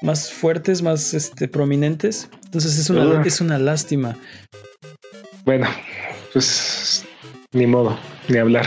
más 0.00 0.32
fuertes, 0.32 0.80
más 0.80 1.12
este, 1.12 1.48
prominentes. 1.48 2.30
Entonces 2.46 2.78
es 2.78 2.88
una, 2.88 3.22
es 3.22 3.42
una 3.42 3.58
lástima. 3.58 4.16
Bueno, 5.44 5.66
pues 6.32 7.04
ni 7.52 7.66
modo, 7.66 7.98
ni 8.28 8.38
hablar. 8.38 8.66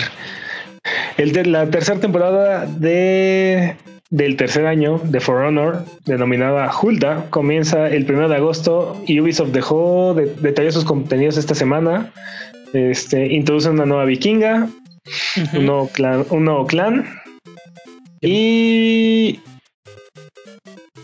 El 1.18 1.32
de 1.32 1.46
la 1.46 1.70
tercera 1.70 2.00
temporada 2.00 2.66
de 2.66 3.76
del 4.12 4.38
tercer 4.38 4.66
año 4.66 5.02
de 5.04 5.20
For 5.20 5.44
Honor, 5.44 5.84
denominada 6.06 6.72
Hulda, 6.72 7.28
comienza 7.32 7.88
el 7.88 8.10
1 8.10 8.30
de 8.30 8.36
agosto 8.36 9.02
y 9.08 9.20
Ubisoft 9.20 9.50
dejó 9.50 10.14
de, 10.14 10.28
detalló 10.36 10.72
sus 10.72 10.86
contenidos 10.86 11.38
esta 11.38 11.56
semana. 11.56 12.14
Este, 12.74 13.34
introducen 13.34 13.74
una 13.74 13.86
nueva 13.86 14.06
vikinga, 14.06 14.70
un, 15.54 15.66
nuevo 15.66 15.90
clan, 15.90 16.26
un 16.30 16.46
nuevo 16.46 16.68
clan 16.68 17.06
y, 18.22 19.40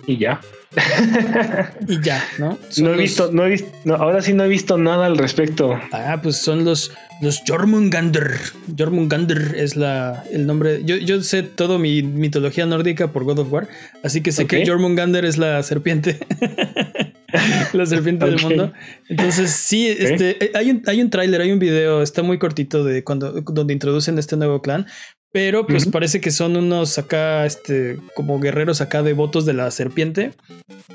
y 0.06 0.18
ya. 0.18 0.40
y 1.88 2.02
ya, 2.02 2.24
¿no? 2.38 2.58
no 2.78 2.94
he 2.94 2.98
visto, 2.98 3.30
no 3.32 3.46
he 3.46 3.50
visto, 3.50 3.70
ahora 3.96 4.22
sí 4.22 4.34
no 4.34 4.46
he 4.46 4.48
visto 4.48 4.78
nada 4.78 5.06
al 5.06 5.18
respecto. 5.18 5.78
Ah, 5.92 6.20
pues 6.24 6.38
son 6.38 6.64
los, 6.64 6.92
los 7.22 7.42
Jormungander. 7.46 8.40
Jormungander 8.78 9.56
es 9.58 9.76
la, 9.76 10.24
el 10.32 10.48
nombre. 10.48 10.82
Yo, 10.86 10.96
yo 10.96 11.22
sé 11.24 11.44
todo 11.44 11.78
mi 11.78 12.04
mitología 12.04 12.66
nórdica 12.66 13.12
por 13.12 13.26
God 13.26 13.40
of 13.40 13.52
War, 13.52 13.68
así 14.04 14.22
que 14.22 14.32
sé 14.32 14.48
que 14.48 14.66
Jormungander 14.66 15.26
es 15.26 15.38
la 15.38 15.62
serpiente. 15.62 16.20
la 17.74 17.86
serpiente 17.86 18.26
del 18.26 18.42
mundo. 18.42 18.72
Entonces, 19.10 19.52
sí, 19.52 19.88
este, 19.90 20.52
hay 20.54 20.72
un, 20.72 20.84
hay 20.88 21.02
un 21.02 21.10
tráiler, 21.10 21.42
hay 21.42 21.52
un 21.52 21.60
video, 21.60 22.02
está 22.02 22.24
muy 22.24 22.40
cortito 22.40 22.84
de 22.84 23.04
cuando, 23.04 23.42
donde 23.42 23.74
introducen 23.74 24.18
este 24.18 24.38
nuevo 24.38 24.62
clan, 24.62 24.88
pero 25.32 25.66
pues 25.66 25.88
parece 25.88 26.20
que 26.20 26.32
son 26.32 26.58
unos 26.58 26.98
acá, 26.98 27.46
este, 27.46 27.98
como 28.16 28.40
guerreros 28.40 28.82
acá 28.82 29.02
devotos 29.02 29.46
de 29.46 29.54
la 29.54 29.72
serpiente, 29.72 30.34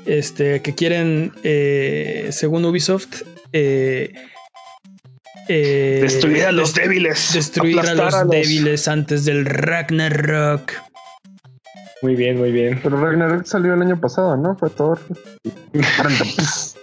este, 0.05 0.61
que 0.61 0.75
quieren, 0.75 1.33
eh, 1.43 2.27
según 2.31 2.63
Ubisoft, 2.65 3.23
eh, 3.53 4.13
eh, 5.47 5.99
destruir 6.01 6.45
a 6.45 6.51
los 6.51 6.75
débiles. 6.75 7.33
Destruir 7.33 7.79
a 7.79 7.95
los, 7.95 8.29
débiles 8.29 8.87
antes 8.87 9.25
del 9.25 9.45
Ragnarok. 9.45 10.71
Muy 12.01 12.15
bien, 12.15 12.37
muy 12.37 12.51
bien. 12.51 12.79
Pero 12.83 13.01
Ragnarok 13.01 13.45
salió 13.45 13.73
el 13.73 13.81
año 13.81 13.99
pasado, 13.99 14.37
¿no? 14.37 14.55
Fue 14.55 14.69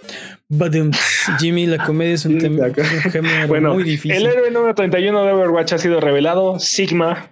Jimmy, 1.39 1.65
la 1.65 1.85
comedia 1.85 2.13
es 2.13 2.25
un 2.25 2.37
tema 2.37 3.45
bueno, 3.47 3.73
muy 3.73 3.83
difícil. 3.83 4.11
El 4.13 4.25
héroe 4.25 4.51
número 4.51 4.75
31 4.75 5.25
de 5.25 5.31
Overwatch 5.31 5.73
ha 5.73 5.77
sido 5.77 5.99
revelado, 5.99 6.59
Sigma, 6.59 7.29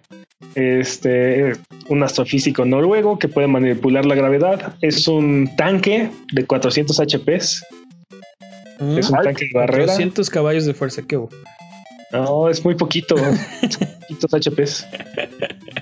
este, 0.55 1.53
un 1.87 2.03
astrofísico 2.03 2.65
noruego 2.65 3.19
que 3.19 3.27
puede 3.27 3.47
manipular 3.47 4.05
la 4.05 4.15
gravedad. 4.15 4.75
Es 4.81 5.07
un 5.07 5.49
tanque 5.55 6.09
de 6.31 6.45
400 6.45 6.99
HPs. 6.99 7.65
Mm. 8.79 8.97
Es 8.97 9.09
un 9.09 9.21
tanque 9.21 9.45
de 9.45 9.51
barrera. 9.53 9.85
400 9.85 10.29
caballos 10.29 10.65
de 10.65 10.73
fuerza, 10.73 11.01
¿qué 11.07 11.17
hubo? 11.17 11.29
No, 12.11 12.49
es 12.49 12.63
muy 12.63 12.75
poquito. 12.75 13.15
poquitos 13.15 14.31
HPs. 14.31 14.87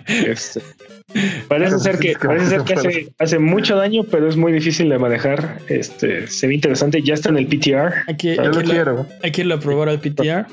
Este, 0.08 0.62
parece 1.48 1.80
ser 1.80 2.00
que, 2.00 2.16
parece 2.22 2.48
ser 2.48 2.62
que 2.64 2.74
hace, 2.74 3.14
hace, 3.18 3.40
mucho 3.40 3.76
daño, 3.76 4.04
pero 4.04 4.28
es 4.28 4.38
muy 4.38 4.52
difícil 4.52 4.90
de 4.90 4.98
manejar. 4.98 5.60
Este 5.68 6.28
se 6.28 6.48
ve 6.48 6.56
interesante. 6.56 7.02
Ya 7.02 7.14
está 7.14 7.30
en 7.30 7.38
el 7.38 7.48
PTR. 7.48 8.04
Hay 8.08 8.18
que, 8.18 8.36
Yo 8.36 8.44
lo 8.44 8.62
quiero. 8.62 9.06
Hay 9.24 9.32
que 9.32 9.42
irlo 9.42 9.56
a 9.56 9.60
probar 9.60 9.90
al 9.90 10.00
PTR. 10.00 10.48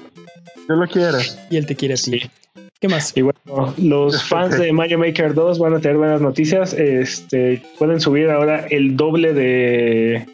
Yo 0.69 0.75
lo 0.75 0.87
quiero. 0.87 1.19
Y 1.51 1.57
él 1.57 1.67
te 1.67 1.75
quiere 1.75 1.95
a 1.95 1.97
ti. 1.97 2.31
¿Qué 2.81 2.89
más? 2.89 3.13
Y 3.17 3.23
bueno, 3.23 3.75
los 3.77 4.23
fans 4.23 4.57
de 4.57 4.73
Mario 4.73 4.99
Maker 4.99 5.35
2 5.35 5.59
van 5.59 5.75
a 5.75 5.81
tener 5.81 5.97
buenas 5.97 6.21
noticias. 6.21 6.75
Este 6.75 7.61
pueden 7.79 8.01
subir 8.01 8.31
ahora 8.31 8.67
el 8.71 8.97
doble 8.97 9.33
de 9.33 10.27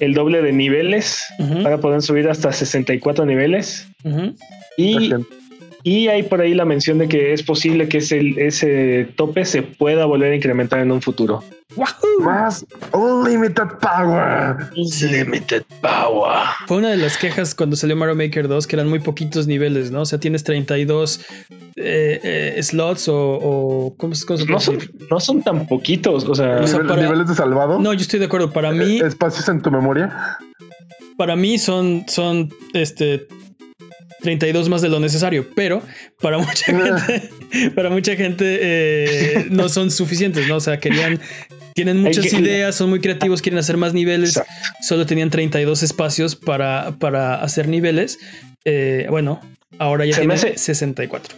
el 0.00 0.14
doble 0.14 0.42
de 0.42 0.52
niveles 0.52 1.24
para 1.62 1.78
poder 1.78 2.02
subir 2.02 2.28
hasta 2.28 2.50
64 2.50 3.24
niveles. 3.24 3.86
Y, 4.76 5.12
y 5.82 6.08
hay 6.08 6.22
por 6.22 6.40
ahí 6.40 6.54
la 6.54 6.64
mención 6.64 6.98
de 6.98 7.08
que 7.08 7.32
es 7.32 7.42
posible 7.42 7.88
que 7.88 7.98
ese, 7.98 8.34
ese 8.36 9.08
tope 9.16 9.44
se 9.44 9.62
pueda 9.62 10.04
volver 10.06 10.32
a 10.32 10.36
incrementar 10.36 10.80
en 10.80 10.92
un 10.92 11.02
futuro. 11.02 11.42
Más 12.20 12.66
Unlimited 12.92 13.78
Power. 13.80 14.56
Unlimited 14.76 15.62
Power. 15.80 16.38
Fue 16.66 16.76
una 16.76 16.90
de 16.90 16.98
las 16.98 17.16
quejas 17.16 17.54
cuando 17.54 17.76
salió 17.76 17.96
Mario 17.96 18.14
Maker 18.14 18.46
2 18.46 18.66
que 18.66 18.76
eran 18.76 18.88
muy 18.88 18.98
poquitos 18.98 19.46
niveles, 19.46 19.90
¿no? 19.90 20.02
O 20.02 20.04
sea, 20.04 20.20
tienes 20.20 20.44
32 20.44 21.20
eh, 21.76 22.20
eh, 22.56 22.62
slots 22.62 23.08
o, 23.08 23.94
¿cómo, 23.96 24.14
se 24.14 24.26
no, 24.46 24.60
son, 24.60 24.78
no 25.10 25.20
son 25.20 25.42
tan 25.42 25.66
poquitos, 25.66 26.28
o 26.28 26.34
sea, 26.34 26.60
niveles 26.60 27.28
de 27.28 27.34
salvado. 27.34 27.78
No, 27.78 27.92
yo 27.94 28.00
estoy 28.00 28.20
de 28.20 28.26
acuerdo. 28.26 28.50
Para 28.50 28.72
mí, 28.72 29.00
eh, 29.00 29.06
espacios 29.06 29.48
en 29.48 29.62
tu 29.62 29.70
memoria. 29.70 30.38
Para 31.16 31.36
mí 31.36 31.58
son, 31.58 32.04
son 32.08 32.50
este 32.74 33.26
32 34.22 34.68
más 34.68 34.82
de 34.82 34.88
lo 34.88 35.00
necesario, 35.00 35.46
pero 35.54 35.82
para 36.20 36.38
mucha 36.38 36.64
gente, 36.64 37.30
para 37.74 37.90
mucha 37.90 38.16
gente 38.16 39.46
no 39.50 39.68
son 39.68 39.90
suficientes, 39.90 40.46
¿no? 40.48 40.56
O 40.56 40.60
sea, 40.60 40.78
querían 40.78 41.20
tienen 41.74 41.98
muchas 41.98 42.32
ideas, 42.32 42.74
son 42.74 42.90
muy 42.90 43.00
creativos, 43.00 43.40
quieren 43.40 43.58
hacer 43.58 43.76
más 43.76 43.94
niveles. 43.94 44.40
Solo 44.82 45.06
tenían 45.06 45.30
32 45.30 45.82
espacios 45.82 46.36
para, 46.36 46.96
para 46.98 47.36
hacer 47.36 47.68
niveles. 47.68 48.18
Eh, 48.64 49.06
bueno, 49.08 49.40
ahora 49.78 50.04
ya 50.04 50.16
tienen 50.16 50.38
64. 50.38 51.36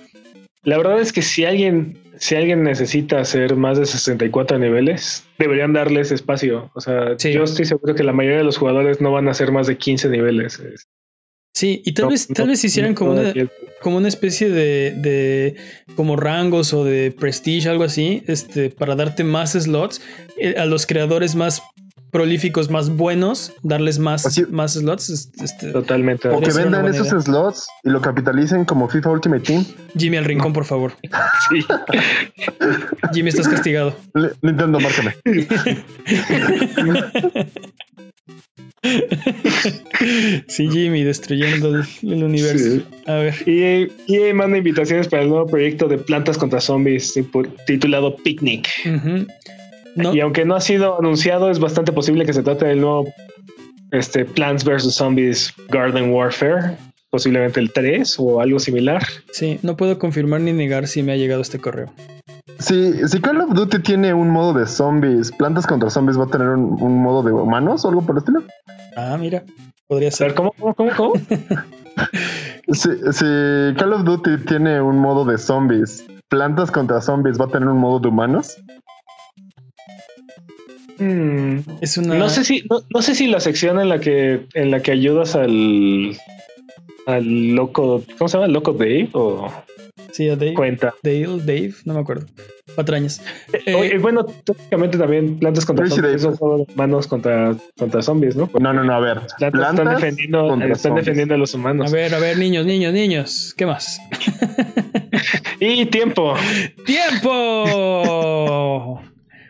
La 0.65 0.79
verdad 0.79 0.99
es 1.01 1.13
que 1.13 1.23
si 1.23 1.45
alguien, 1.45 1.99
si 2.19 2.35
alguien 2.35 2.63
necesita 2.63 3.21
hacer 3.21 3.55
más 3.55 3.79
de 3.79 3.87
64 3.87 4.59
niveles, 4.59 5.25
deberían 5.39 5.73
darles 5.73 6.11
espacio. 6.11 6.71
O 6.75 6.81
sea, 6.81 7.17
yo 7.17 7.45
estoy 7.45 7.67
seguro 7.67 7.95
que 7.95 8.03
la 8.03 8.13
mayoría 8.13 8.39
de 8.39 8.45
los 8.45 8.57
jugadores 8.57 9.01
no 9.01 9.13
van 9.13 9.29
a 9.29 9.33
hacer 9.33 9.53
más 9.53 9.67
de 9.67 9.77
15 9.77 10.09
niveles. 10.09 10.61
Sí, 11.55 11.83
y 11.85 11.93
tal 11.95 12.09
vez, 12.09 12.27
tal 12.29 12.49
vez 12.49 12.65
hicieran 12.65 12.95
como, 12.95 13.13
una, 13.13 13.33
como 13.81 13.97
una 13.99 14.09
especie 14.09 14.51
de, 14.51 14.93
de, 14.97 15.55
como 15.95 16.17
rangos 16.17 16.75
o 16.75 16.85
de 16.85 17.13
prestige, 17.13 17.69
algo 17.69 17.85
así, 17.85 18.25
este, 18.27 18.71
para 18.71 18.97
darte 18.97 19.23
más 19.23 19.53
slots 19.53 20.01
eh, 20.37 20.57
a 20.59 20.65
los 20.67 20.85
creadores 20.85 21.37
más 21.37 21.63
prolíficos 22.11 22.71
más 22.71 22.91
buenos, 22.91 23.53
darles 23.63 23.99
más, 23.99 24.25
Así- 24.27 24.45
más 24.51 24.75
slots. 24.75 25.31
Este, 25.43 25.73
Totalmente. 25.73 26.29
O 26.29 26.41
que 26.41 26.53
vendan 26.53 26.87
esos 26.87 27.09
slots 27.25 27.67
y 27.85 27.91
lo 27.91 28.01
capitalicen 28.01 28.65
como 28.65 28.89
FIFA 28.89 29.11
Ultimate 29.11 29.43
Team. 29.43 29.65
Jimmy 29.97 30.17
al 30.17 30.25
rincón, 30.25 30.53
por 30.53 30.65
favor. 30.65 30.93
Sí. 31.51 31.61
Jimmy, 33.15 33.29
estás 33.31 33.49
castigado. 33.49 33.97
Le- 34.15 34.31
Nintendo, 34.43 34.79
márcame. 34.81 35.15
sí, 40.49 40.69
Jimmy, 40.71 41.03
destruyendo 41.05 41.69
el, 41.69 41.85
el 42.03 42.25
universo. 42.25 42.65
Sí. 42.65 42.85
A 43.07 43.15
ver. 43.15 43.35
Y, 43.47 43.89
y 44.07 44.33
manda 44.33 44.59
invitaciones 44.59 45.09
para 45.09 45.23
el 45.23 45.29
nuevo 45.29 45.47
proyecto 45.47 45.89
de 45.89 45.99
plantas 45.99 46.39
contra 46.39 46.61
zombies 46.61 47.15
titulado 47.67 48.17
Picnic. 48.17 48.69
No, 49.97 50.15
Y 50.15 50.21
aunque 50.21 50.45
no 50.45 50.57
ha 50.57 50.61
sido 50.61 50.99
anunciado, 50.99 51.51
es 51.51 51.59
bastante 51.59 51.93
posible 51.93 52.27
que 52.27 52.33
se 52.33 52.43
trate 52.43 52.67
del 52.67 52.81
nuevo 52.81 53.13
este, 53.93 54.25
Plants 54.25 54.65
vs. 54.65 54.93
Zombies 54.95 55.55
Garden 55.69 56.11
Warfare, 56.11 56.77
posiblemente 57.11 57.61
el 57.61 57.73
3 57.73 58.17
o 58.19 58.41
algo 58.41 58.59
similar. 58.59 59.03
sí, 59.33 59.59
no 59.63 59.77
puedo 59.77 59.99
confirmar 59.99 60.41
ni 60.41 60.53
negar 60.53 60.89
si 60.89 61.03
me 61.03 61.13
ha 61.13 61.17
llegado 61.17 61.43
este 61.43 61.61
correo. 61.61 61.93
Si, 62.65 63.07
si 63.09 63.21
Call 63.21 63.43
of 63.43 63.53
Duty 63.53 63.81
tiene 63.81 64.15
un 64.15 64.31
modo 64.31 64.55
de 64.59 64.67
zombies, 64.67 65.31
plantas 65.33 65.67
contra 65.67 65.91
zombies, 65.91 66.19
¿va 66.19 66.25
a 66.25 66.29
tener 66.29 66.49
un, 66.49 66.79
un 66.81 67.03
modo 67.03 67.23
de 67.23 67.31
humanos 67.31 67.85
o 67.85 67.89
algo 67.91 68.01
por 68.01 68.15
el 68.17 68.19
estilo? 68.21 68.43
Ah, 68.97 69.19
mira, 69.21 69.45
podría 69.87 70.11
ser. 70.11 70.35
¿cómo, 70.35 70.53
cómo, 70.59 70.75
cómo, 70.75 70.91
cómo? 70.97 71.13
Si, 72.69 72.89
si 73.13 73.25
Call 73.77 73.93
of 73.93 74.05
Duty 74.05 74.39
tiene 74.47 74.81
un 74.81 74.99
modo 74.99 75.27
de 75.27 75.37
zombies, 75.37 76.03
plantas 76.31 76.71
contra 76.71 77.03
zombies, 77.03 77.39
¿va 77.39 77.45
a 77.45 77.49
tener 77.49 77.69
un 77.69 77.77
modo 77.79 78.01
de 78.01 78.09
humanos? 78.09 78.57
Hmm, 80.99 81.59
Es 81.83 81.99
una. 81.99 82.15
No 82.15 82.31
sé 82.31 82.43
si, 82.43 82.65
no, 82.71 82.81
no 82.93 83.03
sé 83.03 83.15
si 83.15 83.27
la 83.27 83.41
sección 83.41 83.79
en 83.79 83.91
la 83.91 83.99
que 84.01 84.47
en 84.55 84.71
la 84.71 84.81
que 84.81 84.93
ayudas 84.93 85.37
al 85.37 86.17
al 87.07 87.49
loco, 87.55 88.03
¿cómo 88.17 88.29
se 88.29 88.39
llama? 88.39 88.49
¿Loco 88.49 88.73
Dave 88.73 89.11
o 89.13 89.53
Sí, 90.15 90.29
a 90.29 90.37
Dave, 90.37 90.55
cuenta? 90.55 90.95
Dale, 91.03 91.27
Dave, 91.39 91.75
no 91.87 91.95
me 91.95 92.01
acuerdo. 92.01 92.27
Patrañas. 92.77 93.21
Eh, 93.67 93.75
Oye, 93.75 93.99
bueno, 93.99 94.25
técnicamente 94.25 94.97
también 94.97 95.41
plantas 95.41 95.67
contra 95.67 95.87
zombies, 95.89 96.03
Dave. 96.03 96.15
es 96.15 96.25
un 96.25 96.37
juego 96.37 96.59
de 96.59 96.67
manos 96.77 97.09
contra, 97.09 97.57
contra 97.77 98.01
zombies, 98.01 98.37
¿no? 98.37 98.49
No, 98.61 98.73
no, 98.73 98.85
no, 98.85 98.95
a 98.95 99.01
ver. 99.01 99.23
Plantas, 99.39 99.71
están 99.71 99.93
defendiendo, 99.93 100.47
contra 100.47 100.73
están 100.73 100.95
defendiendo 100.95 101.35
a 101.35 101.39
los 101.39 101.53
humanos. 101.55 101.93
a 101.93 101.97
ver, 101.97 102.15
a 102.15 102.21
ver, 102.21 102.39
niños, 102.39 102.65
niños, 102.65 102.93
niños. 102.93 103.55
¿Qué 103.57 103.67
más? 103.67 104.01
Y 105.59 105.87
tiempo. 105.87 106.35
¡Tiempo! 106.87 108.21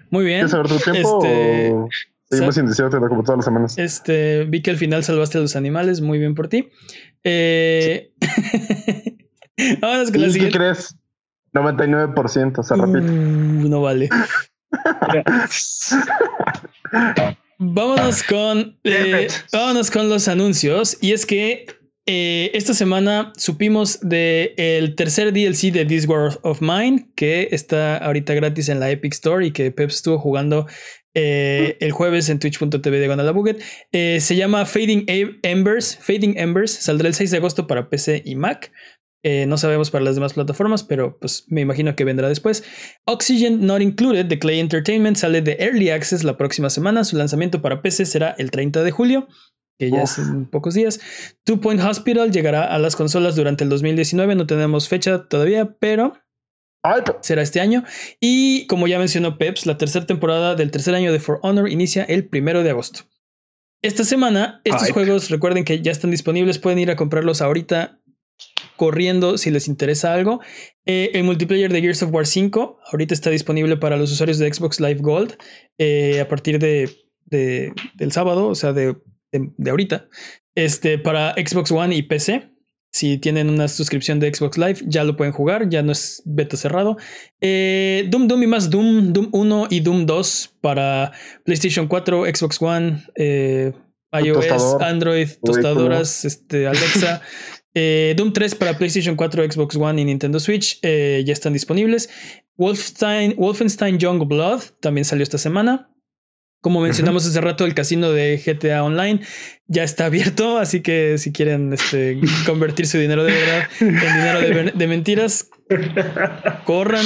Muy 0.08 0.24
bien. 0.24 0.46
¿Quieres 0.46 0.52
saber 0.52 0.68
tu 0.68 0.78
tiempo 0.78 1.22
Este, 1.24 1.72
o 1.72 1.88
seguimos 2.30 2.54
sin 2.54 2.64
decirte 2.66 2.96
como 2.98 3.22
todas 3.22 3.36
las 3.38 3.44
semanas? 3.44 3.76
Este, 3.76 4.44
vi 4.44 4.62
que 4.62 4.70
al 4.70 4.78
final 4.78 5.04
salvaste 5.04 5.36
a 5.36 5.42
los 5.42 5.56
animales, 5.56 6.00
muy 6.00 6.18
bien 6.18 6.34
por 6.34 6.48
ti. 6.48 6.70
Eh... 7.22 8.12
Vámonos 9.80 10.10
con 10.10 10.20
la 10.20 10.28
¿Y 10.28 10.32
qué 10.32 10.50
crees? 10.50 10.94
99%, 11.52 12.62
se 12.62 12.74
repite. 12.74 13.10
Uh, 13.10 13.68
no 13.68 13.82
vale. 13.82 14.08
Vámonos 17.58 18.22
con, 18.24 18.76
eh, 18.82 19.28
vámonos 19.52 19.90
con 19.90 20.08
los 20.08 20.26
anuncios. 20.26 20.98
Y 21.00 21.12
es 21.12 21.24
que 21.24 21.66
eh, 22.06 22.50
esta 22.52 22.74
semana 22.74 23.32
supimos 23.36 23.98
de 24.02 24.54
el 24.56 24.94
tercer 24.94 25.32
DLC 25.32 25.72
de 25.72 25.86
This 25.86 26.06
War 26.06 26.38
of 26.42 26.60
Mine, 26.60 27.08
que 27.14 27.48
está 27.52 27.96
ahorita 27.98 28.34
gratis 28.34 28.68
en 28.68 28.80
la 28.80 28.90
Epic 28.90 29.14
Store 29.14 29.46
y 29.46 29.52
que 29.52 29.70
Pep 29.70 29.88
estuvo 29.88 30.18
jugando 30.18 30.66
eh, 31.14 31.76
el 31.80 31.92
jueves 31.92 32.28
en 32.28 32.40
twitch.tv 32.40 32.98
de 32.98 33.32
Buget. 33.32 33.62
Eh, 33.92 34.18
se 34.20 34.36
llama 34.36 34.66
Fading 34.66 35.06
Embers. 35.42 35.96
Fading 35.96 36.36
Embers 36.36 36.72
saldrá 36.72 37.08
el 37.08 37.14
6 37.14 37.30
de 37.30 37.36
agosto 37.38 37.66
para 37.66 37.88
PC 37.88 38.22
y 38.24 38.34
Mac. 38.34 38.70
Eh, 39.26 39.46
no 39.46 39.56
sabemos 39.56 39.90
para 39.90 40.04
las 40.04 40.16
demás 40.16 40.34
plataformas, 40.34 40.84
pero 40.84 41.18
pues 41.18 41.46
me 41.48 41.62
imagino 41.62 41.96
que 41.96 42.04
vendrá 42.04 42.28
después. 42.28 42.62
Oxygen 43.06 43.66
Not 43.66 43.80
Included 43.80 44.26
de 44.26 44.38
Clay 44.38 44.60
Entertainment 44.60 45.16
sale 45.16 45.40
de 45.40 45.56
Early 45.58 45.88
Access 45.88 46.24
la 46.24 46.36
próxima 46.36 46.68
semana. 46.68 47.04
Su 47.04 47.16
lanzamiento 47.16 47.62
para 47.62 47.80
PC 47.80 48.04
será 48.04 48.34
el 48.36 48.50
30 48.50 48.82
de 48.82 48.90
julio, 48.90 49.26
que 49.78 49.90
ya 49.90 50.02
es 50.02 50.18
en 50.18 50.44
pocos 50.44 50.74
días. 50.74 51.00
Two 51.44 51.58
Point 51.58 51.80
Hospital 51.80 52.32
llegará 52.32 52.66
a 52.66 52.78
las 52.78 52.96
consolas 52.96 53.34
durante 53.34 53.64
el 53.64 53.70
2019. 53.70 54.34
No 54.34 54.46
tenemos 54.46 54.90
fecha 54.90 55.26
todavía, 55.26 55.74
pero 55.80 56.12
será 57.22 57.40
este 57.40 57.60
año. 57.60 57.82
Y 58.20 58.66
como 58.66 58.88
ya 58.88 58.98
mencionó 58.98 59.38
Peps, 59.38 59.64
la 59.64 59.78
tercera 59.78 60.04
temporada 60.04 60.54
del 60.54 60.70
tercer 60.70 60.94
año 60.94 61.14
de 61.14 61.18
For 61.20 61.38
Honor 61.40 61.70
inicia 61.70 62.04
el 62.04 62.28
primero 62.28 62.62
de 62.62 62.68
agosto. 62.68 63.00
Esta 63.80 64.04
semana, 64.04 64.60
estos 64.64 64.90
juegos, 64.90 65.30
recuerden 65.30 65.64
que 65.64 65.80
ya 65.80 65.92
están 65.92 66.10
disponibles, 66.10 66.58
pueden 66.58 66.78
ir 66.78 66.90
a 66.90 66.96
comprarlos 66.96 67.40
ahorita 67.40 68.00
corriendo 68.76 69.38
si 69.38 69.50
les 69.50 69.68
interesa 69.68 70.12
algo. 70.14 70.40
Eh, 70.86 71.10
el 71.14 71.24
multiplayer 71.24 71.72
de 71.72 71.80
Gears 71.80 72.02
of 72.02 72.12
War 72.12 72.26
5 72.26 72.78
ahorita 72.92 73.14
está 73.14 73.30
disponible 73.30 73.76
para 73.76 73.96
los 73.96 74.10
usuarios 74.12 74.38
de 74.38 74.52
Xbox 74.52 74.80
Live 74.80 75.00
Gold 75.00 75.36
eh, 75.78 76.20
a 76.20 76.28
partir 76.28 76.58
de, 76.58 76.90
de- 77.26 77.72
del 77.94 78.12
sábado, 78.12 78.48
o 78.48 78.54
sea, 78.54 78.72
de, 78.72 78.94
de- 79.32 79.50
de 79.56 79.70
ahorita. 79.70 80.08
Este, 80.54 80.98
para 80.98 81.32
Xbox 81.34 81.70
One 81.72 81.94
y 81.94 82.02
PC. 82.02 82.50
Si 82.92 83.18
tienen 83.18 83.50
una 83.50 83.66
suscripción 83.66 84.20
de 84.20 84.32
Xbox 84.32 84.56
Live, 84.56 84.76
ya 84.86 85.02
lo 85.02 85.16
pueden 85.16 85.32
jugar, 85.32 85.68
ya 85.68 85.82
no 85.82 85.90
es 85.90 86.22
beta 86.26 86.56
cerrado. 86.56 86.96
Eh, 87.40 88.06
Doom, 88.08 88.28
Doom 88.28 88.44
y 88.44 88.46
más 88.46 88.70
Doom, 88.70 89.12
Doom 89.12 89.30
1 89.32 89.66
y 89.70 89.80
Doom 89.80 90.06
2 90.06 90.58
para 90.60 91.10
PlayStation 91.44 91.88
4, 91.88 92.24
Xbox 92.32 92.62
One, 92.62 93.02
eh, 93.16 93.72
iOS, 94.12 94.46
tostador, 94.46 94.84
Android, 94.84 95.28
tostadoras, 95.42 96.24
este, 96.24 96.68
Alexa. 96.68 97.20
Eh, 97.74 98.14
Doom 98.16 98.32
3 98.32 98.54
para 98.54 98.78
PlayStation 98.78 99.16
4, 99.16 99.50
Xbox 99.52 99.76
One 99.76 100.00
y 100.00 100.04
Nintendo 100.04 100.38
Switch 100.40 100.78
eh, 100.82 101.22
ya 101.26 101.32
están 101.32 101.52
disponibles. 101.52 102.08
Wolfenstein, 102.56 103.34
Wolfenstein 103.36 103.98
Young 103.98 104.26
Blood 104.28 104.62
también 104.80 105.04
salió 105.04 105.22
esta 105.24 105.38
semana. 105.38 105.90
Como 106.60 106.80
mencionamos 106.80 107.26
hace 107.26 107.40
rato, 107.42 107.66
el 107.66 107.74
casino 107.74 108.10
de 108.12 108.38
GTA 108.42 108.84
Online 108.84 109.20
ya 109.66 109.82
está 109.84 110.06
abierto, 110.06 110.56
así 110.56 110.80
que 110.80 111.18
si 111.18 111.30
quieren 111.30 111.72
este, 111.74 112.18
convertir 112.46 112.86
su 112.86 112.96
dinero 112.96 113.22
de 113.24 113.32
verdad 113.32 113.68
en 113.80 113.88
dinero 113.98 114.72
de, 114.72 114.86
mentiras, 114.86 115.50
corran 116.64 117.04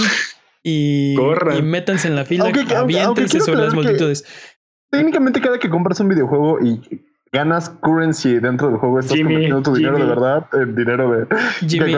y, 0.62 1.14
Corran. 1.16 1.58
y 1.58 1.62
métanse 1.62 2.06
en 2.08 2.14
la 2.14 2.24
fila, 2.24 2.44
Aunque- 2.44 2.60
aunque- 2.74 3.00
aunque 3.00 3.28
sobre 3.28 3.62
las 3.62 3.74
multitudes. 3.74 4.24
técnicamente 4.90 5.40
cada 5.40 5.58
que 5.58 5.68
compras 5.70 5.98
un 6.00 6.08
videojuego 6.08 6.58
y 6.64 6.80
ganas 7.32 7.70
currency 7.82 8.38
dentro 8.40 8.68
del 8.68 8.76
juego, 8.78 9.00
estás 9.00 9.16
Jimmy, 9.16 9.34
convirtiendo 9.34 9.62
tu 9.62 9.74
dinero 9.74 9.98
de 9.98 10.04
verdad 10.06 10.46
en 10.54 10.74
dinero 10.74 11.10
de... 11.10 11.26
Jimmy. 11.68 11.94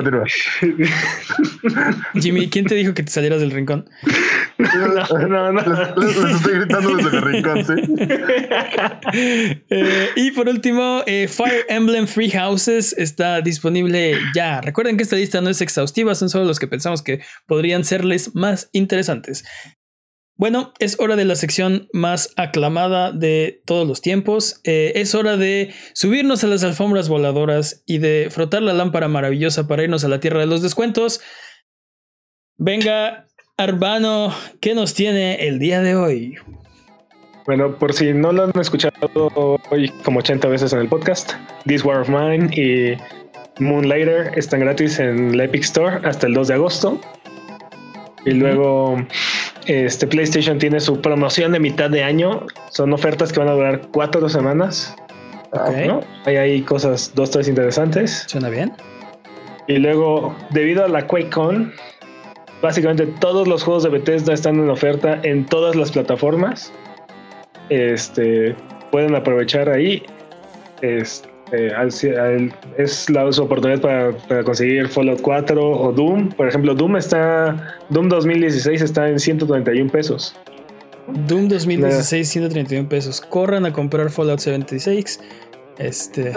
Jimmy, 2.21 2.49
¿quién 2.51 2.67
te 2.67 2.75
dijo 2.75 2.95
que 2.95 3.03
te 3.03 3.11
salieras 3.11 3.41
del 3.41 3.51
rincón? 3.51 3.89
No, 4.61 5.27
no, 5.27 5.53
no. 5.53 5.61
Les, 5.63 5.97
les- 5.97 6.23
les 6.23 6.37
estoy 6.37 6.55
gritando 6.59 6.95
desde 6.97 7.17
el 7.17 7.23
rincón, 7.23 7.65
¿sí? 7.65 7.73
Eh, 9.71 10.09
y 10.17 10.31
por 10.33 10.49
último, 10.49 11.03
eh, 11.07 11.27
Fire 11.29 11.65
Emblem 11.69 12.07
Free 12.07 12.31
Houses 12.31 12.95
está 12.99 13.41
disponible 13.41 14.17
ya. 14.35 14.61
Recuerden 14.61 14.97
que 14.99 15.03
esta 15.05 15.17
lista 15.17 15.41
no 15.41 15.49
es 15.49 15.61
exhaustiva, 15.63 16.15
son 16.15 16.29
solo 16.29 16.45
los 16.45 16.59
que 16.59 16.67
pensamos 16.69 17.03
que 17.03 17.21
podrían 17.47 17.85
serles 17.85 18.35
más 18.35 18.69
interesantes. 18.73 19.45
Bueno, 20.41 20.73
es 20.79 20.99
hora 20.99 21.17
de 21.17 21.27
la 21.27 21.35
sección 21.35 21.91
más 21.93 22.33
aclamada 22.39 23.13
de 23.13 23.61
todos 23.67 23.87
los 23.87 24.01
tiempos. 24.01 24.63
Eh, 24.65 24.93
es 24.95 25.15
hora 25.15 25.37
de 25.37 25.75
subirnos 25.93 26.43
a 26.43 26.47
las 26.47 26.65
alfombras 26.65 27.11
voladoras 27.11 27.83
y 27.85 27.99
de 27.99 28.29
frotar 28.31 28.63
la 28.63 28.73
lámpara 28.73 29.07
maravillosa 29.07 29.69
para 29.69 29.83
irnos 29.83 30.03
a 30.03 30.09
la 30.09 30.19
tierra 30.19 30.41
de 30.41 30.47
los 30.47 30.63
descuentos. 30.63 31.21
Venga, 32.57 33.27
Arbano, 33.59 34.35
¿qué 34.63 34.75
nos 34.75 34.95
tiene 34.95 35.47
el 35.47 35.59
día 35.59 35.83
de 35.83 35.95
hoy? 35.95 36.39
Bueno, 37.45 37.77
por 37.77 37.93
si 37.93 38.15
no 38.15 38.33
lo 38.33 38.45
han 38.45 38.59
escuchado 38.59 39.61
hoy 39.69 39.91
como 40.05 40.21
80 40.21 40.49
veces 40.49 40.73
en 40.73 40.79
el 40.79 40.89
podcast, 40.89 41.35
This 41.67 41.85
War 41.85 42.01
of 42.01 42.09
Mine 42.09 42.49
y 42.57 42.97
Moonlighter 43.63 44.33
están 44.39 44.61
gratis 44.61 45.01
en 45.01 45.37
la 45.37 45.45
Epic 45.45 45.65
Store 45.65 46.01
hasta 46.03 46.27
el 46.27 46.33
2 46.33 46.49
de 46.49 46.55
agosto. 46.55 46.99
Y 48.25 48.33
luego 48.33 48.97
este 49.71 50.07
PlayStation 50.07 50.59
tiene 50.59 50.81
su 50.81 51.01
promoción 51.01 51.53
de 51.53 51.61
mitad 51.61 51.91
de 51.91 52.03
año. 52.03 52.47
Son 52.71 52.93
ofertas 52.93 53.33
que 53.33 53.39
van 53.39 53.49
a 53.49 53.53
durar 53.53 53.83
cuatro 53.93 54.29
semanas. 54.29 54.97
Ok. 55.53 55.87
¿no? 55.87 56.01
Hay 56.25 56.37
ahí 56.37 56.63
cosas, 56.63 57.13
dos, 57.15 57.31
tres 57.31 57.49
interesantes. 57.49 58.25
¿Suena 58.27 58.49
bien? 58.49 58.73
Y 59.69 59.77
luego, 59.77 60.35
debido 60.51 60.85
a 60.85 60.89
la 60.89 61.07
QuakeCon, 61.07 61.73
básicamente 62.61 63.07
todos 63.21 63.47
los 63.47 63.63
juegos 63.63 63.85
de 63.85 63.91
Bethesda 63.91 64.33
están 64.33 64.57
en 64.57 64.69
oferta 64.69 65.21
en 65.23 65.47
todas 65.47 65.77
las 65.77 65.93
plataformas. 65.93 66.73
Este, 67.69 68.57
pueden 68.91 69.15
aprovechar 69.15 69.69
ahí. 69.69 70.03
Al- 71.53 71.91
al- 72.19 72.55
es 72.79 73.11
la, 73.11 73.31
su 73.33 73.43
oportunidad 73.43 73.81
para, 73.81 74.13
para 74.13 74.45
conseguir 74.45 74.89
Fallout 74.89 75.21
4 75.21 75.61
o 75.71 75.93
Doom. 75.93 76.29
Por 76.31 76.47
ejemplo, 76.49 76.75
Doom 76.75 76.97
está, 76.97 77.77
Doom 77.89 78.09
2016 78.09 78.83
está 78.83 79.09
en 79.09 79.19
131 79.19 79.91
pesos. 79.91 80.35
Doom 81.27 81.49
2016, 81.49 82.29
131 82.29 82.89
pesos. 82.89 83.21
Corran 83.21 83.67
a 83.67 83.73
comprar 83.73 84.11
Fallout 84.11 84.39
76. 84.39 85.21
Este. 85.81 86.33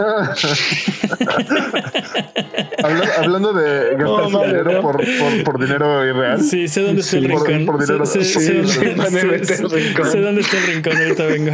Habla- 2.84 3.10
hablando 3.18 3.54
de 3.54 3.96
gastar 3.98 4.32
No, 4.32 4.42
dinero 4.46 4.72
no. 4.72 4.82
por, 4.82 4.98
por, 4.98 5.44
por 5.44 5.60
dinero 5.60 6.06
irreal. 6.08 6.42
Sí, 6.42 6.68
sé 6.68 6.82
dónde 6.82 7.02
está 7.02 7.18
el 7.18 7.24
Sí, 7.28 7.30
por- 7.34 7.48
rincón. 7.48 7.66
por 7.66 7.80
dinero. 7.86 8.06
Sé- 8.06 8.24
sé- 8.24 8.40
Sí, 8.40 8.46
sé 8.46 8.54
dónde- 8.56 8.68
sí, 8.74 8.80
sé- 8.80 8.96
van 8.96 9.08
a 9.08 9.10
meter 9.12 9.46
sé- 9.46 9.64
el 9.64 9.70
rincón. 9.70 10.12
sé 10.12 10.20
dónde 10.22 10.42
está 10.42 10.58
el 10.58 10.64
rincón, 10.74 10.98
ahorita 10.98 11.26
vengo. 11.26 11.52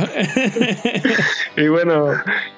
Y 1.57 1.67
bueno, 1.67 2.11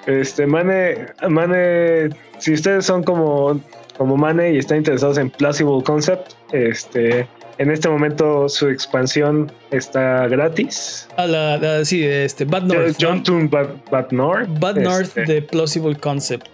este 0.06 0.46
Mane, 0.48 1.08
Mane, 1.30 2.10
si 2.40 2.54
ustedes 2.54 2.86
son 2.86 3.04
como, 3.04 3.62
como 3.98 4.18
Mane 4.18 4.54
y 4.54 4.58
están 4.58 4.78
interesados 4.80 5.18
en 5.18 5.30
Plausible 5.30 5.82
Concept, 5.84 6.34
este, 6.52 7.28
en 7.62 7.72
este 7.72 7.88
momento 7.90 8.50
su 8.50 8.68
expansión 8.70 9.52
está 9.72 10.28
gratis. 10.28 11.08
A 11.18 11.26
la, 11.28 11.58
la- 11.58 11.86
sí, 11.86 12.04
este, 12.04 12.46
Bad 12.46 12.64
North. 12.64 12.98
John 13.00 13.18
¿no? 13.18 13.24
Toon 13.24 13.50
Bad, 13.50 13.68
Bad 13.92 14.12
North. 14.12 14.50
Bad 14.60 14.78
North 14.78 15.02
Este, 15.18 15.26
de 15.26 15.42
Plausible 15.42 15.96
Concept. 15.96 16.48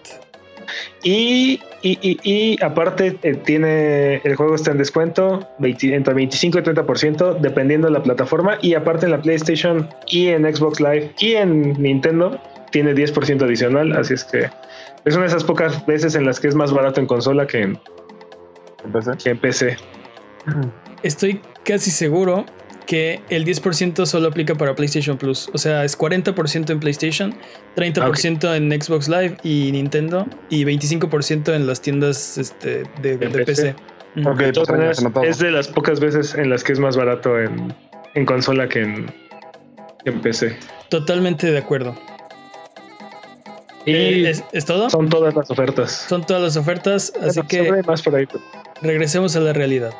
Y, 1.02 1.60
y, 1.80 1.98
y, 2.02 2.18
y 2.24 2.62
aparte 2.62 3.18
eh, 3.22 3.34
tiene 3.36 4.16
el 4.16 4.36
juego 4.36 4.54
está 4.54 4.72
en 4.72 4.78
descuento 4.78 5.48
20 5.60 5.94
entre 5.94 6.12
25 6.12 6.58
y 6.58 6.62
30% 6.62 7.38
dependiendo 7.40 7.86
de 7.86 7.94
la 7.94 8.02
plataforma 8.02 8.58
y 8.60 8.74
aparte 8.74 9.06
en 9.06 9.12
la 9.12 9.22
PlayStation 9.22 9.88
y 10.08 10.26
en 10.26 10.42
Xbox 10.54 10.78
Live 10.78 11.12
y 11.20 11.32
en 11.36 11.72
Nintendo 11.82 12.38
tiene 12.70 12.92
10% 12.94 13.42
adicional 13.42 13.92
así 13.96 14.12
es 14.12 14.24
que 14.24 14.50
es 15.06 15.14
una 15.14 15.22
de 15.22 15.28
esas 15.28 15.44
pocas 15.44 15.86
veces 15.86 16.14
en 16.16 16.26
las 16.26 16.38
que 16.38 16.48
es 16.48 16.54
más 16.54 16.70
barato 16.70 17.00
en 17.00 17.06
consola 17.06 17.46
que 17.46 17.62
en, 17.62 17.78
Empecé. 18.84 19.12
que 19.24 19.30
en 19.30 19.38
PC. 19.38 19.76
Estoy 21.02 21.40
casi 21.64 21.90
seguro 21.90 22.44
que 22.86 23.20
el 23.28 23.44
10% 23.44 24.06
solo 24.06 24.28
aplica 24.28 24.54
para 24.54 24.74
PlayStation 24.74 25.18
Plus. 25.18 25.50
O 25.52 25.58
sea, 25.58 25.84
es 25.84 25.96
40% 25.98 26.70
en 26.70 26.80
PlayStation, 26.80 27.34
30% 27.76 28.56
en 28.56 28.82
Xbox 28.82 29.08
Live 29.08 29.36
y 29.42 29.70
Nintendo 29.72 30.26
y 30.48 30.64
25% 30.64 31.54
en 31.54 31.66
las 31.66 31.82
tiendas 31.82 32.38
este, 32.38 32.84
de, 33.02 33.18
PC. 33.18 33.74
Ok, 34.26 34.38
De 34.38 34.52
todas 34.52 35.00
pues 35.12 35.28
es 35.28 35.38
de 35.38 35.50
las 35.50 35.68
pocas 35.68 36.00
veces 36.00 36.34
en 36.34 36.48
las 36.48 36.64
que 36.64 36.72
es 36.72 36.78
más 36.80 36.96
barato 36.96 37.38
en, 37.38 37.74
en 38.14 38.24
consola 38.24 38.68
que 38.68 38.80
en, 38.82 39.12
PC. 40.22 40.56
Totalmente 40.88 41.50
de 41.52 41.58
acuerdo. 41.58 41.94
Y 43.84 43.92
Eh, 43.92 44.30
¿es, 44.30 44.42
es 44.52 44.64
todo? 44.64 44.88
son 44.88 45.10
todas 45.10 45.34
las 45.34 45.50
ofertas. 45.50 46.06
Son 46.08 46.24
todas 46.24 46.42
las 46.42 46.56
ofertas, 46.56 47.12
así 47.20 47.40
Bueno, 47.40 47.48
que 47.48 47.56
siempre 47.56 47.76
hay 47.80 47.86
más 47.86 48.00
por 48.02 48.14
ahí. 48.16 48.24
pero- 48.26 48.42
regresemos 48.80 49.36
a 49.36 49.40
la 49.40 49.52
realidad. 49.52 49.92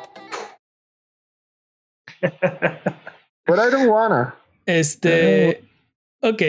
But 2.21 3.59
I 3.59 3.71
don't 3.71 3.89
wanna. 3.89 4.35
Este. 4.65 5.63
Ok. 6.21 6.43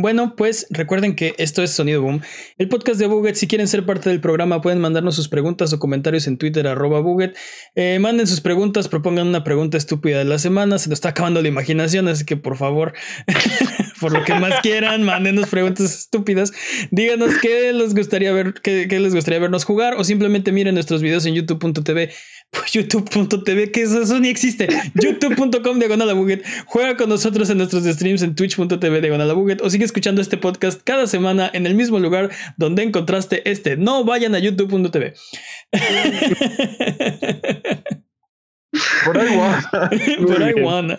Bueno, 0.00 0.34
pues 0.34 0.66
recuerden 0.70 1.14
que 1.14 1.34
esto 1.36 1.62
es 1.62 1.72
Sonido 1.72 2.00
Boom, 2.00 2.22
el 2.56 2.68
podcast 2.68 2.98
de 2.98 3.06
Buget. 3.06 3.34
Si 3.34 3.46
quieren 3.46 3.68
ser 3.68 3.84
parte 3.84 4.08
del 4.08 4.20
programa, 4.20 4.62
pueden 4.62 4.80
mandarnos 4.80 5.14
sus 5.16 5.28
preguntas 5.28 5.74
o 5.74 5.78
comentarios 5.78 6.26
en 6.26 6.38
Twitter, 6.38 6.66
arroba 6.66 7.00
Buget. 7.00 7.36
Eh, 7.74 7.98
manden 8.00 8.26
sus 8.26 8.40
preguntas, 8.40 8.88
propongan 8.88 9.26
una 9.26 9.44
pregunta 9.44 9.76
estúpida 9.76 10.18
de 10.18 10.24
la 10.24 10.38
semana. 10.38 10.78
Se 10.78 10.88
nos 10.88 10.98
está 10.98 11.10
acabando 11.10 11.42
la 11.42 11.48
imaginación, 11.48 12.08
así 12.08 12.24
que 12.24 12.38
por 12.38 12.56
favor, 12.56 12.94
por 14.00 14.12
lo 14.12 14.24
que 14.24 14.32
más 14.34 14.60
quieran, 14.62 15.02
mándenos 15.02 15.50
preguntas 15.50 15.94
estúpidas. 15.94 16.52
Díganos 16.90 17.34
qué 17.42 17.70
les 17.74 17.94
gustaría 17.94 18.32
ver, 18.32 18.54
qué, 18.62 18.86
qué 18.88 19.00
les 19.00 19.14
gustaría 19.14 19.40
vernos 19.40 19.64
jugar, 19.64 19.96
o 19.98 20.04
simplemente 20.04 20.50
miren 20.50 20.74
nuestros 20.74 21.02
videos 21.02 21.26
en 21.26 21.34
youtube.tv. 21.34 22.10
youtube.tv, 22.72 23.70
que 23.72 23.82
eso, 23.82 24.02
eso 24.02 24.18
ni 24.20 24.28
existe. 24.28 24.68
youtube.com 24.94 25.78
diagonal. 25.78 26.42
Juega 26.66 26.96
con 26.96 27.08
nosotros 27.08 27.50
en 27.50 27.58
nuestros 27.58 27.84
streams 27.84 28.22
en 28.22 28.34
twitch.tv 28.34 29.00
diagonal. 29.00 29.30
O 29.62 29.70
sigue 29.70 29.84
escuchando 29.84 30.20
este 30.20 30.36
podcast 30.36 30.80
cada 30.82 31.06
semana 31.06 31.50
en 31.52 31.66
el 31.66 31.74
mismo 31.74 31.98
lugar 31.98 32.30
donde 32.56 32.82
encontraste 32.82 33.48
este. 33.50 33.76
No 33.76 34.04
vayan 34.04 34.34
a 34.34 34.38
youtube.tv. 34.38 35.14
But 39.02 39.16
I 39.16 40.52
bien. 40.54 40.64
wanna. 40.64 40.94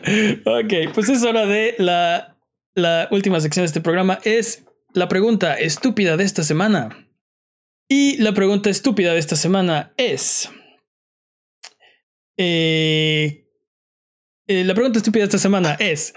Ok, 0.45 0.93
pues 0.93 1.09
es 1.09 1.23
hora 1.23 1.45
de 1.45 1.75
la, 1.77 2.37
la 2.75 3.07
última 3.11 3.39
sección 3.39 3.63
de 3.63 3.67
este 3.67 3.81
programa. 3.81 4.19
Es 4.23 4.65
la 4.93 5.07
pregunta 5.07 5.53
estúpida 5.55 6.17
de 6.17 6.23
esta 6.23 6.43
semana. 6.43 7.07
Y 7.87 8.17
la 8.17 8.33
pregunta 8.33 8.69
estúpida 8.69 9.13
de 9.13 9.19
esta 9.19 9.35
semana 9.35 9.93
es... 9.97 10.49
eh, 12.43 13.45
eh, 14.47 14.63
la 14.63 14.73
pregunta 14.73 14.97
estúpida 14.97 15.21
de 15.21 15.25
esta 15.25 15.37
semana 15.37 15.75
es, 15.79 16.13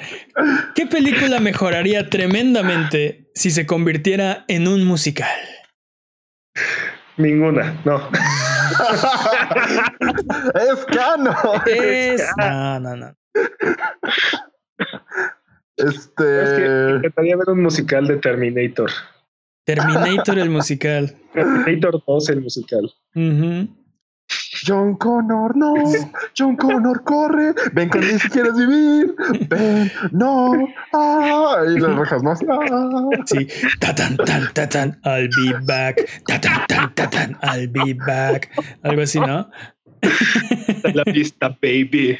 ¿qué 0.74 0.86
película 0.86 1.38
mejoraría 1.38 2.08
tremendamente 2.08 3.30
si 3.34 3.50
se 3.50 3.66
convirtiera 3.66 4.44
en 4.48 4.66
un 4.66 4.84
musical? 4.84 5.28
Ninguna, 7.16 7.80
no. 7.84 8.10
es 10.54 10.84
cano. 10.86 11.36
Es... 11.66 12.24
No, 12.38 12.80
no, 12.80 12.96
no. 12.96 13.14
Este. 15.76 16.42
Es 16.42 16.50
que 16.50 16.68
me 16.68 16.96
encantaría 16.96 17.36
ver 17.36 17.50
un 17.50 17.62
musical 17.62 18.06
de 18.06 18.16
Terminator. 18.16 18.90
Terminator 19.64 20.38
el 20.38 20.50
musical. 20.50 21.14
Terminator 21.34 22.02
2 22.06 22.28
el 22.30 22.40
musical. 22.40 22.90
Ujú. 23.14 23.83
John 24.64 24.96
Connor, 24.96 25.56
no. 25.56 25.74
John 26.36 26.56
Connor, 26.56 27.02
corre. 27.04 27.54
Ven 27.72 27.88
conmigo 27.88 28.18
si 28.18 28.28
quieres 28.28 28.56
vivir. 28.56 29.14
Ven, 29.48 29.90
no. 30.12 30.52
Ah, 30.92 31.62
y 31.68 31.78
las 31.78 31.96
rejas 31.96 32.22
más. 32.22 32.40
Ah. 32.48 33.08
Sí, 33.26 33.46
tatan, 33.80 34.16
tan, 34.16 34.52
tatan, 34.54 35.00
I'll 35.04 35.28
be 35.28 35.54
back. 35.64 36.22
Tatan, 36.26 36.66
tan, 36.68 36.94
tatan, 36.94 37.38
I'll 37.42 37.68
be 37.68 37.94
back. 38.06 38.50
Algo 38.82 39.02
así, 39.02 39.20
¿no? 39.20 39.50
La 40.94 41.04
pista, 41.04 41.48
baby. 41.62 42.18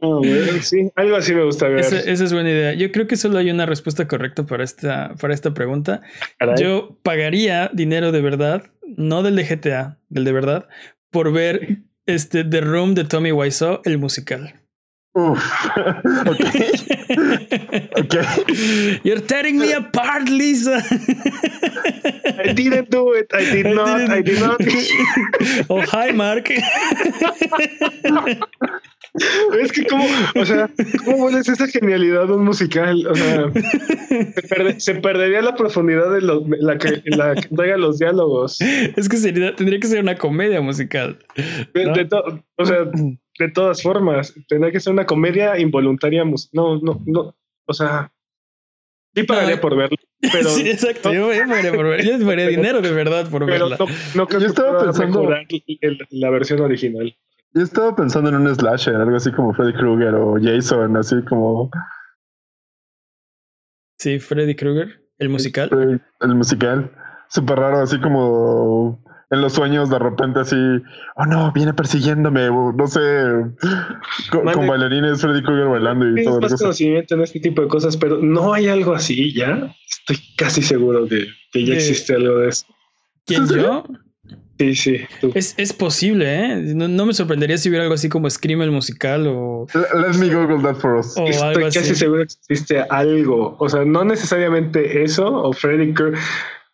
Oh, 0.00 0.18
bueno, 0.18 0.62
sí, 0.62 0.90
algo 0.96 1.16
así 1.16 1.34
me 1.34 1.44
gusta 1.44 1.68
ver. 1.68 1.80
Esa, 1.80 2.00
esa 2.00 2.24
es 2.24 2.32
buena 2.32 2.50
idea. 2.50 2.74
Yo 2.74 2.90
creo 2.92 3.06
que 3.06 3.16
solo 3.16 3.38
hay 3.38 3.50
una 3.50 3.66
respuesta 3.66 4.06
correcta 4.06 4.46
para 4.46 4.64
esta, 4.64 5.14
para 5.20 5.34
esta 5.34 5.54
pregunta. 5.54 6.02
Caray. 6.38 6.62
Yo 6.62 6.98
pagaría 7.02 7.70
dinero 7.72 8.12
de 8.12 8.20
verdad, 8.20 8.64
no 8.96 9.22
del 9.22 9.36
de 9.36 9.44
GTA, 9.44 9.98
del 10.08 10.24
de 10.24 10.32
verdad, 10.32 10.68
por 11.10 11.32
ver 11.32 11.78
este 12.06 12.44
The 12.44 12.60
Room 12.60 12.94
de 12.94 13.04
Tommy 13.04 13.32
Wiseau, 13.32 13.80
el 13.84 13.98
musical. 13.98 14.54
Uf. 15.14 15.66
ok. 16.26 16.44
Ok. 17.96 18.14
You're 19.02 19.20
tearing 19.20 19.58
me 19.58 19.72
apart, 19.72 20.28
Lisa. 20.28 20.82
I 22.44 22.52
didn't 22.52 22.90
do 22.90 23.12
it. 23.14 23.26
I 23.34 23.44
did 23.50 23.66
not. 23.74 24.10
I 24.10 24.22
did 24.22 24.40
not. 24.40 24.60
oh, 25.70 25.82
hi, 25.86 26.12
Mark. 26.12 26.48
Es 29.60 29.72
que 29.72 29.84
como, 29.86 30.04
o 30.36 30.44
sea, 30.44 30.70
¿cómo 31.04 31.18
vuelves 31.18 31.48
esa 31.48 31.66
genialidad 31.66 32.26
de 32.26 32.32
un 32.34 32.44
musical? 32.44 33.06
O 33.06 33.14
sea, 33.14 33.50
se, 33.52 34.42
perde- 34.48 34.80
se 34.80 34.94
perdería 34.96 35.42
la 35.42 35.54
profundidad 35.54 36.12
de 36.12 36.20
lo- 36.20 36.44
la 36.60 36.78
que 36.78 37.02
la 37.06 37.34
que 37.34 37.48
traiga 37.54 37.76
los 37.76 37.98
diálogos. 37.98 38.60
Es 38.60 39.08
que 39.08 39.16
sería, 39.16 39.54
tendría 39.56 39.80
que 39.80 39.86
ser 39.86 40.00
una 40.00 40.16
comedia 40.16 40.60
musical. 40.60 41.18
De, 41.74 41.84
¿No? 41.86 41.92
de 41.94 42.04
to- 42.04 42.44
o 42.56 42.64
sea, 42.66 42.84
de 43.38 43.48
todas 43.52 43.82
formas, 43.82 44.34
tendría 44.48 44.72
que 44.72 44.80
ser 44.80 44.92
una 44.92 45.06
comedia 45.06 45.58
involuntaria. 45.58 46.24
No, 46.52 46.78
no, 46.80 47.02
no. 47.06 47.36
O 47.66 47.72
sea, 47.74 48.10
sí 49.14 49.22
pagaría 49.24 49.56
No. 49.56 49.60
por 49.60 49.76
verlo, 49.76 49.96
pero, 50.32 50.48
sí, 50.50 50.68
exacto. 50.70 51.12
Yo, 51.12 51.32
yo 51.32 51.40
pagaría 51.46 51.72
por 51.72 51.86
ver- 51.86 52.04
yo 52.04 52.18
pagaría 52.20 52.46
dinero 52.48 52.80
de 52.80 52.92
verdad 52.92 53.28
por 53.30 53.44
pero 53.46 53.68
verla. 53.68 53.78
no, 54.14 54.26
creo 54.26 54.40
Yo 54.40 54.46
estaba 54.46 54.82
pensando- 54.84 55.28
el- 55.80 55.98
la 56.10 56.30
versión 56.30 56.60
original. 56.60 57.16
Yo 57.54 57.62
estaba 57.62 57.96
pensando 57.96 58.28
en 58.28 58.36
un 58.36 58.54
slasher, 58.54 58.96
algo 58.96 59.16
así 59.16 59.32
como 59.32 59.54
Freddy 59.54 59.72
Krueger 59.72 60.14
o 60.14 60.36
Jason, 60.40 60.96
así 60.96 61.16
como 61.24 61.70
Sí, 63.98 64.20
Freddy 64.20 64.54
Krueger, 64.54 65.02
el 65.18 65.28
musical. 65.28 66.00
el 66.20 66.34
musical. 66.34 66.92
Súper 67.28 67.58
raro, 67.58 67.80
así 67.80 68.00
como 68.00 69.02
en 69.30 69.40
los 69.40 69.52
sueños 69.52 69.90
de 69.90 69.98
repente 69.98 70.40
así, 70.40 70.56
oh 71.16 71.26
no, 71.26 71.52
viene 71.52 71.74
persiguiéndome, 71.74 72.48
o 72.48 72.72
no 72.72 72.86
sé, 72.86 73.00
con, 74.30 74.66
bailarines 74.66 75.20
Freddy 75.20 75.42
Krueger 75.42 75.66
bailando 75.66 76.08
y 76.08 76.14
Tienes 76.14 76.30
todo 76.30 76.40
más 76.40 76.54
conocimiento 76.54 77.14
en 77.16 77.20
este 77.22 77.40
tipo 77.40 77.62
de 77.62 77.68
cosas, 77.68 77.96
pero 77.96 78.18
no 78.18 78.54
hay 78.54 78.68
algo 78.68 78.94
así 78.94 79.34
ya. 79.34 79.74
Estoy 80.00 80.18
casi 80.36 80.62
seguro 80.62 81.06
de 81.06 81.26
que 81.52 81.64
ya 81.64 81.74
existe 81.74 82.14
algo 82.14 82.38
de 82.38 82.48
eso. 82.48 82.66
¿Quién 83.26 83.46
yo? 83.48 83.84
Sí, 84.58 84.74
sí. 84.74 85.00
tú. 85.20 85.30
Es, 85.34 85.54
es 85.56 85.72
posible, 85.72 86.34
¿eh? 86.34 86.56
No, 86.74 86.88
no 86.88 87.06
me 87.06 87.14
sorprendería 87.14 87.56
si 87.58 87.68
hubiera 87.68 87.84
algo 87.84 87.94
así 87.94 88.08
como 88.08 88.28
Scream 88.28 88.62
el 88.62 88.72
musical 88.72 89.26
o, 89.28 89.66
Let 89.74 90.18
me 90.18 90.34
Google 90.34 90.62
that 90.62 90.76
for 90.80 90.96
us. 90.96 91.16
Estoy 91.16 91.64
casi 91.64 91.78
así. 91.78 91.94
seguro 91.94 92.26
que 92.26 92.34
existe 92.50 92.84
algo. 92.90 93.56
O 93.58 93.68
sea, 93.68 93.84
no 93.84 94.04
necesariamente 94.04 95.02
eso 95.02 95.26
o 95.26 95.52
Freddy 95.52 95.94
Krueger. 95.94 96.18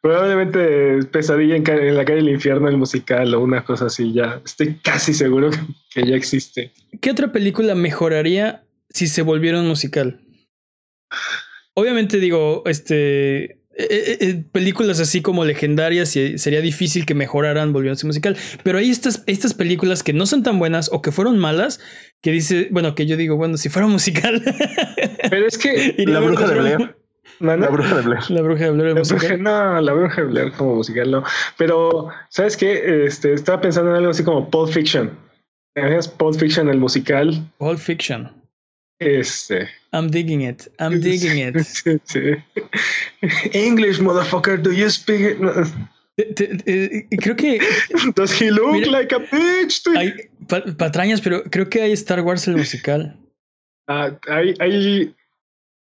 Probablemente 0.00 1.02
Pesadilla 1.12 1.56
en 1.56 1.96
la 1.96 2.04
calle 2.04 2.18
del 2.18 2.28
infierno, 2.28 2.68
el 2.68 2.76
musical 2.76 3.34
o 3.34 3.40
una 3.40 3.64
cosa 3.64 3.86
así, 3.86 4.12
ya. 4.12 4.40
Estoy 4.44 4.74
casi 4.82 5.14
seguro 5.14 5.50
que, 5.50 5.58
que 5.94 6.06
ya 6.08 6.16
existe. 6.16 6.72
¿Qué 7.00 7.10
otra 7.10 7.32
película 7.32 7.74
mejoraría 7.74 8.64
si 8.90 9.06
se 9.06 9.22
volviera 9.22 9.60
un 9.60 9.68
musical? 9.68 10.20
Obviamente 11.74 12.18
digo, 12.18 12.62
este... 12.66 13.63
eh, 13.76 13.86
eh, 13.90 14.16
eh, 14.20 14.44
películas 14.52 15.00
así 15.00 15.20
como 15.22 15.44
legendarias 15.44 16.14
y 16.16 16.38
sería 16.38 16.60
difícil 16.60 17.06
que 17.06 17.14
mejoraran 17.14 17.72
volviéndose 17.72 18.06
musical, 18.06 18.36
pero 18.62 18.78
hay 18.78 18.90
estas, 18.90 19.22
estas 19.26 19.54
películas 19.54 20.02
que 20.02 20.12
no 20.12 20.26
son 20.26 20.42
tan 20.42 20.58
buenas 20.58 20.88
o 20.92 21.02
que 21.02 21.10
fueron 21.12 21.38
malas, 21.38 21.80
que 22.22 22.30
dice, 22.30 22.68
bueno, 22.70 22.94
que 22.94 23.06
yo 23.06 23.16
digo, 23.16 23.36
bueno, 23.36 23.56
si 23.56 23.68
fuera 23.68 23.86
musical, 23.88 24.42
Pero 25.30 25.46
es 25.46 25.58
que 25.58 25.94
La 26.06 26.20
bruja 26.20 26.46
de 26.48 26.60
Blair. 26.60 26.96
La 27.40 27.56
bruja 27.56 27.96
de 27.96 28.02
Blair. 28.02 28.30
La 28.30 28.42
bruja 28.42 28.64
de 28.66 28.70
Blair 28.70 28.88
La 28.94 28.98
musical. 29.00 29.38
bruja- 29.38 29.42
no, 29.42 29.80
la 29.80 29.92
bruja 29.92 30.20
de 30.22 30.26
Blair 30.28 30.52
como 30.52 30.76
musical 30.76 31.10
no. 31.10 31.24
Pero, 31.58 32.08
¿sabes 32.28 32.56
qué? 32.56 33.04
Este, 33.06 33.32
estaba 33.34 33.60
pensando 33.60 33.90
en 33.90 33.96
algo 33.96 34.10
así 34.10 34.22
como 34.22 34.48
Pulp 34.50 34.70
Fiction. 34.72 35.10
¿Sabías 35.76 36.06
Pulp 36.06 36.38
Fiction, 36.38 36.68
el 36.68 36.78
musical? 36.78 37.50
Pulp 37.58 37.78
Fiction. 37.78 38.30
Este. 39.00 39.68
I'm 39.92 40.08
digging 40.10 40.42
it. 40.42 40.68
I'm 40.78 41.00
digging 41.00 41.38
it. 41.38 41.56
English, 43.52 44.00
motherfucker, 44.00 44.56
do 44.62 44.70
you 44.72 44.88
speak 44.90 45.20
it? 45.20 45.40
No. 45.40 45.52
Te- 46.16 46.32
te- 46.32 46.56
te- 46.58 47.08
creo 47.18 47.34
que 47.34 47.58
Does 48.14 48.40
he 48.40 48.50
look 48.52 48.72
Mira, 48.72 48.90
like 48.92 49.12
a 49.14 49.18
bitch? 49.18 49.82
hay 49.96 50.12
pa- 50.48 50.62
patrañas, 50.78 51.20
pero 51.20 51.42
creo 51.50 51.68
que 51.68 51.82
hay 51.82 51.92
Star 51.92 52.20
Wars 52.20 52.46
el 52.46 52.56
musical. 52.56 53.16
Ah, 53.88 54.16
hay, 54.28 54.54
hay, 54.60 55.14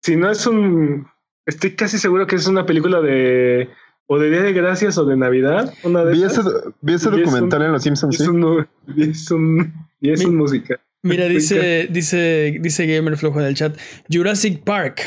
si 0.04 0.16
no 0.16 0.30
es 0.30 0.46
un, 0.46 1.08
estoy 1.48 1.76
casi 1.76 1.98
seguro 1.98 2.28
que 2.28 2.36
es 2.36 2.46
una 2.46 2.64
película 2.66 3.02
de, 3.02 3.70
o 4.06 4.20
de 4.20 4.30
Día 4.30 4.44
de 4.44 4.54
Gracias 4.54 4.98
o 5.00 5.06
de 5.06 5.18
Navidad, 5.18 5.74
una 5.84 6.06
de 6.06 6.14
Vi 6.14 6.24
ese, 6.24 6.42
esas. 6.42 6.54
vi 6.82 6.94
ese 6.94 7.10
Y 7.10 7.14
es 7.22 7.26
documental 7.26 7.62
un- 7.62 7.66
en 7.66 7.72
Los 7.74 7.82
Y 7.82 7.84
Simpsons, 7.86 8.20
es 8.20 8.26
sí. 8.26 8.30
un, 8.30 8.68
y 8.96 9.10
es 9.10 9.32
un, 9.32 9.74
y 10.00 10.12
es 10.12 10.20
Mi- 10.20 10.26
un 10.28 10.36
musical. 10.38 10.80
Mira, 11.04 11.26
dice, 11.30 11.88
dice, 11.90 12.58
dice 12.60 12.86
Gamer 12.86 13.18
Flojo 13.18 13.40
en 13.40 13.48
el 13.48 13.56
chat. 13.56 13.78
Jurassic 14.10 14.64
Park. 14.64 15.02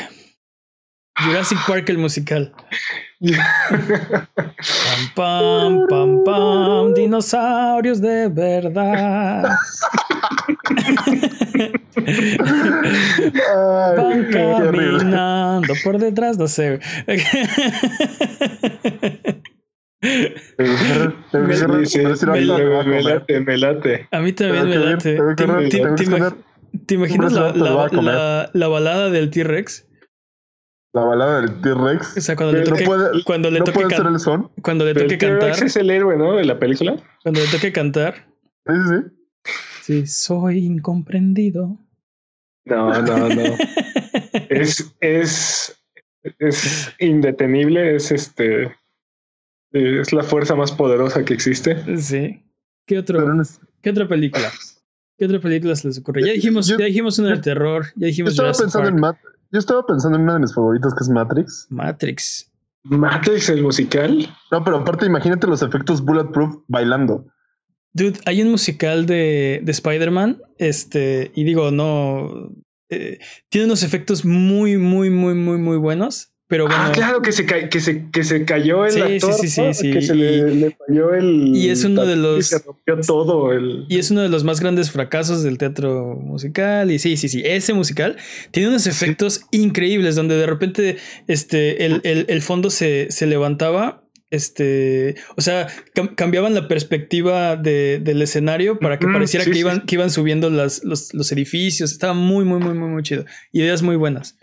Jurassic 1.23 1.59
Park 1.67 1.89
el 1.89 1.99
musical. 1.99 2.51
Pam, 5.15 5.85
pam, 5.87 5.87
pam, 5.87 6.23
pam, 6.25 6.93
dinosaurios 6.93 8.01
de 8.01 8.27
verdad. 8.27 9.55
Van 13.95 14.31
caminando 14.31 15.73
por 15.83 15.99
detrás, 15.99 16.37
no 16.37 16.47
sé. 16.47 16.79
Tengo 17.07 17.07
que 17.07 17.21
correr, 19.13 19.41
tengo 19.41 19.41
que 19.41 19.92
Me- 21.33 23.01
late, 23.03 23.39
me 23.39 23.57
late. 23.57 24.07
A 24.11 24.19
mí 24.19 24.33
también 24.33 24.69
me 24.69 24.77
late. 24.77 25.17
¿Te, 26.85 26.95
imaginas 26.95 27.33
la, 27.33 28.67
balada 28.67 29.09
del 29.09 29.29
T-Rex? 29.29 29.87
La 30.93 31.03
balada 31.03 31.41
del 31.41 31.49
O 31.51 31.61
T-Rex. 31.61 32.07
sea, 32.23 32.35
cuando 32.35 32.53
le 32.57 32.63
No 32.65 32.69
toque, 32.71 32.83
puede, 32.85 33.23
cuando 33.23 33.49
le 33.51 33.59
no 33.59 33.65
toque, 33.65 33.75
puede 33.79 33.89
can- 33.89 33.97
ser 34.03 34.07
el 34.07 34.19
son. 34.19 34.51
cuando 34.61 34.85
le 34.85 34.93
Pero 34.93 35.05
toque 35.05 35.13
el 35.13 35.19
T-Rex 35.19 35.45
cantar, 35.47 35.65
es 35.67 35.75
el 35.75 35.89
héroe, 35.89 36.17
¿no? 36.17 36.35
De 36.35 36.45
la 36.45 36.59
película. 36.59 36.95
cuando 37.23 37.41
le 37.41 37.47
toque 37.47 37.71
cantar, 37.71 38.27
Sí, 38.67 38.73
sí, 38.73 38.95
sí. 39.43 39.51
sí, 39.81 40.07
soy 40.07 40.59
incomprendido. 40.65 41.77
No, 42.65 43.01
no, 43.01 43.29
no. 43.29 43.41
es, 44.49 44.95
es, 45.01 45.83
es 46.39 46.93
indetenible, 46.99 47.95
es 47.95 48.11
este, 48.11 48.73
es 49.73 50.13
la 50.13 50.23
fuerza 50.23 50.55
más 50.55 50.71
poderosa 50.71 51.25
que 51.25 51.33
existe. 51.33 51.97
Sí. 51.97 52.43
¿Qué 52.87 52.97
otro? 52.99 53.19
Pero 53.19 53.33
no 53.33 53.41
es- 53.41 53.59
¿Qué 53.81 53.89
otra 53.89 54.07
película? 54.07 54.49
¿Qué 55.17 55.25
otra 55.25 55.39
película 55.39 55.75
se 55.75 55.87
les 55.87 55.99
ocurre? 55.99 56.25
Ya 56.25 56.33
dijimos, 56.33 56.67
Yo- 56.67 56.77
ya 56.77 56.85
dijimos 56.85 57.19
una 57.19 57.29
de 57.29 57.35
yo- 57.35 57.41
terror, 57.41 57.85
ya 57.85 57.91
Yo 58.01 58.07
dijimos 58.07 58.31
estaba 58.31 58.47
Jurassic 58.49 58.63
pensando 58.65 58.89
en 58.89 58.95
Mat- 58.99 59.17
Yo 59.51 59.59
estaba 59.59 59.85
pensando 59.85 60.17
en 60.17 60.23
una 60.23 60.33
de 60.33 60.39
mis 60.39 60.53
favoritas 60.53 60.93
que 60.95 61.03
es 61.03 61.09
Matrix. 61.09 61.67
Matrix. 61.69 62.49
Matrix, 62.85 63.49
el 63.49 63.61
musical. 63.61 64.27
No, 64.51 64.63
pero 64.63 64.77
aparte 64.77 65.05
imagínate 65.05 65.47
los 65.47 65.61
efectos 65.61 66.03
bulletproof 66.03 66.57
bailando. 66.67 67.27
Dude, 67.93 68.19
hay 68.25 68.41
un 68.41 68.49
musical 68.49 69.05
de, 69.05 69.61
de 69.63 69.71
Spider-Man, 69.71 70.41
este, 70.57 71.31
y 71.35 71.43
digo, 71.43 71.69
no, 71.69 72.51
eh, 72.89 73.19
tiene 73.49 73.65
unos 73.65 73.83
efectos 73.83 74.25
muy, 74.25 74.77
muy, 74.77 75.11
muy, 75.11 75.35
muy, 75.35 75.59
muy 75.59 75.77
buenos, 75.77 76.32
pero 76.53 76.67
bueno, 76.67 76.83
Ah, 76.85 76.91
claro, 76.93 77.23
que 77.23 77.31
se, 77.31 77.47
que 77.47 77.79
se, 77.79 78.11
que 78.11 78.23
se 78.23 78.45
cayó 78.45 78.85
el 78.85 78.91
Sí, 78.91 79.01
actor, 79.01 79.33
sí, 79.33 79.47
sí, 79.47 79.91
Que 79.91 80.01
se 80.03 80.15
y- 80.15 80.19
le, 80.19 80.53
le 80.55 80.69
falló 80.77 81.11
el... 81.15 81.51
y 81.55 81.69
es 81.69 81.83
uno 81.83 82.05
de 82.05 82.15
los- 82.15 82.45
Se 82.45 82.59
rompió 82.59 82.97
todo 83.01 83.51
el... 83.53 83.85
y 83.89 83.97
es 83.97 84.11
uno 84.11 84.21
de 84.21 84.29
los 84.29 84.43
más 84.43 84.59
grandes 84.59 84.91
fracasos 84.91 85.41
del 85.41 85.57
teatro 85.57 86.15
musical, 86.15 86.91
y 86.91 86.99
sí, 86.99 87.17
sí, 87.17 87.27
sí, 87.27 87.41
ese 87.43 87.73
musical 87.73 88.17
tiene 88.51 88.69
unos 88.69 88.85
efectos 88.85 89.41
increíbles, 89.49 90.15
donde 90.15 90.35
de 90.37 90.45
repente, 90.45 90.97
este, 91.27 91.85
el, 91.87 92.01
el, 92.03 92.27
el 92.29 92.41
fondo 92.43 92.69
se, 92.69 93.07
se 93.09 93.25
levantaba. 93.25 94.01
Este, 94.29 95.15
o 95.37 95.41
sea, 95.41 95.67
cam- 95.95 96.13
cambiaban 96.15 96.53
la 96.55 96.67
perspectiva 96.67 97.55
de- 97.55 97.99
del 97.99 98.21
escenario 98.21 98.77
para 98.79 98.99
que 98.99 99.07
pareciera 99.07 99.43
sí, 99.43 99.49
que 99.51 99.55
sí. 99.55 99.59
iban, 99.61 99.85
que 99.85 99.95
iban 99.95 100.09
subiendo 100.11 100.49
las, 100.49 100.83
los, 100.83 101.13
los 101.13 101.31
edificios. 101.31 101.91
Estaba 101.91 102.13
muy, 102.13 102.43
muy, 102.43 102.59
muy, 102.59 102.73
muy, 102.73 102.89
muy 102.89 103.03
chido. 103.03 103.25
Ideas 103.51 103.81
muy 103.83 103.95
buenas. 103.95 104.35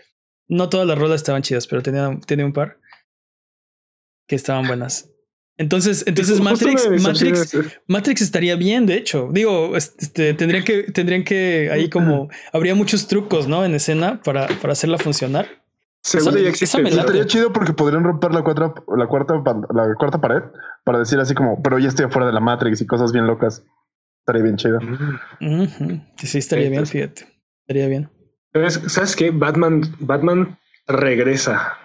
No 0.51 0.67
todas 0.69 0.85
las 0.85 0.97
rolas 0.97 1.15
estaban 1.21 1.41
chidas, 1.43 1.65
pero 1.65 1.81
tenía, 1.81 2.19
tenía 2.27 2.45
un 2.45 2.51
par 2.51 2.77
que 4.27 4.35
estaban 4.35 4.67
buenas. 4.67 5.09
Entonces, 5.57 6.03
entonces 6.07 6.41
Matrix, 6.41 6.89
Matrix, 7.01 7.53
es- 7.53 7.79
Matrix 7.87 8.21
estaría 8.21 8.55
bien, 8.57 8.85
de 8.85 8.95
hecho. 8.95 9.29
Digo, 9.31 9.77
este, 9.77 10.33
tendrían 10.33 10.63
que, 10.65 10.83
tendrían 10.83 11.23
que 11.23 11.69
ahí 11.71 11.89
como 11.89 12.29
habría 12.51 12.75
muchos 12.75 13.07
trucos, 13.07 13.47
¿no? 13.47 13.63
En 13.63 13.75
escena 13.75 14.21
para, 14.23 14.47
para 14.47 14.73
hacerla 14.73 14.97
funcionar. 14.97 15.63
Seguro 16.03 16.37
ya 16.37 16.49
existe. 16.49 16.81
Estaría 16.81 17.25
chido 17.27 17.53
porque 17.53 17.73
podrían 17.73 18.03
romper 18.03 18.33
la 18.33 18.43
cuarta, 18.43 18.73
la 18.97 19.07
cuarta, 19.07 19.35
la 19.73 19.93
cuarta 19.95 20.19
pared 20.19 20.41
para 20.83 20.99
decir 20.99 21.19
así 21.19 21.33
como, 21.33 21.61
pero 21.61 21.79
ya 21.79 21.87
estoy 21.89 22.05
afuera 22.05 22.25
de 22.27 22.33
la 22.33 22.39
Matrix 22.41 22.81
y 22.81 22.85
cosas 22.87 23.13
bien 23.13 23.25
locas. 23.27 23.63
Estaría 24.21 24.41
bien 24.43 24.57
chido. 24.57 24.79
Sí, 26.17 26.27
sí, 26.27 26.37
estaría 26.39 26.69
bien, 26.69 26.85
fíjate. 26.87 27.27
Estaría 27.61 27.87
bien. 27.87 28.09
¿Sabes, 28.53 28.81
¿Sabes 28.87 29.15
qué? 29.15 29.31
Batman, 29.31 29.81
Batman 29.99 30.57
regresa. 30.87 31.77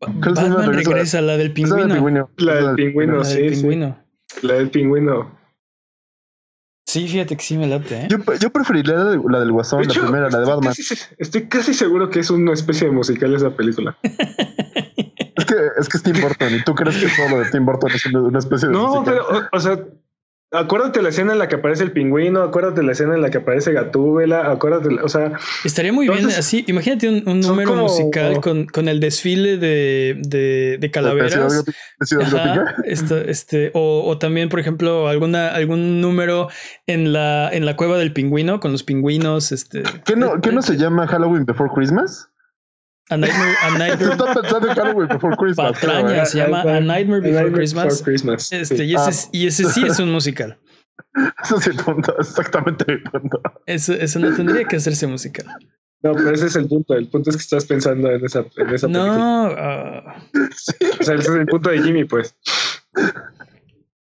¿Cuál 0.00 0.18
es 0.20 0.26
la 0.34 0.42
Batman 0.42 0.66
regresa? 0.66 0.90
regresa, 0.90 1.20
la 1.22 1.36
del 1.36 1.52
pingüino. 1.52 2.30
La 2.38 2.54
del 2.56 2.74
pingüino, 2.74 3.18
La 3.18 3.24
sí, 3.24 3.40
del 3.42 3.54
sí. 3.54 3.60
pingüino. 3.62 3.98
La 4.42 4.54
del 4.54 4.70
pingüino. 4.70 5.38
Sí, 6.86 7.08
fíjate 7.08 7.36
que 7.36 7.42
sí 7.42 7.56
me 7.56 7.66
late, 7.66 8.02
¿eh? 8.02 8.08
Yo, 8.10 8.18
yo 8.38 8.50
preferiría 8.50 8.94
la, 8.94 9.04
de- 9.04 9.20
la 9.28 9.40
del 9.40 9.52
Guasón, 9.52 9.80
De 9.82 9.94
la 9.94 10.00
primera, 10.02 10.28
la 10.30 10.38
de 10.40 10.44
Batman. 10.44 10.74
casi- 10.76 10.94
estoy 11.18 11.48
casi 11.48 11.72
seguro 11.72 12.10
que 12.10 12.20
es 12.20 12.30
una 12.30 12.52
especie 12.52 12.88
de 12.88 12.92
musical 12.92 13.34
esa 13.34 13.50
película. 13.50 13.96
Es 15.36 15.46
que, 15.46 15.54
es 15.80 15.88
que 15.88 15.96
es 15.98 16.02
Tim 16.04 16.20
Burton 16.22 16.54
y 16.54 16.62
tú 16.62 16.74
crees 16.76 16.96
que 16.96 17.08
todo 17.16 17.28
lo 17.36 17.44
de 17.44 17.50
Tim 17.50 17.66
Burton 17.66 17.90
es 17.90 18.06
una, 18.06 18.22
una 18.22 18.38
especie 18.38 18.68
de. 18.68 18.72
No, 18.74 18.86
musical? 19.02 19.04
pero, 19.28 19.38
o, 19.40 19.56
o 19.56 19.60
sea, 19.60 19.84
acuérdate 20.54 21.02
la 21.02 21.10
escena 21.10 21.32
en 21.32 21.38
la 21.38 21.48
que 21.48 21.56
aparece 21.56 21.82
el 21.82 21.92
pingüino, 21.92 22.42
acuérdate 22.42 22.82
la 22.82 22.92
escena 22.92 23.14
en 23.14 23.22
la 23.22 23.30
que 23.30 23.38
aparece 23.38 23.72
Gatúbela, 23.72 24.50
acuérdate, 24.50 24.90
la- 24.90 25.02
o 25.04 25.08
sea, 25.08 25.32
Estaría 25.64 25.92
muy 25.92 26.08
bien 26.08 26.26
así. 26.26 26.64
Imagínate 26.68 27.08
un, 27.08 27.40
número 27.40 27.70
como- 27.70 27.82
musical 27.84 28.40
con, 28.40 28.66
con 28.66 28.88
el 28.88 29.00
desfile 29.00 29.56
de, 29.58 30.16
de, 30.26 30.78
de 30.80 30.90
calaveras. 30.90 31.64
¿De 31.64 32.06
Ciudad 32.06 32.34
Ajá, 32.34 32.74
esto- 32.84 33.18
este, 33.18 33.70
o, 33.74 34.04
o 34.06 34.18
también, 34.18 34.48
por 34.48 34.60
ejemplo, 34.60 35.08
alguna, 35.08 35.48
algún 35.48 36.00
número 36.00 36.48
en 36.86 37.12
la, 37.12 37.50
en 37.52 37.66
la 37.66 37.76
cueva 37.76 37.98
del 37.98 38.12
pingüino, 38.12 38.60
con 38.60 38.72
los 38.72 38.82
pingüinos, 38.82 39.52
este. 39.52 39.82
¿Qué 40.04 40.16
no, 40.16 40.40
¿Qué 40.40 40.52
no 40.52 40.62
se 40.62 40.76
llama 40.76 41.06
Halloween 41.06 41.44
Before 41.44 41.70
Christmas? 41.74 42.28
A 43.10 43.16
Nightmare, 43.16 43.54
a 43.62 43.68
Tú 43.68 43.74
Nightmare, 43.78 44.12
estás 44.12 44.34
pensando 44.36 44.68
en 44.68 44.74
Halloween 44.74 45.08
Before 45.08 45.36
Christmas. 45.36 45.72
Patraña. 45.72 46.22
¿eh? 46.22 46.26
se 46.26 46.38
llama 46.38 46.62
A 46.62 46.80
Nightmare 46.80 47.20
Before 47.20 47.52
Christmas. 47.52 48.02
Christmas, 48.02 48.52
este, 48.52 48.76
sí. 48.78 48.84
y, 48.84 48.94
ese, 48.94 49.10
Ah. 49.26 49.28
y 49.32 49.46
ese 49.46 49.64
sí 49.64 49.84
es 49.86 49.98
un 49.98 50.10
musical. 50.12 50.58
Eso 51.44 51.56
es 51.58 51.68
mi 51.68 51.82
punto, 51.82 52.16
exactamente 52.18 52.84
mi 52.88 52.98
punto. 53.02 53.40
Eso, 53.66 53.92
eso 53.92 54.18
no 54.20 54.34
tendría 54.34 54.64
que 54.64 54.76
hacerse 54.76 55.06
musical. 55.06 55.46
No, 56.02 56.12
pero 56.14 56.30
ese 56.32 56.46
es 56.46 56.56
el 56.56 56.68
punto. 56.68 56.94
El 56.94 57.08
punto 57.08 57.30
es 57.30 57.36
que 57.36 57.42
estás 57.42 57.64
pensando 57.64 58.10
en 58.10 58.24
esa, 58.24 58.40
en 58.56 58.68
esa 58.70 58.86
película. 58.88 59.16
No, 59.16 59.54
ah, 59.56 60.16
O 61.00 61.02
sea, 61.02 61.14
ese 61.14 61.30
es 61.30 61.36
el 61.36 61.46
punto 61.46 61.70
de 61.70 61.82
Jimmy, 61.82 62.04
pues. 62.04 62.36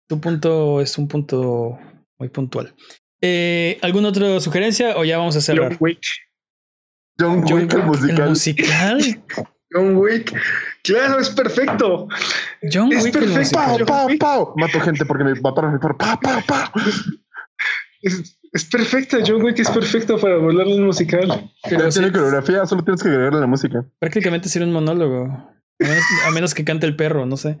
tu 0.08 0.20
punto 0.20 0.80
es 0.80 0.96
un 0.98 1.08
punto 1.08 1.78
muy 2.18 2.28
puntual. 2.30 2.74
Eh, 3.20 3.78
¿Alguna 3.82 4.08
otra 4.08 4.40
sugerencia 4.40 4.96
o 4.96 5.04
ya 5.04 5.18
vamos 5.18 5.36
a 5.36 5.40
cerrar? 5.40 5.68
John 5.68 5.76
Wick. 5.80 6.00
John 7.18 7.44
John 7.46 7.60
Wick, 7.62 7.74
el 7.74 7.82
musical. 7.84 8.20
¿El 8.22 8.28
musical? 8.30 9.22
John 9.72 9.96
Wick. 9.96 10.34
Claro, 10.84 11.18
es 11.20 11.30
perfecto. 11.30 12.08
John 12.72 12.92
Es 12.92 13.04
Wick, 13.04 13.14
el 13.16 13.20
perfecto. 13.24 13.58
Musical. 13.58 13.86
pau, 13.86 14.08
pau. 14.18 14.54
Mato 14.56 14.80
gente 14.80 15.04
porque 15.06 15.24
me 15.24 15.34
mataron 15.40 15.72
mi 15.72 15.78
perro. 15.78 15.96
Pau, 15.96 16.18
pau, 16.20 16.40
pau. 16.46 16.68
Es, 18.02 18.38
es 18.52 18.64
perfecto. 18.64 19.18
John 19.26 19.42
Wick 19.42 19.58
es 19.60 19.70
perfecto 19.70 20.18
para 20.18 20.36
volarle 20.38 20.74
un 20.76 20.86
musical. 20.86 21.50
Pero 21.68 21.88
Tiene 21.88 21.92
sí, 22.08 22.12
coreografía, 22.12 22.66
solo 22.66 22.82
tienes 22.84 23.02
que 23.02 23.08
agregarle 23.08 23.40
la 23.40 23.46
música. 23.46 23.84
prácticamente 23.98 24.48
sería 24.48 24.66
un 24.66 24.74
monólogo. 24.74 25.24
A 25.80 25.84
menos, 25.84 26.04
a 26.26 26.30
menos 26.30 26.54
que 26.54 26.64
cante 26.64 26.86
el 26.86 26.94
perro, 26.96 27.26
no 27.26 27.36
sé. 27.36 27.58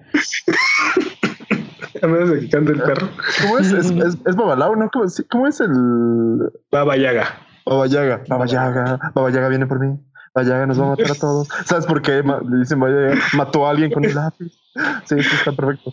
A 2.02 2.06
menos 2.06 2.30
de 2.30 2.40
que 2.40 2.48
cante 2.50 2.72
el 2.72 2.82
perro. 2.82 3.08
¿Cómo 3.42 3.58
es? 3.58 3.72
Es, 3.72 3.90
es, 3.90 4.16
es 4.26 4.36
Babalao, 4.36 4.76
¿no? 4.76 4.90
¿Cómo, 4.90 5.08
sí, 5.08 5.22
¿Cómo 5.30 5.46
es 5.46 5.60
el 5.60 5.70
Baba 6.70 6.96
Yaga. 6.96 7.46
Baba 7.64 7.86
Yaga? 7.86 8.24
Baba 8.28 8.46
Yaga, 8.46 9.12
Baba 9.14 9.30
Yaga 9.30 9.48
viene 9.48 9.66
por 9.66 9.80
mí. 9.80 9.98
Baba 10.34 10.48
Yaga 10.48 10.66
nos 10.66 10.80
va 10.80 10.86
a 10.86 10.88
matar 10.90 11.10
a 11.10 11.14
todos. 11.14 11.48
¿Sabes 11.64 11.86
por 11.86 12.02
qué? 12.02 12.22
Le 12.22 12.58
dicen 12.58 12.80
Baba 12.80 12.92
Yaga, 12.92 13.22
mató 13.34 13.66
a 13.66 13.70
alguien 13.70 13.90
con 13.92 14.04
un 14.04 14.14
lápiz. 14.14 14.52
Sí, 15.04 15.22
sí, 15.22 15.36
está 15.36 15.52
perfecto. 15.52 15.92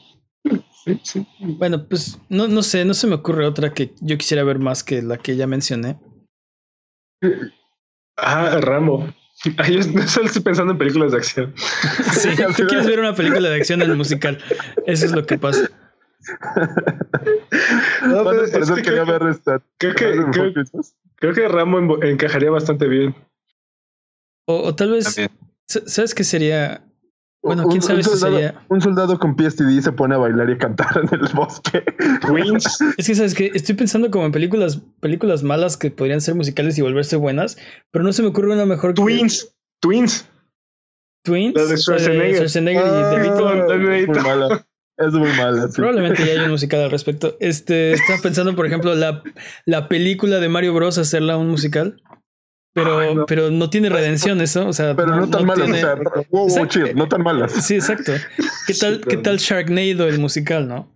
Sí, 0.83 0.99
sí. 1.03 1.27
Bueno, 1.39 1.85
pues 1.87 2.17
no, 2.29 2.47
no 2.47 2.63
sé, 2.63 2.85
no 2.85 2.93
se 2.93 3.07
me 3.07 3.15
ocurre 3.15 3.45
otra 3.45 3.73
que 3.73 3.93
yo 3.99 4.17
quisiera 4.17 4.43
ver 4.43 4.59
más 4.59 4.83
que 4.83 5.01
la 5.01 5.17
que 5.17 5.35
ya 5.35 5.45
mencioné. 5.45 5.99
Ah, 8.17 8.57
Rambo. 8.61 9.07
Ay, 9.57 9.73
yo 9.73 9.79
estoy 9.79 10.41
pensando 10.41 10.73
en 10.73 10.77
películas 10.77 11.11
de 11.11 11.17
acción. 11.17 11.53
Sí, 12.11 12.29
tú 12.57 12.67
quieres 12.67 12.87
ver 12.87 12.99
una 12.99 13.13
película 13.13 13.49
de 13.49 13.55
acción 13.55 13.81
en 13.81 13.91
el 13.91 13.97
musical. 13.97 14.37
Eso 14.85 15.05
es 15.05 15.11
lo 15.11 15.25
que 15.25 15.37
pasa. 15.37 15.69
No, 18.05 18.23
¿Cuándo 18.23 18.43
pero 18.51 18.63
es 18.63 18.71
que 18.71 18.81
quería 18.81 19.03
creo, 19.03 19.19
ver 19.19 19.29
esta? 19.29 19.61
creo 19.77 19.95
que- 19.95 20.05
¿Ver 20.05 20.53
creo- 21.15 21.33
que 21.33 21.47
Rambo 21.47 21.79
envo- 21.79 22.03
encajaría 22.05 22.49
bastante 22.51 22.87
bien. 22.87 23.15
O, 24.47 24.63
o 24.63 24.75
tal 24.75 24.91
vez, 24.91 25.05
También. 25.15 25.31
¿sabes 25.67 26.13
qué 26.15 26.23
sería? 26.23 26.81
Bueno, 27.41 27.63
Un- 27.63 27.69
quién 27.69 27.81
un 27.81 27.87
sabe 27.87 28.03
si 28.03 28.09
soldado- 28.09 28.33
sería. 28.35 28.65
Un 28.69 28.81
soldado 28.81 29.17
con 29.19 29.35
PSTD 29.35 29.81
se 29.81 29.91
pone 29.93 30.15
a 30.15 30.17
bailar 30.17 30.49
y 30.49 30.53
a 30.53 30.57
cantar 30.57 30.97
en 31.03 31.09
el 31.19 31.27
bosque. 31.33 31.83
Twins. 32.21 32.79
Es 32.97 33.07
que 33.07 33.15
sabes 33.15 33.33
que 33.33 33.51
estoy 33.53 33.75
pensando 33.75 34.11
como 34.11 34.25
en 34.25 34.31
películas, 34.31 34.81
películas 34.99 35.43
malas 35.43 35.77
que 35.77 35.89
podrían 35.91 36.19
ser 36.21 36.35
musicales 36.35 36.77
y 36.77 36.81
volverse 36.81 37.15
buenas, 37.15 37.57
pero 37.91 38.03
no 38.03 38.11
se 38.11 38.21
me 38.23 38.29
ocurre 38.29 38.51
una 38.53 38.65
mejor 38.65 38.93
que 38.93 39.01
Twins. 39.01 39.55
Twins. 39.81 40.27
Twins. 41.23 41.53
La 41.55 41.65
de 41.65 41.77
Schwarzenegger. 41.77 42.35
Schwarzenegger 42.35 42.83
y 42.85 42.89
Ah, 42.89 43.09
De 43.09 43.19
Vito. 43.21 43.73
es 43.93 44.07
muy 44.07 44.19
mala. 44.19 44.65
Es 44.99 45.13
muy 45.13 45.29
mala. 45.37 45.67
sí. 45.67 45.73
Probablemente 45.77 46.25
ya 46.25 46.33
hay 46.33 46.39
un 46.45 46.51
musical 46.51 46.81
al 46.81 46.91
respecto. 46.91 47.35
Este, 47.39 47.93
estaba 47.93 48.19
pensando, 48.21 48.55
por 48.55 48.65
ejemplo, 48.65 48.93
la, 48.95 49.23
la 49.65 49.87
película 49.87 50.39
de 50.39 50.49
Mario 50.49 50.73
Bros. 50.73 50.97
hacerla 50.97 51.37
un 51.37 51.49
musical. 51.49 52.01
Pero, 52.73 52.99
Ay, 52.99 53.15
no. 53.15 53.25
pero 53.25 53.49
no 53.49 53.69
tiene 53.69 53.89
redención 53.89 54.41
eso. 54.41 54.67
O 54.67 54.73
sea, 54.73 54.95
Pero 54.95 55.15
no, 55.15 55.27
tan 55.29 55.45
mala. 55.45 55.65
tiene- 55.65 55.79
O 55.79 55.81
sea, 55.81 55.95
wow, 56.29 56.67
chill, 56.67 56.95
no 56.95 57.07
tan 57.07 57.23
malas. 57.23 57.51
Sí, 57.65 57.75
exacto. 57.75 58.11
¿Qué 58.67 58.73
tal, 58.75 58.95
Sí, 58.97 59.01
¿qué 59.09 59.17
tal 59.17 59.37
Sharknado, 59.37 60.07
el 60.07 60.19
musical, 60.19 60.67
no? 60.67 60.93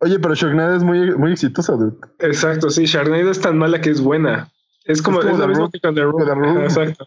Oye, 0.00 0.18
pero 0.18 0.34
Shognade 0.34 0.76
es 0.76 0.82
muy, 0.82 1.16
muy 1.16 1.32
exitosa, 1.32 1.72
dude. 1.72 1.96
Exacto, 2.18 2.68
sí. 2.68 2.84
Sharknado 2.84 3.30
es 3.30 3.40
tan 3.40 3.56
mala 3.56 3.80
que 3.80 3.88
es 3.90 4.00
buena. 4.00 4.52
Es 4.84 5.00
como, 5.00 5.20
Es 5.20 5.24
como 5.24 5.36
es 5.36 5.40
lo 5.40 5.48
mismo 5.48 5.70
que 5.70 5.80
con 5.80 5.94
The 5.94 6.02
Room. 6.02 6.62
Exacto. 6.64 7.06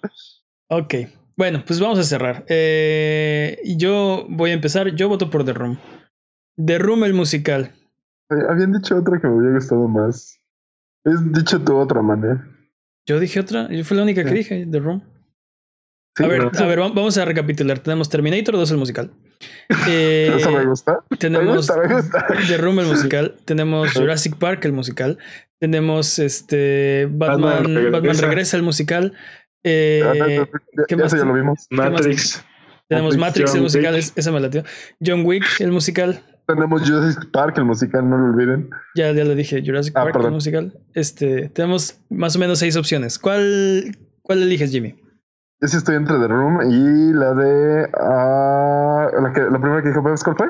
Ok. 0.69 0.95
Bueno, 1.37 1.63
pues 1.65 1.79
vamos 1.79 1.99
a 1.99 2.03
cerrar. 2.03 2.45
Eh, 2.49 3.61
yo 3.77 4.25
voy 4.27 4.49
a 4.49 4.53
empezar. 4.53 4.89
Yo 4.95 5.07
voto 5.07 5.29
por 5.29 5.45
The 5.45 5.53
Room. 5.53 5.77
The 6.63 6.77
Room, 6.77 7.03
el 7.03 7.13
musical. 7.13 7.71
Habían 8.29 8.73
dicho 8.73 8.97
otra 8.97 9.19
que 9.19 9.27
me 9.27 9.35
hubiera 9.35 9.55
gustado 9.55 9.87
más. 9.87 10.39
Es 11.05 11.31
dicho 11.33 11.61
tu 11.61 11.75
otra 11.77 12.01
manera. 12.01 12.45
Yo 13.07 13.19
dije 13.19 13.39
otra. 13.39 13.67
Yo 13.69 13.83
fui 13.83 13.97
la 13.97 14.03
única 14.03 14.23
que 14.23 14.29
Sí. 14.29 14.35
dije, 14.35 14.67
The 14.69 14.79
Room. 14.79 15.01
Sí, 16.17 16.23
a 16.25 16.27
ver, 16.27 16.41
a 16.41 16.65
ver, 16.65 16.79
va- 16.81 16.89
vamos 16.89 17.17
a 17.17 17.23
recapitular. 17.25 17.79
Tenemos 17.79 18.09
Terminator 18.09 18.55
2, 18.55 18.71
el 18.71 18.77
musical. 18.77 19.11
Eh, 19.87 20.33
Eso 20.35 20.51
me 20.51 20.65
gusta. 20.65 20.99
Me 21.09 21.17
tenemos 21.17 21.55
gusta, 21.55 21.77
me 21.77 21.93
gusta. 21.93 22.25
The 22.47 22.57
Room, 22.57 22.79
el 22.79 22.87
musical. 22.87 23.35
Tenemos 23.45 23.93
Jurassic 23.93 24.35
Park, 24.37 24.65
el 24.65 24.73
musical. 24.73 25.17
Tenemos 25.59 26.19
este 26.19 27.07
Batman, 27.09 27.63
Batman 27.63 27.91
Batman, 27.91 28.17
regresa. 28.17 28.57
el 28.57 28.63
musical. 28.63 29.13
Eh, 29.63 30.01
Ah, 30.03 30.13
no, 30.13 30.25
no, 30.27 30.27
ya- 30.29 30.49
¿qué 30.87 30.95
más 30.97 31.13
eso 31.13 31.17
ya 31.17 31.25
lo 31.25 31.33
vimos. 31.33 31.67
Matrix. 31.69 32.43
tenemos 32.89 33.15
Matrix, 33.17 33.53
el 33.55 33.61
musical. 33.61 33.93
Wick. 33.95 34.11
esa 34.15 34.31
me 34.31 34.39
latió. 34.39 34.63
John 35.05 35.23
Wick, 35.25 35.45
el 35.61 35.71
musical. 35.71 36.21
Tenemos 36.49 36.81
Jurassic 36.81 37.29
Park, 37.31 37.59
el 37.59 37.65
musical, 37.65 38.09
no 38.09 38.17
lo 38.17 38.33
olviden. 38.33 38.71
Ya, 38.95 39.11
ya 39.11 39.23
lo 39.23 39.35
dije, 39.35 39.61
Jurassic 39.63 39.93
Ah, 39.95 40.03
Park, 40.05 40.15
el 40.25 40.31
musical. 40.31 40.73
Este, 40.95 41.47
tenemos 41.49 41.99
más 42.09 42.35
o 42.35 42.39
menos 42.39 42.57
seis 42.57 42.75
opciones. 42.75 43.19
¿Cuál, 43.19 43.95
cuál 44.23 44.41
eliges, 44.41 44.71
Jimmy? 44.71 44.95
Yo 45.61 45.67
sí 45.67 45.77
estoy 45.77 45.95
entre 45.97 46.17
The 46.17 46.27
Room 46.27 46.59
y 46.71 47.13
la 47.13 47.33
de. 47.35 47.89
ah, 47.99 49.09
la, 49.21 49.31
que, 49.33 49.41
la 49.41 49.59
primera 49.61 49.83
que 49.83 49.89
dijo, 49.89 50.01
¿cuál 50.01 50.17
fue? 50.17 50.47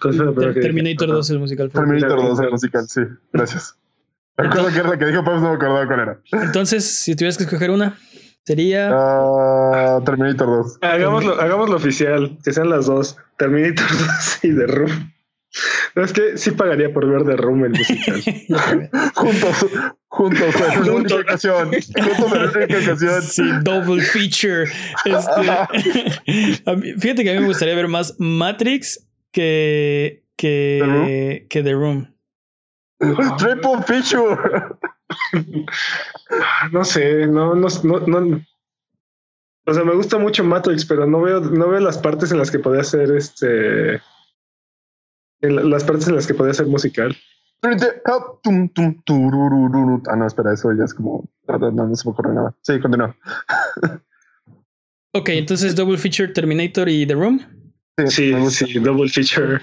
¿Cuál 0.00 0.14
fue 0.14 0.24
la 0.24 0.30
primera 0.32 0.36
Ter- 0.40 0.54
que 0.54 0.60
Terminator 0.60 1.06
dije? 1.08 1.16
2, 1.16 1.30
el 1.30 1.38
musical. 1.40 1.70
Terminator 1.70 2.16
2, 2.22 2.40
el 2.40 2.50
musical, 2.50 2.88
sí. 2.88 3.00
Gracias. 3.32 3.76
Me 4.38 4.46
acuerdo 4.46 4.68
que 4.70 4.78
era 4.78 4.88
la 4.88 4.98
que 4.98 5.04
dijo 5.06 5.22
Peps, 5.24 5.42
no 5.42 5.50
me 5.50 5.54
acordaba 5.56 5.86
cuál 5.86 6.00
era. 6.00 6.20
Entonces, 6.32 6.84
si 6.86 7.14
tuvieras 7.14 7.36
que 7.36 7.44
escoger 7.44 7.70
una, 7.70 7.98
sería. 8.44 8.88
Ah, 8.92 10.00
Terminator 10.06 10.46
2. 10.46 10.78
Hagámoslo, 10.80 11.38
hagámoslo 11.40 11.76
oficial, 11.76 12.38
que 12.42 12.52
sean 12.52 12.70
las 12.70 12.86
dos, 12.86 13.18
Terminator 13.36 13.84
2 13.90 14.38
y 14.44 14.54
The 14.56 14.66
Room. 14.68 15.10
No, 15.94 16.02
es 16.04 16.12
que 16.12 16.36
sí 16.36 16.50
pagaría 16.50 16.92
por 16.92 17.06
ver 17.08 17.24
The 17.24 17.36
Room 17.36 17.64
el 17.64 17.70
musical. 17.72 18.22
Juntos, 19.14 19.66
juntos, 20.08 20.54
en 20.74 20.90
una 20.90 21.14
ocasión. 21.16 21.70
Juntos 21.70 22.32
en 22.32 22.72
una 22.72 22.78
ocasión. 22.92 23.22
Sí, 23.22 23.42
double 23.62 24.02
feature. 24.02 24.64
Este, 25.04 26.62
mí- 26.76 26.92
fíjate 26.98 27.22
que 27.24 27.30
a 27.30 27.34
mí 27.34 27.40
me 27.40 27.46
gustaría 27.46 27.74
ver 27.76 27.86
más 27.88 28.14
Matrix 28.18 29.06
que, 29.32 30.24
que, 30.36 31.46
que 31.48 31.62
The 31.62 31.72
Room. 31.72 32.12
Triple 33.38 33.82
feature. 33.86 34.36
No 36.72 36.84
sé, 36.84 37.26
no, 37.26 37.54
no, 37.54 37.68
no, 37.84 38.00
no. 38.20 38.40
O 39.66 39.74
sea, 39.74 39.84
me 39.84 39.94
gusta 39.94 40.18
mucho 40.18 40.42
Matrix, 40.42 40.84
pero 40.84 41.06
no 41.06 41.20
veo, 41.20 41.40
no 41.40 41.68
veo 41.68 41.80
las 41.80 41.98
partes 41.98 42.32
en 42.32 42.38
las 42.38 42.50
que 42.50 42.58
podía 42.58 42.82
ser 42.82 43.10
este. 43.12 44.00
En 45.44 45.56
la- 45.56 45.62
las 45.62 45.84
partes 45.84 46.08
en 46.08 46.16
las 46.16 46.26
que 46.26 46.34
podía 46.34 46.52
ser 46.54 46.66
musical. 46.66 47.16
Ah, 47.62 47.70
no, 50.16 50.26
espera, 50.26 50.52
eso 50.52 50.70
ya 50.76 50.84
es 50.84 50.92
como. 50.94 51.28
No, 51.48 51.58
no, 51.86 51.94
se 51.96 52.06
me 52.08 52.12
ocurre 52.12 52.34
nada. 52.34 52.54
Sí, 52.62 52.78
continúa. 52.80 53.16
Ok, 55.14 55.28
entonces 55.30 55.74
double 55.76 55.96
feature 55.98 56.32
Terminator 56.32 56.88
y 56.88 57.06
The 57.06 57.14
Room. 57.14 57.40
Sí, 58.08 58.32
gusta. 58.32 58.66
sí, 58.66 58.78
double 58.80 59.08
feature. 59.08 59.60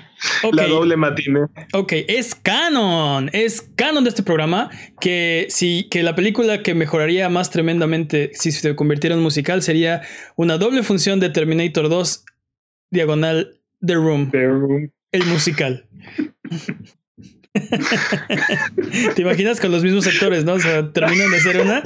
La 0.54 0.66
doble 0.68 0.96
matiné. 0.96 1.42
ok, 1.74 1.92
es 2.08 2.34
canon, 2.34 3.30
es 3.34 3.62
canon 3.76 4.06
de 4.06 4.10
este 4.10 4.24
programa 4.24 4.70
que 5.02 5.48
si 5.50 5.90
que 5.90 6.02
la 6.02 6.16
película 6.16 6.64
que 6.64 6.74
mejoraría 6.74 7.28
más 7.28 7.50
tremendamente 7.50 8.32
si 8.34 8.54
se 8.54 8.74
convirtiera 8.78 9.18
en 9.18 9.22
musical 9.22 9.62
sería 9.62 10.02
una 10.38 10.58
doble 10.58 10.82
función 10.84 11.20
de 11.20 11.30
Terminator 11.30 11.90
2 11.90 12.24
diagonal 12.90 13.60
The 13.86 13.96
Room. 13.96 14.32
The 14.32 14.48
Room. 14.48 14.90
El 15.12 15.26
musical. 15.26 15.86
Te 19.16 19.22
imaginas 19.22 19.60
con 19.60 19.72
los 19.72 19.84
mismos 19.84 20.08
actores, 20.08 20.46
¿no? 20.46 20.54
O 20.54 20.60
sea, 20.60 20.92
terminan 20.94 21.32
de 21.32 21.38
hacer 21.38 21.62
una 21.62 21.84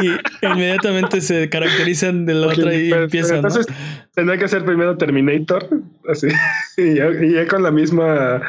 y 0.00 0.46
inmediatamente 0.46 1.20
se 1.20 1.48
caracterizan 1.48 2.24
de 2.24 2.34
la 2.34 2.46
otra 2.48 2.72
y 2.74 2.90
pero- 2.90 3.04
empiezan. 3.04 3.42
pero 3.42 3.64
tendría 4.14 4.38
que 4.38 4.48
ser 4.48 4.64
primero 4.64 4.96
Terminator, 4.96 5.68
así, 6.08 6.28
y 6.76 6.94
ya, 6.94 7.08
y 7.10 7.34
ya 7.34 7.46
con 7.48 7.62
la 7.64 7.70
misma 7.72 8.40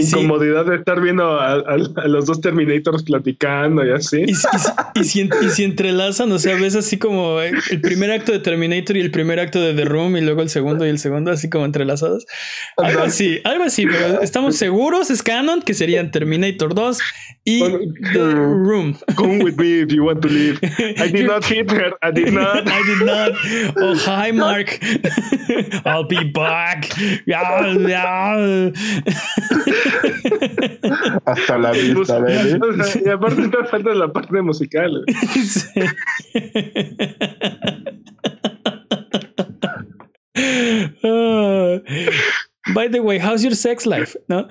Incomodidad 0.00 0.66
de 0.66 0.76
estar 0.76 1.00
viendo 1.00 1.24
a, 1.40 1.52
a- 1.54 1.76
a 2.04 2.08
los 2.08 2.26
dos 2.26 2.40
Terminators 2.40 3.02
platicando 3.02 3.84
y 3.86 3.90
así. 3.90 4.22
Y, 4.26 4.34
si- 4.34 4.46
y 4.54 4.58
si- 4.58 4.70
y 5.00 5.04
si, 5.04 5.20
en- 5.20 5.30
y 5.42 5.48
si 5.50 5.64
entrelazan, 5.64 6.30
o 6.32 6.38
sea, 6.38 6.56
ves 6.56 6.76
así 6.76 6.98
como 6.98 7.40
eh, 7.40 7.52
el 7.70 7.80
primer 7.80 8.10
acto 8.10 8.32
de 8.32 8.38
Terminator 8.40 8.96
y 8.96 9.00
el 9.00 9.10
primer 9.10 9.40
acto 9.40 9.60
de 9.60 9.74
The 9.74 9.84
Room 9.84 10.16
y 10.16 10.20
luego 10.20 10.42
el 10.42 10.50
segundo 10.50 10.86
y 10.86 10.90
el 10.90 10.98
segundo, 10.98 11.30
así 11.30 11.48
como 11.50 11.64
entrelazados. 11.64 12.26
Algo 12.76 13.02
así, 13.02 13.40
algo 13.44 13.64
así, 13.64 13.86
pero 13.86 14.20
estamos 14.22 14.56
seguros, 14.56 15.10
es 15.10 15.22
canon, 15.22 15.62
que 15.62 15.74
serían 15.74 16.10
Terminator 16.10 16.74
2 16.74 16.98
y 17.44 17.60
Bueno, 17.60 17.78
The 18.12 18.18
Room. 18.34 18.96
Come 19.16 19.42
with 19.44 19.54
me 19.56 19.80
if 19.82 19.88
you 19.92 20.04
want 20.04 20.20
to 20.22 20.28
live. 20.28 20.58
I 20.98 21.08
did 21.10 21.26
not 21.26 21.44
hit 21.44 21.70
her. 21.70 21.92
I 22.02 22.10
did 22.12 22.32
not. 22.32 22.66
I 22.68 22.82
did 22.82 23.06
not. 23.06 23.32
Oh, 23.76 23.94
hi, 23.96 24.32
Mark. 24.32 24.78
I'll 25.86 26.06
be 26.06 26.24
back. 26.32 26.90
Hasta 31.24 31.58
la 31.58 31.72
vista, 31.72 32.18
baby. 32.18 32.58
O 32.80 32.84
sea, 32.84 33.02
y 33.04 33.08
aparte 33.08 33.42
está 33.42 33.64
falta 33.64 33.94
la 33.94 34.12
parte 34.12 34.42
musical. 34.42 35.04
Sí. 35.46 35.80
Ah. 41.04 41.80
by 42.74 42.88
the 42.88 43.00
way, 43.00 43.18
how's 43.18 43.42
your 43.42 43.54
sex 43.54 43.86
life? 43.86 44.16
¿No? 44.28 44.46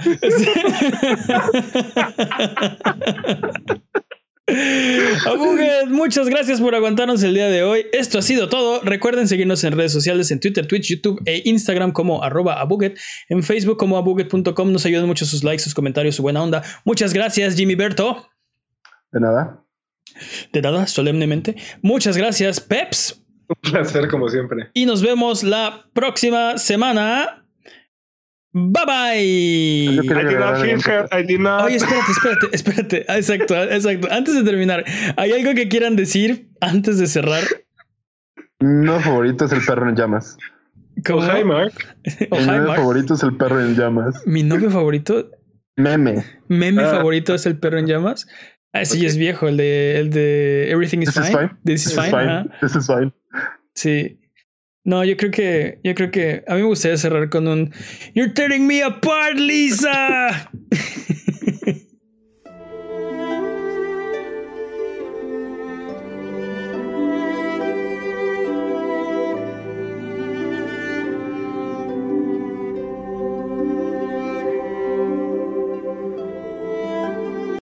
Abuget, 5.26 5.88
muchas 5.90 6.28
gracias 6.28 6.60
por 6.60 6.74
aguantarnos 6.74 7.22
el 7.24 7.34
día 7.34 7.48
de 7.50 7.64
hoy. 7.64 7.86
Esto 7.94 8.20
ha 8.20 8.22
sido 8.22 8.50
todo. 8.50 8.82
Recuerden 8.82 9.28
seguirnos 9.28 9.64
en 9.64 9.74
redes 9.74 9.92
sociales, 9.92 10.32
en 10.32 10.40
Twitter, 10.40 10.68
Twitch, 10.68 10.90
YouTube 10.90 11.22
e 11.26 11.42
Instagram 11.46 11.92
como 11.92 12.24
arroba 12.24 12.60
abuget, 12.60 13.00
en 13.30 13.44
Facebook 13.44 13.78
como 13.78 13.98
abuget.com. 13.98 14.72
Nos 14.72 14.86
ayudan 14.86 15.08
mucho 15.08 15.26
sus 15.26 15.44
likes, 15.44 15.64
sus 15.64 15.74
comentarios, 15.74 16.16
su 16.16 16.22
buena 16.22 16.42
onda. 16.42 16.64
Muchas 16.86 17.14
gracias, 17.14 17.56
Jimmy 17.56 17.76
Berto. 17.76 18.28
De 19.12 19.20
nada. 19.20 19.64
De 20.52 20.62
nada, 20.62 20.88
solemnemente. 20.88 21.56
Muchas 21.82 22.18
gracias, 22.18 22.60
Peps. 22.60 23.24
placer, 23.62 24.08
como 24.10 24.30
siempre. 24.30 24.70
Y 24.74 24.86
nos 24.86 25.02
vemos 25.02 25.44
la 25.44 25.86
próxima 25.94 26.58
semana. 26.58 27.46
Bye 28.52 28.86
bye. 28.86 29.16
I 29.16 30.02
did 30.02 30.40
not 30.40 30.56
algo. 30.56 30.82
her, 30.88 31.08
I 31.12 31.24
did 31.24 31.40
not. 31.40 31.66
Oye, 31.66 31.76
espérate, 31.76 32.12
espérate, 32.12 32.48
espérate. 32.52 33.06
Ah, 33.08 33.18
Exacto, 33.18 33.56
exacto. 33.56 34.08
Antes 34.12 34.36
de 34.36 34.44
terminar, 34.44 34.84
¿hay 35.18 35.32
algo 35.34 35.54
que 35.54 35.68
quieran 35.70 35.96
decir 35.96 36.50
antes 36.62 36.98
de 36.98 37.06
cerrar? 37.08 37.44
Mi 38.60 38.86
nuevo 38.86 39.00
favorito 39.02 39.46
es 39.46 39.52
el 39.52 39.62
perro 39.66 39.88
en 39.88 39.96
llamas. 39.96 40.36
¿Cómo? 41.06 41.20
Oh, 41.20 41.38
hi, 41.38 41.44
Mark. 41.44 41.74
Oh, 42.32 42.38
Mi 42.38 42.44
hi, 42.44 42.48
Mark. 42.48 42.76
favorito 42.76 43.14
es 43.14 43.24
el 43.24 43.38
perro 43.38 43.62
en 43.62 43.76
llamas. 43.76 44.22
Mi 44.26 44.42
novio 44.44 44.70
favorito, 44.72 45.30
Meme. 45.78 46.26
meme 46.48 46.84
Ah. 46.84 46.90
favorito 46.98 47.36
es 47.36 47.46
el 47.46 47.58
perro 47.60 47.78
en 47.78 47.86
llamas. 47.88 48.26
Ah, 48.74 48.82
Ok. 48.82 48.96
es 49.04 49.16
viejo, 49.18 49.48
el 49.48 49.58
de, 49.58 50.00
el 50.00 50.10
de 50.10 50.72
Everything 50.72 51.00
is 51.04 51.14
This 51.14 51.18
is 51.18 51.32
fine. 51.32 51.38
fine. 51.48 51.60
This 51.66 51.86
is 51.86 51.88
This 51.96 52.04
is 52.06 52.10
fine. 52.12 52.12
fine. 52.12 52.50
This 52.62 52.76
is 52.76 52.88
fine. 52.88 53.14
Sí. 53.76 54.19
No, 54.90 55.04
yo 55.04 55.16
creo 55.18 55.30
que, 55.30 55.80
yo 55.84 55.94
creo 55.94 56.10
que 56.10 56.44
a 56.48 56.56
mí 56.56 56.62
me 56.62 56.68
gustaría 56.68 56.98
cerrar 56.98 57.30
con 57.30 57.48
un 57.48 57.72
You're 58.16 58.34
tearing 58.34 58.66
me 58.66 58.82
apart, 58.82 59.38
Lisa. 59.38 60.50